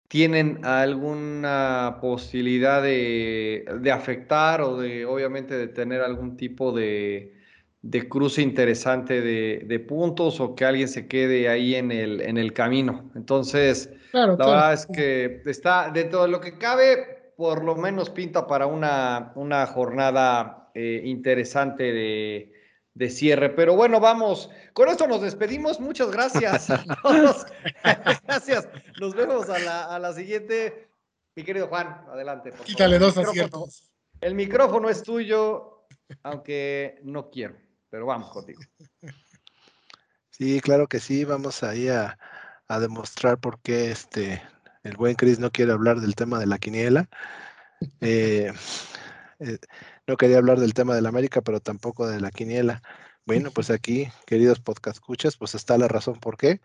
tienen 0.08 0.64
alguna 0.64 1.98
posibilidad 2.00 2.82
de, 2.82 3.64
afectar 3.92 4.60
o 4.60 4.76
de, 4.78 5.04
obviamente, 5.06 5.56
de 5.56 5.68
tener 5.68 6.02
algún 6.02 6.36
tipo 6.36 6.72
de, 6.72 7.32
cruce 8.08 8.42
interesante 8.42 9.20
de, 9.20 9.80
puntos 9.80 10.40
o 10.40 10.54
que 10.54 10.64
alguien 10.64 10.88
se 10.88 11.08
quede 11.08 11.48
ahí 11.48 11.74
en 11.74 11.90
el, 11.90 12.20
en 12.20 12.36
el 12.36 12.52
camino. 12.52 13.10
Entonces, 13.14 13.90
la 14.12 14.26
verdad 14.26 14.72
es 14.72 14.86
que 14.86 15.42
está 15.46 15.90
dentro 15.90 16.22
de 16.22 16.28
lo 16.28 16.40
que 16.40 16.58
cabe, 16.58 17.32
por 17.36 17.64
lo 17.64 17.74
menos 17.76 18.10
pinta 18.10 18.46
para 18.46 18.66
una, 18.66 19.32
una 19.34 19.66
jornada 19.66 20.70
eh, 20.74 21.02
interesante 21.04 21.92
de, 21.92 22.52
de 22.94 23.10
cierre. 23.10 23.50
Pero 23.50 23.74
bueno, 23.74 24.00
vamos, 24.00 24.50
con 24.72 24.88
esto 24.88 25.06
nos 25.06 25.20
despedimos. 25.22 25.80
Muchas 25.80 26.10
gracias. 26.10 26.68
gracias. 28.26 28.68
Nos 29.00 29.14
vemos 29.14 29.48
a 29.50 29.58
la, 29.58 29.84
a 29.94 29.98
la 29.98 30.12
siguiente. 30.12 30.88
Mi 31.36 31.42
querido 31.42 31.66
Juan, 31.68 32.04
adelante. 32.08 32.52
Quítale 32.64 32.98
dos 32.98 33.18
aciertos. 33.18 33.90
El 34.20 34.34
micrófono 34.34 34.88
es 34.88 35.02
tuyo, 35.02 35.86
aunque 36.22 37.00
no 37.02 37.28
quiero, 37.30 37.56
pero 37.90 38.06
vamos 38.06 38.30
contigo. 38.30 38.60
Sí, 40.30 40.60
claro 40.60 40.86
que 40.86 41.00
sí, 41.00 41.24
vamos 41.24 41.62
ahí 41.62 41.88
a, 41.88 42.18
a 42.68 42.80
demostrar 42.80 43.38
por 43.38 43.60
qué 43.60 43.90
este, 43.90 44.42
el 44.84 44.96
buen 44.96 45.16
Chris 45.16 45.38
no 45.38 45.50
quiere 45.50 45.72
hablar 45.72 46.00
del 46.00 46.14
tema 46.14 46.38
de 46.38 46.46
la 46.46 46.58
quiniela. 46.58 47.08
Eh, 48.00 48.52
eh, 49.40 49.58
no 50.06 50.16
quería 50.16 50.38
hablar 50.38 50.60
del 50.60 50.74
tema 50.74 50.94
de 50.94 51.02
la 51.02 51.08
América, 51.08 51.40
pero 51.42 51.60
tampoco 51.60 52.06
de 52.06 52.20
la 52.20 52.30
quiniela. 52.30 52.82
Bueno, 53.26 53.50
pues 53.50 53.70
aquí, 53.70 54.08
queridos 54.26 54.60
podcast 54.60 54.96
escuchas, 54.96 55.36
pues 55.36 55.54
está 55.54 55.78
la 55.78 55.88
razón 55.88 56.20
por 56.20 56.36
qué. 56.36 56.60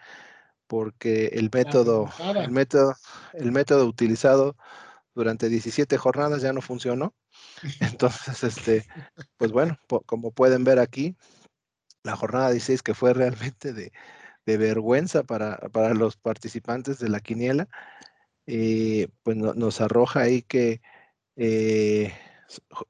Porque 0.67 1.27
el 1.33 1.49
método, 1.51 2.09
el 2.35 2.51
método, 2.51 2.95
el 3.33 3.51
método 3.51 3.87
utilizado 3.87 4.55
durante 5.15 5.49
17 5.49 5.97
jornadas 5.97 6.41
ya 6.41 6.53
no 6.53 6.61
funcionó. 6.61 7.15
Entonces, 7.79 8.43
este, 8.43 8.85
pues 9.37 9.51
bueno, 9.51 9.77
como 10.05 10.31
pueden 10.31 10.63
ver 10.63 10.79
aquí, 10.79 11.15
la 12.03 12.15
jornada 12.15 12.51
16 12.51 12.83
que 12.83 12.93
fue 12.93 13.13
realmente 13.13 13.73
de, 13.73 13.91
vergüenza 14.45 15.21
para, 15.21 15.57
para, 15.71 15.93
los 15.93 16.17
participantes 16.17 16.97
de 16.97 17.07
la 17.09 17.19
quiniela, 17.19 17.69
eh, 18.47 19.09
pues 19.21 19.37
nos 19.37 19.79
arroja 19.79 20.21
ahí 20.21 20.41
que 20.41 20.81
eh, 21.35 22.11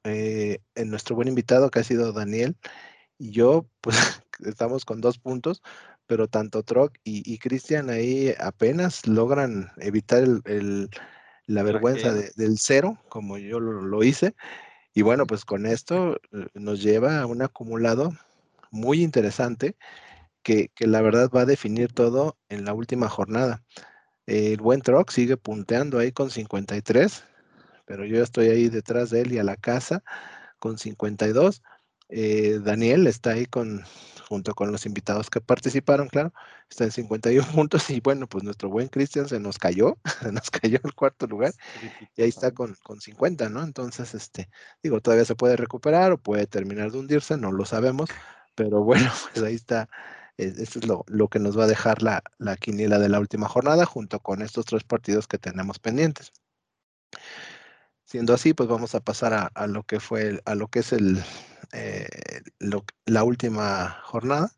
eh, 0.04 0.58
en 0.74 0.90
nuestro 0.90 1.16
buen 1.16 1.28
invitado 1.28 1.70
que 1.70 1.80
ha 1.80 1.84
sido 1.84 2.12
Daniel 2.12 2.56
y 3.18 3.30
yo, 3.32 3.66
pues 3.80 3.96
estamos 4.44 4.84
con 4.84 5.00
dos 5.00 5.18
puntos, 5.18 5.62
pero 6.06 6.26
tanto 6.26 6.62
Troc 6.62 6.96
y, 7.04 7.38
Cristian 7.38 7.90
ahí 7.90 8.34
apenas 8.40 9.06
logran 9.06 9.70
evitar 9.76 10.24
el, 10.24 10.90
la 11.46 11.62
vergüenza 11.62 12.12
del 12.12 12.58
cero, 12.58 12.98
como 13.08 13.38
yo 13.38 13.60
lo, 13.60 14.02
hice. 14.02 14.34
Y 14.94 15.02
bueno, 15.02 15.26
pues 15.26 15.44
con 15.44 15.66
esto 15.66 16.16
nos 16.54 16.82
lleva 16.82 17.20
a 17.20 17.26
un 17.26 17.42
acumulado 17.42 18.12
muy 18.70 19.02
interesante 19.02 19.76
que, 20.42 20.70
la 20.78 21.00
verdad 21.02 21.30
va 21.34 21.42
a 21.42 21.46
definir 21.46 21.92
todo 21.92 22.36
en 22.48 22.64
la 22.64 22.72
última 22.72 23.08
jornada. 23.08 23.62
El 24.26 24.60
buen 24.60 24.80
Troc 24.80 25.10
sigue 25.10 25.36
punteando 25.36 25.98
ahí 25.98 26.12
con 26.12 26.30
53, 26.30 27.24
pero 27.90 28.04
yo 28.04 28.22
estoy 28.22 28.46
ahí 28.50 28.68
detrás 28.68 29.10
de 29.10 29.22
él 29.22 29.32
y 29.32 29.38
a 29.40 29.42
la 29.42 29.56
casa 29.56 30.04
con 30.60 30.78
52. 30.78 31.60
Eh, 32.08 32.60
Daniel 32.62 33.08
está 33.08 33.30
ahí 33.30 33.46
con, 33.46 33.82
junto 34.28 34.54
con 34.54 34.70
los 34.70 34.86
invitados 34.86 35.28
que 35.28 35.40
participaron, 35.40 36.06
claro, 36.06 36.32
está 36.68 36.84
en 36.84 36.92
51 36.92 37.44
puntos 37.52 37.90
y 37.90 37.98
bueno, 37.98 38.28
pues 38.28 38.44
nuestro 38.44 38.68
buen 38.68 38.86
Cristian 38.86 39.28
se 39.28 39.40
nos 39.40 39.58
cayó, 39.58 39.98
se 40.22 40.30
nos 40.30 40.52
cayó 40.52 40.78
el 40.84 40.94
cuarto 40.94 41.26
lugar 41.26 41.52
y 42.14 42.22
ahí 42.22 42.28
está 42.28 42.52
con, 42.52 42.76
con 42.84 43.00
50, 43.00 43.48
¿no? 43.48 43.60
Entonces, 43.64 44.14
este, 44.14 44.48
digo, 44.84 45.00
todavía 45.00 45.24
se 45.24 45.34
puede 45.34 45.56
recuperar 45.56 46.12
o 46.12 46.18
puede 46.18 46.46
terminar 46.46 46.92
de 46.92 46.98
hundirse, 46.98 47.36
no 47.38 47.50
lo 47.50 47.64
sabemos, 47.64 48.08
pero 48.54 48.84
bueno, 48.84 49.10
pues 49.32 49.44
ahí 49.44 49.56
está. 49.56 49.88
Eh, 50.38 50.52
esto 50.58 50.78
es 50.78 50.86
lo, 50.86 51.28
que 51.28 51.40
nos 51.40 51.58
va 51.58 51.64
a 51.64 51.66
dejar 51.66 52.04
la, 52.04 52.22
la, 52.38 52.56
quiniela 52.56 53.00
de 53.00 53.08
la 53.08 53.18
última 53.18 53.48
jornada 53.48 53.84
junto 53.84 54.20
con 54.20 54.42
estos 54.42 54.64
tres 54.66 54.84
partidos 54.84 55.26
que 55.26 55.38
tenemos 55.38 55.80
pendientes. 55.80 56.32
Siendo 58.10 58.34
así, 58.34 58.54
pues 58.54 58.68
vamos 58.68 58.96
a 58.96 59.00
pasar 59.00 59.52
a, 59.54 59.66
lo 59.68 59.84
que 59.84 60.00
fue, 60.00 60.42
a 60.44 60.56
lo 60.56 60.66
que 60.66 60.80
es 60.80 60.92
el, 60.92 61.22
eh, 61.70 62.08
la 63.06 63.22
última 63.22 64.00
jornada. 64.02 64.50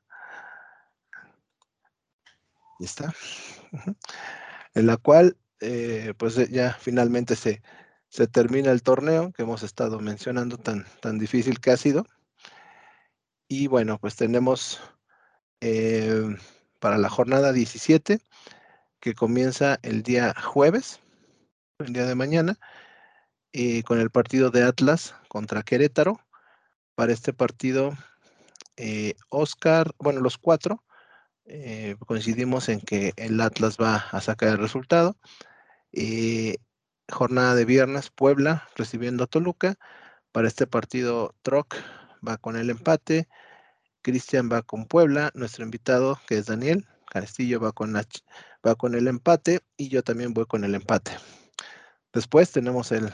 Ahí 2.81 2.87
está. 2.87 3.13
En 4.75 4.87
la 4.87 4.97
cual, 4.97 5.37
eh, 5.61 6.15
pues 6.17 6.37
ya 6.51 6.79
finalmente 6.81 7.37
se, 7.37 7.61
se 8.09 8.27
termina 8.27 8.71
el 8.71 8.83
torneo 8.83 9.33
que 9.33 9.43
hemos 9.43 9.63
estado 9.63 10.01
mencionando 10.01 10.57
tan, 10.57 10.87
tan 11.03 11.19
difícil 11.19 11.61
que 11.61 11.73
ha 11.73 11.77
sido. 11.77 12.07
Y 13.49 13.67
bueno, 13.67 13.99
pues 13.99 14.17
tenemos 14.17 14.81
eh, 15.61 16.25
para 16.79 16.97
la 16.97 17.11
jornada 17.11 17.53
17, 17.53 18.19
que 18.99 19.15
comienza 19.15 19.79
el 19.83 20.03
día 20.03 20.33
jueves, 20.41 21.01
el 21.81 21.93
día 21.93 22.07
de 22.07 22.15
mañana, 22.15 22.59
eh, 23.53 23.83
con 23.83 24.01
el 24.01 24.11
partido 24.11 24.51
de 24.51 24.63
Atlas 24.65 25.15
contra 25.29 25.63
Querétaro. 25.63 26.21
Para 26.95 27.13
este 27.13 27.33
partido, 27.33 27.93
eh, 28.77 29.15
Oscar, 29.29 29.93
bueno, 29.99 30.21
los 30.21 30.39
cuatro, 30.39 30.85
coincidimos 32.07 32.69
en 32.69 32.81
que 32.81 33.13
el 33.17 33.41
Atlas 33.41 33.77
va 33.81 33.97
a 33.97 34.21
sacar 34.21 34.51
el 34.51 34.59
resultado. 34.59 35.17
jornada 37.09 37.55
de 37.55 37.65
viernes, 37.65 38.11
Puebla 38.11 38.69
recibiendo 38.77 39.25
a 39.25 39.27
Toluca. 39.27 39.77
Para 40.33 40.49
este 40.49 40.67
partido, 40.67 41.35
Troc 41.43 41.77
va 42.27 42.39
con 42.39 42.57
el 42.57 42.71
empate. 42.71 43.29
Cristian 44.03 44.51
va 44.51 44.63
con 44.63 44.87
Puebla. 44.87 45.31
Nuestro 45.35 45.65
invitado, 45.65 46.19
que 46.27 46.39
es 46.39 46.47
Daniel 46.47 46.87
Castillo, 47.07 47.61
va 47.61 47.73
con, 47.73 47.95
va 47.95 48.75
con 48.75 48.95
el 48.95 49.09
empate. 49.09 49.61
Y 49.77 49.89
yo 49.89 50.03
también 50.03 50.33
voy 50.33 50.47
con 50.47 50.65
el 50.65 50.75
empate. 50.75 51.13
Después 52.13 52.51
tenemos 52.51 52.93
el 52.93 53.13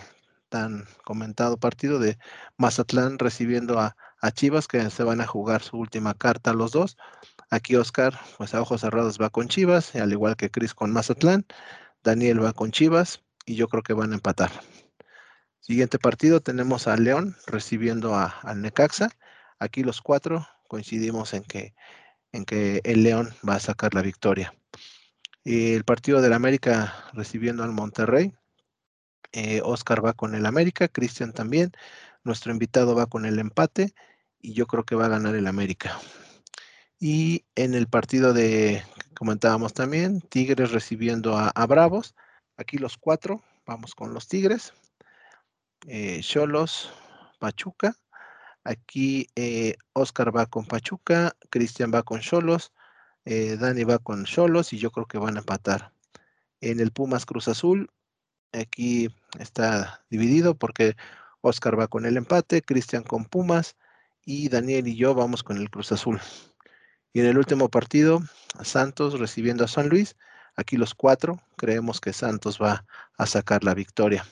tan 0.49 0.87
comentado 1.05 1.57
partido 1.59 1.99
de 1.99 2.19
Mazatlán 2.57 3.19
recibiendo 3.19 3.81
a, 3.81 3.97
Chivas, 4.33 4.67
que 4.67 4.91
se 4.91 5.05
van 5.05 5.21
a 5.21 5.27
jugar 5.27 5.63
su 5.63 5.77
última 5.79 6.15
carta 6.15 6.53
los 6.53 6.73
dos. 6.73 6.97
Aquí 7.51 7.77
Oscar, 7.77 8.19
pues 8.37 8.55
a 8.55 8.61
ojos 8.61 8.81
cerrados 8.81 9.19
va 9.21 9.31
con 9.31 9.49
Chivas, 9.49 9.95
al 9.95 10.13
igual 10.13 10.37
que 10.37 10.51
Cris 10.51 10.75
con 10.75 10.93
Mazatlán. 10.93 11.47
Daniel 12.03 12.43
va 12.43 12.53
con 12.53 12.73
Chivas 12.73 13.23
y 13.47 13.55
yo 13.55 13.69
creo 13.69 13.83
que 13.83 13.93
van 13.93 14.13
a 14.13 14.17
empatar. 14.17 14.51
Siguiente 15.61 15.99
partido 15.99 16.41
tenemos 16.41 16.89
a 16.89 16.97
León 16.97 17.37
recibiendo 17.47 18.15
a, 18.15 18.27
al 18.43 18.63
Necaxa. 18.63 19.11
Aquí 19.59 19.83
los 19.83 20.01
cuatro 20.01 20.47
coincidimos 20.67 21.35
en 21.35 21.43
que, 21.45 21.75
en 22.33 22.45
que 22.45 22.81
el 22.85 23.03
León 23.03 23.35
va 23.49 23.57
a 23.57 23.61
sacar 23.61 23.95
la 23.95 24.03
victoria. 24.03 24.55
El 25.45 25.85
partido 25.85 26.21
del 26.21 26.33
América 26.33 26.95
recibiendo 27.13 27.65
al 27.65 27.73
Monterrey. 27.73 28.35
Eh, 29.33 29.61
Oscar 29.65 30.05
va 30.05 30.15
con 30.15 30.35
el 30.35 30.47
América, 30.47 30.89
Cristian 30.89 31.33
también. 31.33 31.73
Nuestro 32.25 32.53
invitado 32.53 32.95
va 32.95 33.07
con 33.07 33.27
el 33.27 33.39
empate 33.39 33.95
y 34.41 34.55
yo 34.55 34.67
creo 34.67 34.85
que 34.85 34.95
va 34.95 35.07
a 35.07 35.11
ganar 35.11 35.35
el 35.35 35.47
América. 35.47 35.99
Y 36.99 37.45
en 37.55 37.75
el 37.75 37.87
partido 37.89 38.33
de, 38.33 38.83
comentábamos 39.15 39.73
también, 39.75 40.21
Tigres 40.21 40.73
recibiendo 40.73 41.37
a, 41.37 41.67
Bravos. 41.67 42.15
Aquí 42.57 42.79
los 42.79 42.97
cuatro, 42.97 43.43
vamos 43.67 43.95
con 43.95 44.15
los 44.15 44.27
Tigres. 44.29 44.73
Eh, 45.87 46.21
Cholos, 46.23 46.91
Pachuca. 47.39 47.95
Aquí 48.65 49.29
eh, 49.37 49.77
Oscar 49.93 50.37
va 50.37 50.47
con 50.47 50.67
Pachuca, 50.67 51.37
Cristian 51.51 51.93
va 51.95 52.03
con 52.03 52.21
Cholos, 52.21 52.73
Dani 53.25 53.85
va 53.85 53.99
con 53.99 54.25
Cholos 54.25 54.73
y 54.73 54.79
yo 54.79 54.91
creo 54.91 55.07
que 55.07 55.19
van 55.19 55.37
a 55.37 55.41
empatar. 55.41 55.93
En 56.61 56.81
el 56.81 56.93
Pumas 56.93 57.25
Cruz 57.25 57.47
Azul, 57.49 57.91
aquí 58.53 59.09
está 59.39 60.03
dividido 60.11 60.55
porque 60.55 60.97
Oscar 61.41 61.79
va 61.79 61.89
con 61.89 62.07
el 62.07 62.17
empate, 62.17 62.63
Cristian 62.63 63.03
con 63.03 63.25
Pumas 63.25 63.77
y 64.25 64.49
Daniel 64.49 64.89
y 64.89 64.97
yo 64.97 65.15
vamos 65.15 65.43
con 65.43 65.59
el 65.59 65.71
Cruz 65.71 65.93
Azul. 65.93 66.21
Y 67.13 67.21
en 67.21 67.27
el 67.27 67.39
último 67.39 67.69
partido, 67.69 68.21
Santos 68.63 69.19
recibiendo 69.19 69.65
a 69.65 69.69
San 69.69 69.89
Luis. 69.89 70.17
Aquí 70.57 70.77
los 70.77 70.95
cuatro 70.95 71.41
creemos 71.57 72.01
que 72.01 72.13
Santos 72.13 72.59
va 72.61 72.85
a 73.17 73.27
sacar 73.27 73.65
la 73.65 73.75
victoria. 73.75 74.27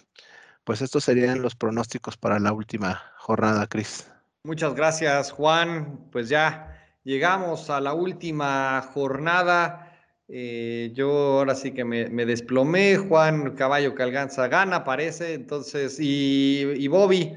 Pues 0.64 0.82
estos 0.82 1.04
serían 1.04 1.42
los 1.42 1.54
pronósticos 1.54 2.16
para 2.16 2.38
la 2.40 2.52
última 2.52 3.12
jornada, 3.18 3.66
Cris. 3.66 4.08
Muchas 4.42 4.74
gracias, 4.74 5.30
Juan. 5.30 6.08
Pues 6.10 6.28
ya 6.28 6.76
llegamos 7.04 7.70
a 7.70 7.80
la 7.80 7.94
última 7.94 8.82
jornada. 8.92 9.85
Eh, 10.28 10.90
yo 10.94 11.38
ahora 11.38 11.54
sí 11.54 11.72
que 11.72 11.84
me, 11.84 12.26
desplomé. 12.26 12.96
Juan 12.96 13.54
Caballo 13.54 13.94
Calganza 13.94 14.48
gana, 14.48 14.84
parece. 14.84 15.34
Entonces, 15.34 15.98
y, 16.00 16.88
Bobby, 16.88 17.34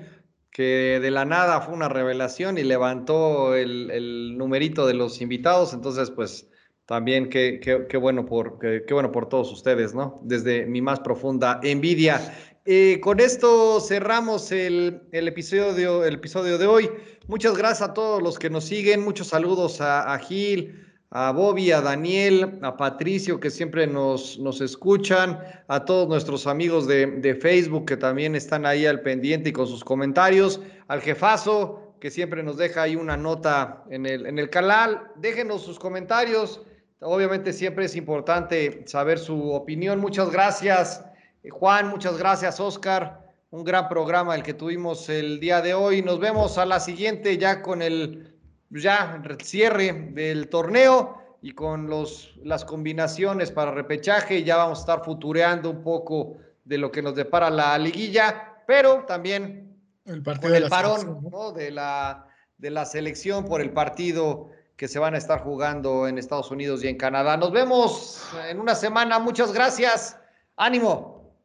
que 0.52 1.00
de 1.02 1.12
la 1.12 1.26
nada 1.26 1.62
fue 1.62 1.74
una 1.74 1.90
revelación 1.90 2.58
y 2.58 2.64
levantó 2.64 3.56
el, 3.56 4.38
numerito 4.38 4.88
de 4.88 4.94
los 4.94 5.22
invitados. 5.22 5.74
Entonces, 5.74 6.12
pues 6.12 6.50
también 6.86 7.30
qué, 7.30 7.88
bueno 8.02 8.26
por, 8.26 8.58
qué, 8.60 8.94
bueno 8.94 9.12
por 9.12 9.30
todos 9.30 9.52
ustedes, 9.52 9.94
¿no? 9.94 10.20
Desde 10.24 10.66
mi 10.66 10.82
más 10.82 11.00
profunda 11.00 11.60
envidia. 11.64 12.20
Eh, 12.66 13.00
con 13.00 13.20
esto 13.20 13.80
cerramos 13.80 14.52
el, 14.52 15.02
episodio, 15.12 16.04
el 16.04 16.16
episodio 16.16 16.58
de 16.58 16.68
hoy. 16.68 16.90
Muchas 17.28 17.58
gracias 17.58 17.90
a 17.90 17.94
todos 17.94 18.22
los 18.22 18.38
que 18.38 18.50
nos 18.50 18.66
siguen. 18.66 19.04
Muchos 19.04 19.28
saludos 19.28 19.82
a, 19.82 20.18
Gil, 20.20 20.89
a 21.12 21.32
Bobby, 21.32 21.72
a 21.72 21.82
Daniel, 21.82 22.60
a 22.62 22.78
Patricio, 22.78 23.40
que 23.40 23.50
siempre 23.50 23.88
nos, 23.88 24.38
nos 24.38 24.62
escuchan, 24.62 25.40
a 25.68 25.84
todos 25.86 26.08
nuestros 26.08 26.46
amigos 26.46 26.88
de, 26.88 27.08
de, 27.08 27.36
Facebook 27.36 27.86
que 27.86 27.98
también 27.98 28.36
están 28.36 28.66
ahí 28.66 28.86
al 28.86 29.02
pendiente 29.02 29.50
y 29.50 29.54
con 29.54 29.66
sus 29.66 29.84
comentarios, 29.84 30.62
al 30.88 31.02
jefazo, 31.02 31.96
que 32.00 32.12
siempre 32.12 32.44
nos 32.44 32.58
deja 32.58 32.84
ahí 32.84 32.96
una 32.96 33.18
nota 33.18 33.84
en 33.90 34.06
el, 34.06 34.26
en 34.26 34.40
el 34.40 34.50
canal. 34.50 35.12
Déjenos 35.16 35.64
sus 35.64 35.80
comentarios. 35.80 36.62
Obviamente 37.02 37.54
siempre 37.54 37.86
es 37.86 37.96
importante 37.96 38.84
saber 38.86 39.20
su 39.20 39.52
opinión. 39.52 40.00
Muchas 40.00 40.32
gracias. 40.32 41.04
Juan, 41.50 41.90
muchas 41.90 42.18
gracias, 42.18 42.60
Oscar. 42.60 43.26
Un 43.52 43.64
gran 43.64 43.90
programa 43.90 44.36
el 44.36 44.44
que 44.44 44.54
tuvimos 44.54 45.10
el 45.10 45.40
día 45.40 45.62
de 45.62 45.74
hoy. 45.74 46.02
Nos 46.02 46.20
vemos 46.20 46.58
a 46.58 46.66
la 46.66 46.80
siguiente 46.80 47.38
ya 47.38 47.62
con 47.62 47.82
el 47.82 48.29
ya 48.70 49.22
cierre 49.42 50.12
del 50.14 50.50
torneo 50.50 51.38
y 51.42 51.54
con 51.54 51.88
los, 51.88 52.36
las 52.44 52.66
combinaciones 52.66 53.52
para 53.52 53.72
repechaje. 53.72 54.44
Ya 54.44 54.58
vamos 54.58 54.80
a 54.80 54.82
estar 54.82 55.04
futureando 55.04 55.70
un 55.70 55.84
poco 55.84 56.38
de 56.66 56.78
lo 56.78 56.92
que 56.92 57.02
nos 57.02 57.16
depara 57.16 57.50
la 57.50 57.78
liguilla, 57.78 58.64
pero 58.68 59.06
también 59.06 59.76
el 60.06 60.22
partido 60.22 60.54
con 60.54 60.64
el 60.64 60.70
parón 60.70 61.56
de, 61.56 61.72
la, 61.72 62.28
de 62.58 62.70
la 62.70 62.86
selección 62.86 63.46
por 63.46 63.62
el 63.62 63.72
partido 63.72 64.50
que 64.76 64.88
se 64.88 65.00
van 65.00 65.14
a 65.14 65.18
estar 65.18 65.42
jugando 65.42 66.08
en 66.08 66.18
Estados 66.18 66.52
Unidos 66.52 66.84
y 66.84 66.88
en 66.88 66.98
Canadá. 66.98 67.36
Nos 67.36 67.52
vemos 67.52 68.24
en 68.48 68.60
una 68.60 68.76
semana. 68.76 69.20
Muchas 69.20 69.52
gracias. 69.52 70.18
Ánimo. 70.56 71.36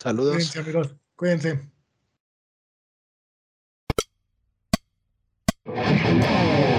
Saludos. 0.00 0.34
Cuídense, 0.34 0.58
amigos. 0.58 0.96
Cuídense. 1.14 1.73
Thank 6.20 6.68
you. 6.68 6.73